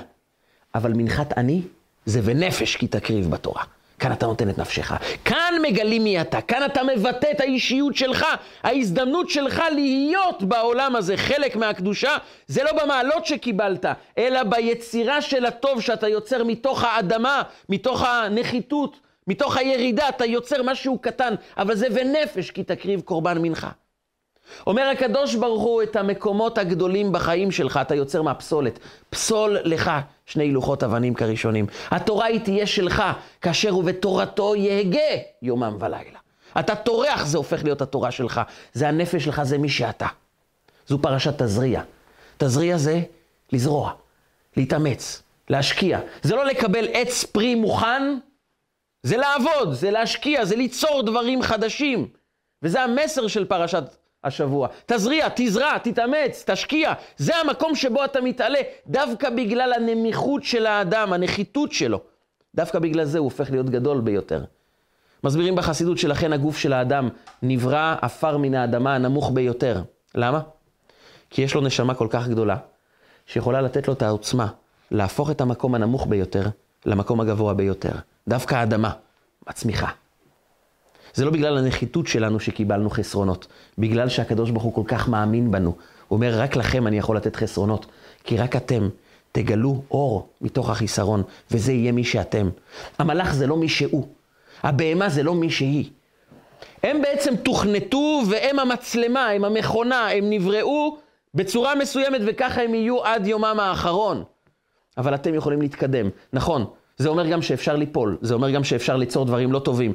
אבל 0.74 0.92
מנחת 0.92 1.38
עני 1.38 1.62
זה 2.06 2.20
ונפש 2.24 2.76
כי 2.76 2.86
תקריב 2.86 3.30
בתורה. 3.30 3.62
כאן 3.98 4.12
אתה 4.12 4.26
נותן 4.26 4.50
את 4.50 4.58
נפשך. 4.58 4.92
כאן 5.24 5.54
מגלים 5.62 6.04
מי 6.04 6.20
אתה, 6.20 6.40
כאן 6.40 6.64
אתה 6.64 6.82
מבטא 6.82 7.30
את 7.30 7.40
האישיות 7.40 7.96
שלך. 7.96 8.26
ההזדמנות 8.62 9.30
שלך 9.30 9.62
להיות 9.74 10.42
בעולם 10.42 10.96
הזה 10.96 11.16
חלק 11.16 11.56
מהקדושה, 11.56 12.16
זה 12.46 12.64
לא 12.64 12.72
במעלות 12.82 13.26
שקיבלת, 13.26 13.84
אלא 14.18 14.42
ביצירה 14.42 15.22
של 15.22 15.46
הטוב 15.46 15.80
שאתה 15.80 16.08
יוצר 16.08 16.44
מתוך 16.44 16.84
האדמה, 16.84 17.42
מתוך 17.68 18.02
הנחיתות, 18.02 18.96
מתוך 19.26 19.56
הירידה, 19.56 20.08
אתה 20.08 20.24
יוצר 20.24 20.62
משהו 20.62 20.98
קטן, 20.98 21.34
אבל 21.58 21.76
זה 21.76 21.86
ונפש 21.94 22.50
כי 22.50 22.64
תקריב 22.64 23.00
קורבן 23.00 23.38
מנחה. 23.38 23.70
אומר 24.66 24.82
הקדוש 24.82 25.34
ברוך 25.34 25.62
הוא, 25.62 25.82
את 25.82 25.96
המקומות 25.96 26.58
הגדולים 26.58 27.12
בחיים 27.12 27.50
שלך 27.50 27.80
אתה 27.82 27.94
יוצר 27.94 28.22
מהפסולת. 28.22 28.78
פסול 29.10 29.58
לך 29.64 29.90
שני 30.26 30.52
לוחות 30.52 30.82
אבנים 30.82 31.14
כראשונים. 31.14 31.66
התורה 31.90 32.26
היא 32.26 32.40
תהיה 32.40 32.66
שלך, 32.66 33.02
כאשר 33.40 33.70
הוא 33.70 33.84
בתורתו 33.84 34.56
יהגה 34.56 35.00
יומם 35.42 35.76
ולילה. 35.80 36.18
אתה 36.60 36.74
טורח, 36.74 37.26
זה 37.26 37.38
הופך 37.38 37.64
להיות 37.64 37.82
התורה 37.82 38.10
שלך. 38.10 38.40
זה 38.72 38.88
הנפש 38.88 39.24
שלך, 39.24 39.42
זה 39.42 39.58
מי 39.58 39.68
שאתה. 39.68 40.06
זו 40.86 40.98
פרשת 41.02 41.42
תזריע. 41.42 41.82
תזריע 42.38 42.78
זה 42.78 43.00
לזרוע, 43.52 43.92
להתאמץ, 44.56 45.22
להשקיע. 45.50 46.00
זה 46.22 46.36
לא 46.36 46.46
לקבל 46.46 46.88
עץ 46.92 47.24
פרי 47.24 47.54
מוכן, 47.54 48.18
זה 49.02 49.16
לעבוד, 49.16 49.72
זה 49.72 49.90
להשקיע, 49.90 50.44
זה 50.44 50.56
ליצור 50.56 51.02
דברים 51.02 51.42
חדשים. 51.42 52.08
וזה 52.62 52.82
המסר 52.82 53.26
של 53.26 53.44
פרשת 53.44 53.84
השבוע. 54.24 54.68
תזריע, 54.86 55.28
תזרע, 55.34 55.78
תתאמץ, 55.78 56.44
תשקיע. 56.46 56.92
זה 57.16 57.36
המקום 57.36 57.74
שבו 57.74 58.04
אתה 58.04 58.20
מתעלה, 58.20 58.58
דווקא 58.86 59.30
בגלל 59.30 59.72
הנמיכות 59.72 60.44
של 60.44 60.66
האדם, 60.66 61.12
הנחיתות 61.12 61.72
שלו. 61.72 62.00
דווקא 62.54 62.78
בגלל 62.78 63.04
זה 63.04 63.18
הוא 63.18 63.24
הופך 63.24 63.50
להיות 63.50 63.70
גדול 63.70 64.00
ביותר. 64.00 64.44
מסבירים 65.24 65.56
בחסידות 65.56 65.98
שלכן 65.98 66.32
הגוף 66.32 66.58
של 66.58 66.72
האדם 66.72 67.08
נברא 67.42 67.96
עפר 68.02 68.36
מן 68.36 68.54
האדמה 68.54 68.94
הנמוך 68.94 69.30
ביותר. 69.34 69.82
למה? 70.14 70.40
כי 71.30 71.42
יש 71.42 71.54
לו 71.54 71.60
נשמה 71.60 71.94
כל 71.94 72.06
כך 72.10 72.28
גדולה, 72.28 72.56
שיכולה 73.26 73.60
לתת 73.60 73.88
לו 73.88 73.94
את 73.94 74.02
העוצמה 74.02 74.46
להפוך 74.90 75.30
את 75.30 75.40
המקום 75.40 75.74
הנמוך 75.74 76.06
ביותר 76.06 76.44
למקום 76.86 77.20
הגבוה 77.20 77.54
ביותר. 77.54 77.92
דווקא 78.28 78.54
האדמה, 78.54 78.90
הצמיחה. 79.46 79.88
זה 81.16 81.24
לא 81.24 81.30
בגלל 81.30 81.58
הנחיתות 81.58 82.06
שלנו 82.06 82.40
שקיבלנו 82.40 82.90
חסרונות, 82.90 83.46
בגלל 83.78 84.08
שהקדוש 84.08 84.50
ברוך 84.50 84.62
הוא 84.62 84.74
כל 84.74 84.82
כך 84.86 85.08
מאמין 85.08 85.50
בנו. 85.50 85.74
הוא 86.08 86.16
אומר, 86.16 86.40
רק 86.40 86.56
לכם 86.56 86.86
אני 86.86 86.98
יכול 86.98 87.16
לתת 87.16 87.36
חסרונות, 87.36 87.86
כי 88.24 88.36
רק 88.36 88.56
אתם 88.56 88.88
תגלו 89.32 89.82
אור 89.90 90.28
מתוך 90.40 90.70
החיסרון, 90.70 91.22
וזה 91.50 91.72
יהיה 91.72 91.92
מי 91.92 92.04
שאתם. 92.04 92.48
המלאך 92.98 93.34
זה 93.34 93.46
לא 93.46 93.56
מי 93.56 93.68
שהוא, 93.68 94.06
הבהמה 94.62 95.08
זה 95.08 95.22
לא 95.22 95.34
מי 95.34 95.50
שהיא. 95.50 95.90
הם 96.82 97.02
בעצם 97.02 97.36
תוכנתו 97.36 98.22
והם 98.30 98.58
המצלמה, 98.58 99.28
הם 99.28 99.44
המכונה, 99.44 100.08
הם 100.08 100.30
נבראו 100.30 100.96
בצורה 101.34 101.74
מסוימת 101.74 102.20
וככה 102.26 102.62
הם 102.62 102.74
יהיו 102.74 103.04
עד 103.04 103.26
יומם 103.26 103.56
האחרון. 103.60 104.24
אבל 104.98 105.14
אתם 105.14 105.34
יכולים 105.34 105.62
להתקדם. 105.62 106.10
נכון, 106.32 106.64
זה 106.96 107.08
אומר 107.08 107.26
גם 107.26 107.42
שאפשר 107.42 107.76
ליפול, 107.76 108.18
זה 108.20 108.34
אומר 108.34 108.50
גם 108.50 108.64
שאפשר 108.64 108.96
ליצור 108.96 109.24
דברים 109.24 109.52
לא 109.52 109.58
טובים. 109.58 109.94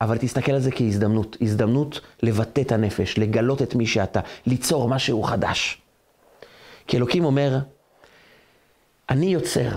אבל 0.00 0.18
תסתכל 0.18 0.52
על 0.52 0.60
זה 0.60 0.70
כהזדמנות, 0.70 1.36
הזדמנות 1.40 2.00
לבטא 2.22 2.60
את 2.60 2.72
הנפש, 2.72 3.18
לגלות 3.18 3.62
את 3.62 3.74
מי 3.74 3.86
שאתה, 3.86 4.20
ליצור 4.46 4.88
משהו 4.88 5.22
חדש. 5.22 5.80
כי 6.86 6.96
אלוקים 6.96 7.24
אומר, 7.24 7.58
אני 9.10 9.26
יוצר, 9.26 9.68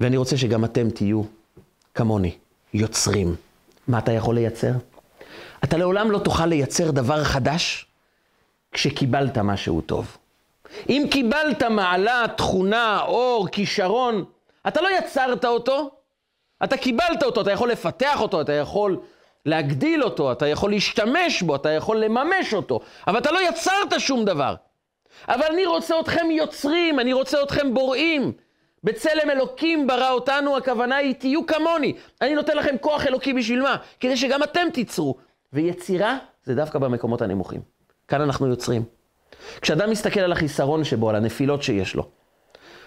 ואני 0.00 0.16
רוצה 0.16 0.36
שגם 0.36 0.64
אתם 0.64 0.90
תהיו 0.90 1.22
כמוני, 1.94 2.36
יוצרים. 2.74 3.34
מה 3.88 3.98
אתה 3.98 4.12
יכול 4.12 4.34
לייצר? 4.34 4.72
אתה 5.64 5.76
לעולם 5.76 6.10
לא 6.10 6.18
תוכל 6.18 6.46
לייצר 6.46 6.90
דבר 6.90 7.24
חדש 7.24 7.86
כשקיבלת 8.72 9.38
משהו 9.38 9.80
טוב. 9.80 10.16
אם 10.88 11.06
קיבלת 11.10 11.62
מעלה, 11.62 12.24
תכונה, 12.36 13.00
אור, 13.06 13.48
כישרון, 13.48 14.24
אתה 14.68 14.80
לא 14.80 14.88
יצרת 14.98 15.44
אותו, 15.44 15.90
אתה 16.64 16.76
קיבלת 16.76 17.22
אותו, 17.22 17.40
אתה 17.40 17.52
יכול 17.52 17.70
לפתח 17.70 18.20
אותו, 18.20 18.40
אתה 18.40 18.52
יכול 18.52 19.00
להגדיל 19.46 20.04
אותו, 20.04 20.32
אתה 20.32 20.46
יכול 20.46 20.70
להשתמש 20.70 21.42
בו, 21.42 21.56
אתה 21.56 21.70
יכול 21.70 21.96
לממש 21.96 22.54
אותו, 22.54 22.80
אבל 23.06 23.18
אתה 23.18 23.32
לא 23.32 23.38
יצרת 23.48 24.00
שום 24.00 24.24
דבר. 24.24 24.54
אבל 25.28 25.46
אני 25.52 25.66
רוצה 25.66 26.00
אתכם 26.00 26.30
יוצרים, 26.30 27.00
אני 27.00 27.12
רוצה 27.12 27.42
אתכם 27.42 27.74
בוראים. 27.74 28.32
בצלם 28.84 29.30
אלוקים 29.30 29.86
ברא 29.86 30.10
אותנו, 30.10 30.56
הכוונה 30.56 30.96
היא, 30.96 31.14
תהיו 31.14 31.46
כמוני. 31.46 31.92
אני 32.20 32.34
נותן 32.34 32.56
לכם 32.56 32.74
כוח 32.80 33.06
אלוקי 33.06 33.32
בשביל 33.32 33.62
מה? 33.62 33.76
כדי 34.00 34.16
שגם 34.16 34.42
אתם 34.42 34.66
תיצרו. 34.72 35.16
ויצירה 35.52 36.18
זה 36.44 36.54
דווקא 36.54 36.78
במקומות 36.78 37.22
הנמוכים. 37.22 37.60
כאן 38.08 38.20
אנחנו 38.20 38.46
יוצרים. 38.46 38.82
כשאדם 39.60 39.90
מסתכל 39.90 40.20
על 40.20 40.32
החיסרון 40.32 40.84
שבו, 40.84 41.10
על 41.10 41.16
הנפילות 41.16 41.62
שיש 41.62 41.94
לו, 41.94 42.08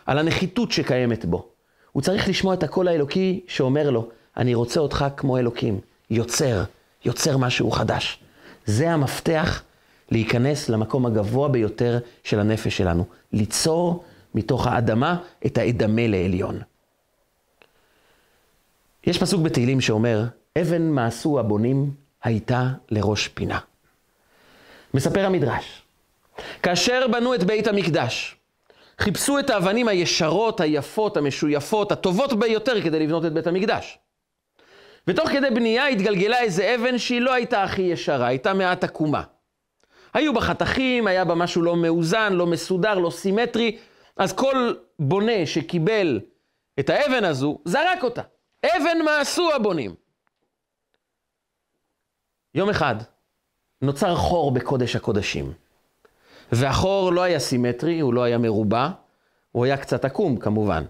על 0.05 0.19
הנחיתות 0.19 0.71
שקיימת 0.71 1.25
בו, 1.25 1.47
הוא 1.91 2.03
צריך 2.03 2.29
לשמוע 2.29 2.53
את 2.53 2.63
הקול 2.63 2.87
האלוקי 2.87 3.45
שאומר 3.47 3.89
לו, 3.89 4.09
אני 4.37 4.53
רוצה 4.53 4.79
אותך 4.79 5.05
כמו 5.17 5.37
אלוקים. 5.37 5.79
יוצר, 6.09 6.63
יוצר 7.05 7.37
משהו 7.37 7.71
חדש. 7.71 8.19
זה 8.65 8.91
המפתח, 8.91 9.63
להיכנס 10.11 10.69
למקום 10.69 11.05
הגבוה 11.05 11.49
ביותר 11.49 11.99
של 12.23 12.39
הנפש 12.39 12.77
שלנו, 12.77 13.05
ליצור 13.33 14.03
מתוך 14.35 14.67
האדמה 14.67 15.17
את 15.45 15.57
האדמה 15.57 16.07
לעליון. 16.07 16.59
יש 19.03 19.17
פסוק 19.17 19.41
בתהילים 19.41 19.81
שאומר, 19.81 20.25
אבן 20.61 20.81
מעשו 20.81 21.39
הבונים 21.39 21.91
הייתה 22.23 22.69
לראש 22.91 23.27
פינה. 23.27 23.59
מספר 24.93 25.25
המדרש, 25.25 25.81
כאשר 26.63 27.07
בנו 27.11 27.35
את 27.35 27.43
בית 27.43 27.67
המקדש, 27.67 28.35
חיפשו 28.99 29.39
את 29.39 29.49
האבנים 29.49 29.87
הישרות, 29.87 30.61
היפות, 30.61 31.17
המשויפות, 31.17 31.91
הטובות 31.91 32.39
ביותר 32.39 32.81
כדי 32.81 32.99
לבנות 32.99 33.25
את 33.25 33.33
בית 33.33 33.47
המקדש. 33.47 33.99
ותוך 35.07 35.29
כדי 35.29 35.49
בנייה 35.49 35.87
התגלגלה 35.87 36.39
איזה 36.39 36.75
אבן 36.75 36.97
שהיא 36.97 37.21
לא 37.21 37.33
הייתה 37.33 37.63
הכי 37.63 37.81
ישרה, 37.81 38.27
הייתה 38.27 38.53
מעט 38.53 38.83
עקומה. 38.83 39.23
היו 40.13 40.33
בה 40.33 40.41
חתכים, 40.41 41.07
היה 41.07 41.25
בה 41.25 41.35
משהו 41.35 41.61
לא 41.61 41.75
מאוזן, 41.75 42.33
לא 42.33 42.47
מסודר, 42.47 42.99
לא 42.99 43.09
סימטרי, 43.09 43.77
אז 44.17 44.33
כל 44.33 44.73
בונה 44.99 45.45
שקיבל 45.45 46.19
את 46.79 46.89
האבן 46.89 47.23
הזו, 47.23 47.57
זרק 47.65 48.03
אותה. 48.03 48.21
אבן 48.65 49.05
מעשו 49.05 49.53
הבונים. 49.55 49.95
יום 52.55 52.69
אחד 52.69 52.95
נוצר 53.81 54.15
חור 54.15 54.51
בקודש 54.51 54.95
הקודשים. 54.95 55.53
והחור 56.51 57.11
לא 57.11 57.21
היה 57.21 57.39
סימטרי, 57.39 57.99
הוא 57.99 58.13
לא 58.13 58.23
היה 58.23 58.37
מרובע, 58.37 58.89
הוא 59.51 59.65
היה 59.65 59.77
קצת 59.77 60.05
עקום 60.05 60.37
כמובן. 60.37 60.83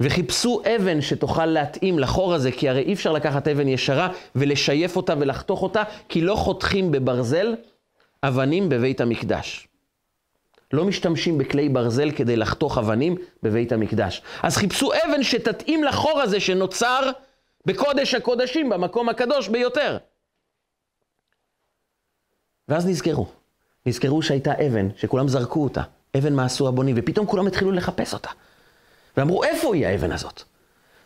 וחיפשו 0.00 0.62
אבן 0.76 1.00
שתוכל 1.00 1.46
להתאים 1.46 1.98
לחור 1.98 2.34
הזה, 2.34 2.52
כי 2.52 2.68
הרי 2.68 2.82
אי 2.82 2.92
אפשר 2.92 3.12
לקחת 3.12 3.48
אבן 3.48 3.68
ישרה 3.68 4.12
ולשייף 4.34 4.96
אותה 4.96 5.14
ולחתוך 5.18 5.62
אותה, 5.62 5.82
כי 6.08 6.20
לא 6.20 6.34
חותכים 6.34 6.90
בברזל 6.90 7.54
אבנים 8.22 8.68
בבית 8.68 9.00
המקדש. 9.00 9.68
לא 10.72 10.84
משתמשים 10.84 11.38
בכלי 11.38 11.68
ברזל 11.68 12.10
כדי 12.10 12.36
לחתוך 12.36 12.78
אבנים 12.78 13.16
בבית 13.42 13.72
המקדש. 13.72 14.22
אז 14.42 14.56
חיפשו 14.56 14.92
אבן 14.92 15.22
שתתאים 15.22 15.84
לחור 15.84 16.20
הזה 16.20 16.40
שנוצר 16.40 17.10
בקודש 17.66 18.14
הקודשים, 18.14 18.68
במקום 18.68 19.08
הקדוש 19.08 19.48
ביותר. 19.48 19.98
ואז 22.68 22.86
נזכרו, 22.86 23.26
נזכרו 23.86 24.22
שהייתה 24.22 24.52
אבן, 24.66 24.88
שכולם 24.96 25.28
זרקו 25.28 25.64
אותה, 25.64 25.82
אבן 26.18 26.32
מה 26.32 26.44
עשו 26.44 26.68
הבונים, 26.68 26.96
ופתאום 26.98 27.26
כולם 27.26 27.46
התחילו 27.46 27.72
לחפש 27.72 28.14
אותה. 28.14 28.30
ואמרו, 29.16 29.44
איפה 29.44 29.74
היא 29.74 29.86
האבן 29.86 30.12
הזאת? 30.12 30.42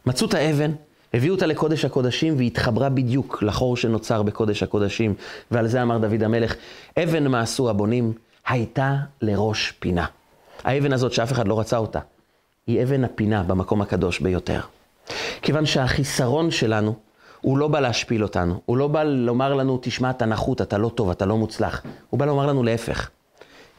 מצאו 0.06 0.26
את 0.26 0.34
האבן, 0.34 0.72
הביאו 1.14 1.34
אותה 1.34 1.46
לקודש 1.46 1.84
הקודשים, 1.84 2.36
והיא 2.36 2.46
התחברה 2.46 2.88
בדיוק 2.88 3.42
לחור 3.42 3.76
שנוצר 3.76 4.22
בקודש 4.22 4.62
הקודשים. 4.62 5.14
ועל 5.50 5.66
זה 5.66 5.82
אמר 5.82 5.98
דוד 5.98 6.22
המלך, 6.22 6.54
אבן 7.02 7.26
מה 7.26 7.40
עשו 7.40 7.70
הבונים, 7.70 8.12
הייתה 8.46 8.96
לראש 9.20 9.72
פינה. 9.78 10.06
האבן 10.64 10.92
הזאת 10.92 11.12
שאף 11.12 11.32
אחד 11.32 11.48
לא 11.48 11.60
רצה 11.60 11.76
אותה, 11.76 12.00
היא 12.66 12.82
אבן 12.82 13.04
הפינה 13.04 13.42
במקום 13.42 13.82
הקדוש 13.82 14.20
ביותר. 14.20 14.60
כיוון 15.42 15.66
שהחיסרון 15.66 16.50
שלנו, 16.50 16.94
הוא 17.40 17.58
לא 17.58 17.68
בא 17.68 17.80
להשפיל 17.80 18.22
אותנו, 18.22 18.60
הוא 18.66 18.76
לא 18.76 18.88
בא 18.88 19.02
לומר 19.02 19.54
לנו, 19.54 19.78
תשמע, 19.82 20.10
אתה 20.10 20.26
נחות, 20.26 20.62
אתה 20.62 20.78
לא 20.78 20.88
טוב, 20.88 21.10
אתה 21.10 21.26
לא 21.26 21.36
מוצלח. 21.36 21.82
הוא 22.10 22.20
בא 22.20 22.26
לומר 22.26 22.46
לנו 22.46 22.62
להפך. 22.62 23.10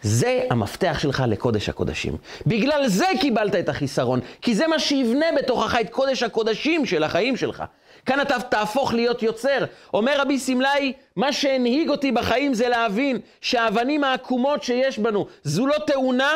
זה 0.04 0.44
המפתח 0.50 0.98
שלך 1.00 1.24
לקודש 1.28 1.70
הקודשים. 1.70 2.18
בגלל 2.48 2.88
זה 2.88 3.06
קיבלת 3.22 3.56
את 3.56 3.70
החיסרון, 3.70 4.20
כי 4.42 4.56
זה 4.56 4.68
מה 4.68 4.80
שיבנה 4.80 5.26
בתוכך 5.38 5.78
את 5.82 5.90
קודש 5.90 6.24
הקודשים 6.24 6.86
של 6.86 7.04
החיים 7.04 7.38
שלך. 7.38 7.64
כאן 8.06 8.22
אתה 8.22 8.40
תהפוך 8.40 8.94
להיות 8.94 9.24
יוצר. 9.24 9.66
אומר 9.94 10.22
רבי 10.22 10.40
סמלאי, 10.40 10.94
מה 11.16 11.34
שהנהיג 11.34 11.90
אותי 11.90 12.12
בחיים 12.12 12.54
זה 12.54 12.70
להבין 12.70 13.20
שהאבנים 13.42 14.04
העקומות 14.04 14.64
שיש 14.64 15.00
בנו, 15.00 15.28
זו 15.44 15.68
לא 15.68 15.76
תאונה, 15.88 16.32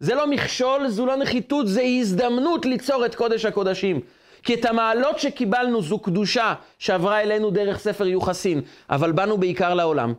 זה 0.00 0.14
לא 0.14 0.26
מכשול, 0.26 0.88
זו 0.88 1.06
לא 1.06 1.16
נחיתות, 1.16 1.68
זה 1.68 1.82
הזדמנות 1.82 2.66
ליצור 2.66 3.06
את 3.06 3.14
קודש 3.14 3.44
הקודשים. 3.44 4.00
כי 4.42 4.54
את 4.54 4.64
המעלות 4.64 5.18
שקיבלנו 5.18 5.82
זו 5.82 5.98
קדושה 5.98 6.54
שעברה 6.78 7.20
אלינו 7.20 7.50
דרך 7.50 7.78
ספר 7.78 8.06
יוחסין, 8.06 8.60
אבל 8.90 9.12
באנו 9.12 9.38
בעיקר 9.38 9.74
לעולם 9.74 10.14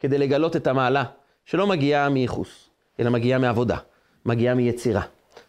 כדי 0.00 0.18
לגלות 0.18 0.56
את 0.56 0.66
המעלה 0.66 1.04
שלא 1.44 1.66
מגיעה 1.66 2.08
מייחוס, 2.08 2.68
אלא 3.00 3.10
מגיעה 3.10 3.38
מעבודה, 3.38 3.76
מגיעה 4.26 4.54
מיצירה, 4.54 5.02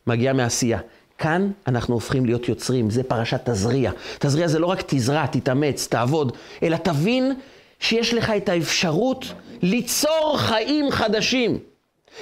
מגיעה 0.07 0.33
מעשייה. 0.33 0.79
כאן 1.17 1.51
אנחנו 1.67 1.93
הופכים 1.93 2.25
להיות 2.25 2.49
יוצרים, 2.49 2.89
זה 2.89 3.03
פרשת 3.03 3.49
תזריע. 3.49 3.91
תזריע 4.19 4.47
זה 4.47 4.59
לא 4.59 4.67
רק 4.67 4.83
תזרע, 4.87 5.25
תתאמץ, 5.25 5.87
תעבוד, 5.87 6.37
אלא 6.63 6.77
תבין 6.77 7.39
שיש 7.79 8.13
לך 8.13 8.29
את 8.29 8.49
האפשרות 8.49 9.25
ליצור 9.61 10.35
חיים 10.37 10.91
חדשים. 10.91 11.59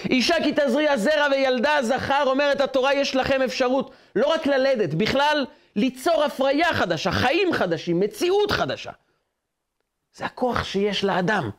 אישה 0.09 0.35
כי 0.43 0.53
תזריע 0.55 0.97
זרע 0.97 1.27
וילדה 1.31 1.77
זכר, 1.81 2.23
אומרת 2.25 2.61
התורה, 2.61 2.93
יש 2.93 3.15
לכם 3.15 3.41
אפשרות 3.41 3.91
לא 4.15 4.27
רק 4.27 4.47
ללדת, 4.47 4.93
בכלל 4.93 5.45
ליצור 5.75 6.23
הפריה 6.23 6.73
חדשה, 6.73 7.11
חיים 7.11 7.53
חדשים, 7.53 7.99
מציאות 7.99 8.51
חדשה. 8.51 8.91
זה 10.15 10.25
הכוח 10.25 10.63
שיש 10.63 11.03
לאדם. 11.03 11.49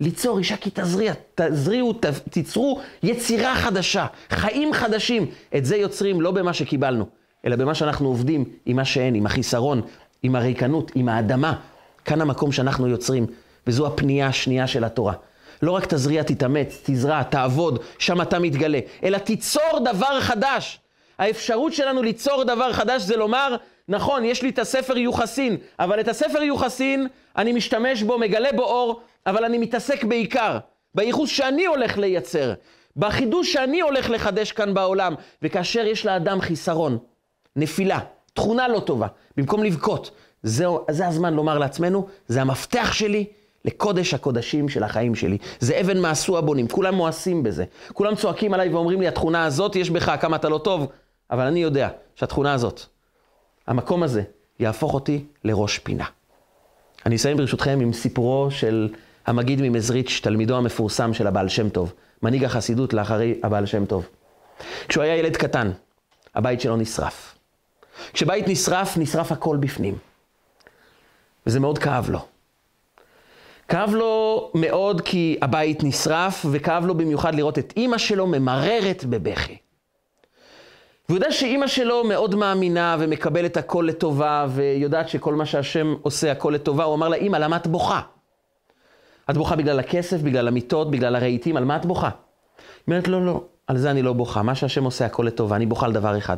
ליצור 0.00 0.38
אישה 0.38 0.56
כי 0.56 0.70
תזריע, 0.74 1.12
תזריעו, 1.34 1.92
תיצרו 2.30 2.80
יצירה 3.02 3.54
חדשה, 3.54 4.06
חיים 4.30 4.72
חדשים. 4.72 5.26
את 5.56 5.64
זה 5.64 5.76
יוצרים 5.76 6.20
לא 6.20 6.30
במה 6.30 6.52
שקיבלנו, 6.52 7.06
אלא 7.46 7.56
במה 7.56 7.74
שאנחנו 7.74 8.08
עובדים, 8.08 8.44
עם 8.66 8.76
מה 8.76 8.84
שאין, 8.84 9.14
עם 9.14 9.26
החיסרון, 9.26 9.82
עם 10.22 10.36
הריקנות, 10.36 10.92
עם 10.94 11.08
האדמה. 11.08 11.54
כאן 12.04 12.20
המקום 12.20 12.52
שאנחנו 12.52 12.88
יוצרים, 12.88 13.26
וזו 13.66 13.86
הפנייה 13.86 14.26
השנייה 14.26 14.66
של 14.66 14.84
התורה. 14.84 15.14
לא 15.62 15.72
רק 15.72 15.86
תזריע, 15.86 16.22
תתאמץ, 16.22 16.80
תזרע, 16.84 17.22
תעבוד, 17.22 17.78
שם 17.98 18.22
אתה 18.22 18.38
מתגלה, 18.38 18.78
אלא 19.04 19.18
תיצור 19.18 19.78
דבר 19.84 20.20
חדש. 20.20 20.80
האפשרות 21.18 21.72
שלנו 21.72 22.02
ליצור 22.02 22.44
דבר 22.44 22.72
חדש 22.72 23.02
זה 23.02 23.16
לומר, 23.16 23.56
נכון, 23.88 24.24
יש 24.24 24.42
לי 24.42 24.48
את 24.48 24.58
הספר 24.58 24.98
יוחסין, 24.98 25.56
אבל 25.78 26.00
את 26.00 26.08
הספר 26.08 26.42
יוחסין, 26.42 27.08
אני 27.36 27.52
משתמש 27.52 28.02
בו, 28.02 28.18
מגלה 28.18 28.52
בו 28.52 28.62
אור, 28.62 29.00
אבל 29.26 29.44
אני 29.44 29.58
מתעסק 29.58 30.04
בעיקר 30.04 30.58
בייחוס 30.94 31.30
שאני 31.30 31.66
הולך 31.66 31.98
לייצר, 31.98 32.54
בחידוש 32.96 33.52
שאני 33.52 33.80
הולך 33.80 34.10
לחדש 34.10 34.52
כאן 34.52 34.74
בעולם. 34.74 35.14
וכאשר 35.42 35.86
יש 35.86 36.06
לאדם 36.06 36.40
חיסרון, 36.40 36.98
נפילה, 37.56 37.98
תכונה 38.34 38.68
לא 38.68 38.80
טובה, 38.80 39.06
במקום 39.36 39.62
לבכות, 39.62 40.10
זה, 40.42 40.64
זה 40.90 41.06
הזמן 41.06 41.34
לומר 41.34 41.58
לעצמנו, 41.58 42.06
זה 42.26 42.40
המפתח 42.40 42.92
שלי 42.92 43.24
לקודש 43.64 44.14
הקודשים 44.14 44.68
של 44.68 44.82
החיים 44.82 45.14
שלי. 45.14 45.38
זה 45.60 45.80
אבן 45.80 45.98
מעשו 45.98 46.38
הבונים, 46.38 46.68
כולם 46.68 46.94
מואסים 46.94 47.42
בזה. 47.42 47.64
כולם 47.92 48.14
צועקים 48.14 48.54
עליי 48.54 48.68
ואומרים 48.68 49.00
לי, 49.00 49.08
התכונה 49.08 49.44
הזאת 49.44 49.76
יש 49.76 49.90
בך, 49.90 50.16
כמה 50.20 50.36
אתה 50.36 50.48
לא 50.48 50.58
טוב, 50.58 50.86
אבל 51.30 51.46
אני 51.46 51.62
יודע 51.62 51.88
שהתכונה 52.14 52.52
הזאת, 52.52 52.80
המקום 53.66 54.02
הזה, 54.02 54.22
יהפוך 54.60 54.94
אותי 54.94 55.24
לראש 55.44 55.78
פינה. 55.78 56.04
אני 57.06 57.16
אסיים 57.16 57.36
ברשותכם 57.36 57.78
עם 57.82 57.92
סיפורו 57.92 58.50
של 58.50 58.88
המגיד 59.26 59.62
ממזריץ', 59.62 60.20
תלמידו 60.22 60.56
המפורסם 60.56 61.14
של 61.14 61.26
הבעל 61.26 61.48
שם 61.48 61.68
טוב, 61.68 61.92
מנהיג 62.22 62.44
החסידות 62.44 62.92
לאחרי 62.92 63.40
הבעל 63.42 63.66
שם 63.66 63.84
טוב. 63.84 64.08
כשהוא 64.88 65.04
היה 65.04 65.16
ילד 65.16 65.36
קטן, 65.36 65.70
הבית 66.34 66.60
שלו 66.60 66.76
נשרף. 66.76 67.34
כשבית 68.12 68.48
נשרף, 68.48 68.96
נשרף 68.96 69.32
הכל 69.32 69.56
בפנים. 69.56 69.94
וזה 71.46 71.60
מאוד 71.60 71.78
כאב 71.78 72.10
לו. 72.10 72.18
כאב 73.68 73.94
לו 73.94 74.50
מאוד 74.54 75.00
כי 75.00 75.38
הבית 75.42 75.84
נשרף, 75.84 76.46
וכאב 76.50 76.86
לו 76.86 76.94
במיוחד 76.94 77.34
לראות 77.34 77.58
את 77.58 77.72
אימא 77.76 77.98
שלו 77.98 78.26
ממררת 78.26 79.04
בבכי. 79.04 79.56
והוא 81.08 81.16
יודע 81.16 81.32
שאימא 81.32 81.66
שלו 81.66 82.04
מאוד 82.04 82.34
מאמינה 82.34 82.96
ומקבלת 82.98 83.56
הכל 83.56 83.84
לטובה, 83.88 84.46
ויודעת 84.48 85.08
שכל 85.08 85.34
מה 85.34 85.46
שהשם 85.46 85.94
עושה 86.02 86.32
הכל 86.32 86.50
לטובה. 86.54 86.84
הוא 86.84 86.94
אמר 86.94 87.08
לה, 87.08 87.16
אימא, 87.16 87.36
למה 87.36 87.56
את 87.56 87.66
בוכה? 87.66 88.00
את 89.30 89.36
בוכה 89.36 89.56
בגלל 89.56 89.78
הכסף, 89.78 90.20
בגלל 90.20 90.48
המיטות, 90.48 90.90
בגלל 90.90 91.16
הרהיטים, 91.16 91.56
על 91.56 91.64
מה 91.64 91.76
את 91.76 91.86
בוכה? 91.86 92.08
היא 92.08 92.14
אומרת, 92.86 93.08
לא, 93.08 93.26
לא, 93.26 93.44
על 93.66 93.78
זה 93.78 93.90
אני 93.90 94.02
לא 94.02 94.12
בוכה. 94.12 94.42
מה 94.42 94.54
שהשם 94.54 94.84
עושה 94.84 95.06
הכל 95.06 95.22
לטובה, 95.22 95.56
אני 95.56 95.66
בוכה 95.66 95.86
על 95.86 95.92
דבר 95.92 96.18
אחד. 96.18 96.36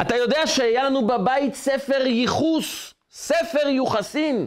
אתה 0.00 0.16
יודע 0.16 0.46
שהיה 0.46 0.84
לנו 0.84 1.06
בבית 1.06 1.54
ספר 1.54 2.06
ייחוס, 2.06 2.94
ספר 3.10 3.68
יוחסין. 3.68 4.46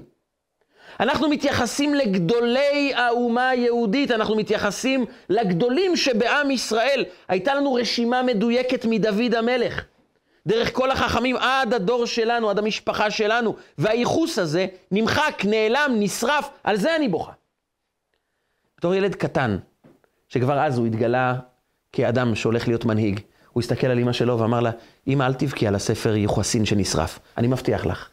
אנחנו 0.99 1.29
מתייחסים 1.29 1.93
לגדולי 1.93 2.93
האומה 2.95 3.49
היהודית, 3.49 4.11
אנחנו 4.11 4.35
מתייחסים 4.35 5.05
לגדולים 5.29 5.95
שבעם 5.95 6.51
ישראל. 6.51 7.05
הייתה 7.27 7.55
לנו 7.55 7.73
רשימה 7.73 8.23
מדויקת 8.23 8.85
מדוד 8.85 9.35
המלך. 9.35 9.83
דרך 10.47 10.73
כל 10.73 10.91
החכמים 10.91 11.37
עד 11.37 11.73
הדור 11.73 12.05
שלנו, 12.05 12.49
עד 12.49 12.59
המשפחה 12.59 13.11
שלנו. 13.11 13.55
והייחוס 13.77 14.39
הזה 14.39 14.65
נמחק, 14.91 15.41
נעלם, 15.45 15.95
נשרף, 15.99 16.49
על 16.63 16.75
זה 16.77 16.95
אני 16.95 17.07
בוכה. 17.07 17.31
בתור 18.85 18.95
ילד 18.95 19.15
קטן, 19.15 19.57
שכבר 20.29 20.59
אז 20.59 20.77
הוא 20.77 20.87
התגלה 20.87 21.35
כאדם 21.91 22.35
שהולך 22.35 22.67
להיות 22.67 22.85
מנהיג, 22.85 23.19
הוא 23.53 23.61
הסתכל 23.61 23.87
על 23.87 23.99
אמא 23.99 24.13
שלו 24.13 24.39
ואמר 24.39 24.59
לה, 24.59 24.71
אמא, 25.07 25.23
אל 25.23 25.33
תבכי 25.33 25.67
על 25.67 25.75
הספר 25.75 26.15
יוחסין 26.15 26.65
שנשרף. 26.65 27.19
אני 27.37 27.47
מבטיח 27.47 27.85
לך, 27.85 28.09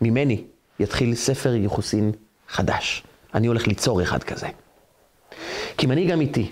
ממני 0.00 0.44
יתחיל 0.80 1.14
ספר 1.14 1.54
יוחסין 1.54 2.12
חדש. 2.48 3.02
אני 3.34 3.46
הולך 3.46 3.66
ליצור 3.66 4.02
אחד 4.02 4.22
כזה. 4.22 4.48
כי 5.76 5.86
מנהיג 5.86 6.10
אמיתי, 6.10 6.50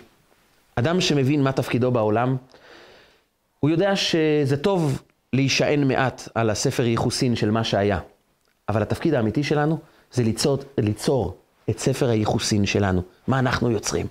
אדם 0.75 1.01
שמבין 1.01 1.43
מה 1.43 1.53
תפקידו 1.53 1.91
בעולם, 1.91 2.37
הוא 3.61 3.71
יודע 3.71 3.97
שזה 3.97 4.57
טוב 4.57 5.03
להישען 5.33 5.89
מעט 5.89 6.29
על 6.35 6.51
הספר 6.51 6.85
ייחוסין 6.85 7.37
של 7.37 7.51
מה 7.51 7.65
שהיה, 7.65 7.99
אבל 8.69 8.83
התפקיד 8.83 9.15
האמיתי 9.15 9.43
שלנו 9.43 9.79
זה 10.13 10.23
ליצור, 10.23 10.59
ליצור 10.79 11.39
את 11.71 11.79
ספר 11.79 12.09
הייחוסין 12.09 12.67
שלנו, 12.67 13.03
מה 13.27 13.39
אנחנו 13.39 13.71
יוצרים. 13.71 14.07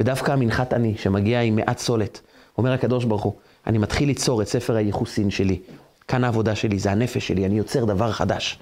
ודווקא 0.00 0.32
המנחת 0.32 0.72
אני, 0.72 0.94
שמגיע 0.96 1.40
עם 1.40 1.56
מעט 1.56 1.78
סולת, 1.78 2.20
אומר 2.58 2.72
הקדוש 2.72 3.04
ברוך 3.04 3.22
הוא, 3.22 3.32
אני 3.66 3.78
מתחיל 3.78 4.08
ליצור 4.08 4.42
את 4.42 4.48
ספר 4.48 4.76
הייחוסין 4.76 5.30
שלי. 5.30 5.60
כאן 6.08 6.24
העבודה 6.24 6.54
שלי, 6.54 6.78
זה 6.78 6.92
הנפש 6.92 7.28
שלי, 7.28 7.46
אני 7.46 7.58
יוצר 7.58 7.84
דבר 7.84 8.12
חדש. 8.12 8.58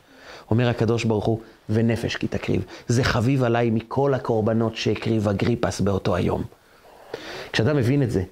אומר 0.51 0.69
הקדוש 0.69 1.05
ברוך 1.05 1.25
הוא, 1.25 1.41
ונפש 1.71 2.17
כי 2.17 2.29
תקריב. 2.29 2.65
זה 2.89 3.05
חביב 3.05 3.43
עליי 3.43 3.71
מכל 3.71 4.15
הקורבנות 4.15 4.77
שהקריב 4.77 5.29
אגריפס 5.29 5.81
באותו 5.81 6.17
היום. 6.17 6.43
כשאדם 7.53 7.77
מבין 7.77 8.03
את 8.03 8.11
זה, 8.11 8.23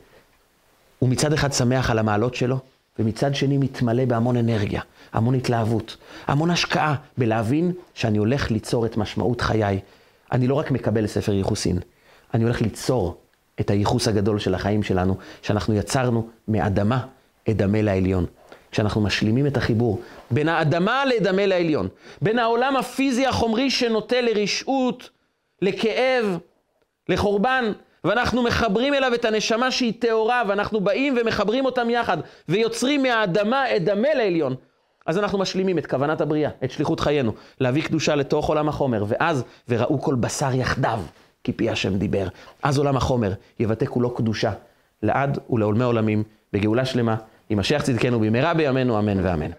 הוא 0.99 1.09
מצד 1.09 1.33
אחד 1.33 1.53
שמח 1.53 1.91
על 1.91 1.99
המעלות 1.99 2.35
שלו, 2.35 2.59
ומצד 2.99 3.35
שני 3.35 3.59
מתמלא 3.59 4.05
בהמון 4.05 4.37
אנרגיה, 4.37 4.83
המון 5.13 5.35
התלהבות, 5.35 5.97
המון 6.27 6.51
השקעה 6.51 6.95
בלהבין 7.19 7.73
שאני 7.95 8.19
הולך 8.19 8.51
ליצור 8.51 8.87
את 8.87 8.97
משמעות 8.97 9.41
חיי. 9.41 9.81
אני 10.33 10.47
לא 10.47 10.55
רק 10.55 10.71
מקבל 10.71 11.07
ספר 11.07 11.33
ייחוסין, 11.33 11.79
אני 12.35 12.45
הולך 12.45 12.63
ליצור 12.63 13.17
את 13.61 13.71
הייחוס 13.71 14.09
הגדול 14.09 14.39
של 14.39 14.55
החיים 14.55 14.83
שלנו, 14.83 15.17
שאנחנו 15.43 15.75
יצרנו 15.75 16.29
מאדמה 16.49 17.07
אדמה 17.51 17.83
לעליון. 17.83 18.27
כשאנחנו 18.71 19.01
משלימים 19.01 19.47
את 19.47 19.57
החיבור 19.57 20.01
בין 20.31 20.49
האדמה 20.49 21.05
לאדמה 21.05 21.47
לעליון, 21.47 21.89
בין 22.23 22.39
העולם 22.39 22.77
הפיזי 22.77 23.27
החומרי 23.27 23.71
שנוטה 23.71 24.21
לרשעות, 24.21 25.11
לכאב, 25.63 26.39
לחורבן, 27.09 27.73
ואנחנו 28.05 28.43
מחברים 28.43 28.95
אליו 28.95 29.15
את 29.15 29.25
הנשמה 29.25 29.71
שהיא 29.71 29.93
טהורה, 29.99 30.43
ואנחנו 30.49 30.81
באים 30.81 31.17
ומחברים 31.21 31.65
אותם 31.65 31.91
יחד, 31.91 32.19
ויוצרים 32.49 33.03
מהאדמה 33.03 33.77
אדמה 33.77 34.15
לעליון. 34.15 34.55
אז 35.07 35.19
אנחנו 35.19 35.39
משלימים 35.39 35.79
את 35.79 35.87
כוונת 35.87 36.21
הבריאה, 36.21 36.51
את 36.65 36.71
שליחות 36.71 37.01
חיינו, 37.01 37.33
להביא 37.61 37.83
קדושה 37.83 38.15
לתוך 38.15 38.49
עולם 38.49 38.69
החומר, 38.69 39.05
ואז, 39.09 39.45
וראו 39.69 40.01
כל 40.01 40.15
בשר 40.15 40.55
יחדיו, 40.55 41.01
כי 41.45 41.53
פי 41.53 41.71
השם 41.71 41.99
דיבר. 41.99 42.29
אז 42.63 42.79
עולם 42.79 42.97
החומר 42.97 43.33
יבטא 43.61 43.87
כולו 43.87 44.15
קדושה, 44.15 44.53
לעד 45.03 45.39
ולעולמי 45.51 45.85
עולמים, 45.85 46.23
בגאולה 46.53 46.85
שלמה, 46.85 47.17
יימשך 47.51 47.83
צדקנו 47.83 48.21
במהרה 48.21 48.55
בימינו, 48.55 48.99
אמן 48.99 49.27
ואמן. 49.27 49.51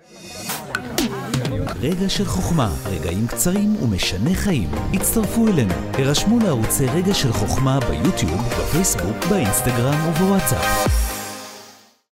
רגע 1.85 2.09
של 2.09 2.25
חוכמה, 2.25 2.69
רגעים 2.85 3.27
קצרים 3.27 3.75
ומשנה 3.83 4.33
חיים. 4.33 4.69
הצטרפו 4.93 5.47
אלינו, 5.47 5.73
הרשמו 5.93 6.39
לערוצי 6.39 6.85
רגע 6.85 7.13
של 7.13 7.33
חוכמה 7.33 7.79
ביוטיוב, 7.79 8.41
בפייסבוק, 8.59 9.25
באינסטגרם 9.29 10.09
ובוואטסאפ. 10.09 11.04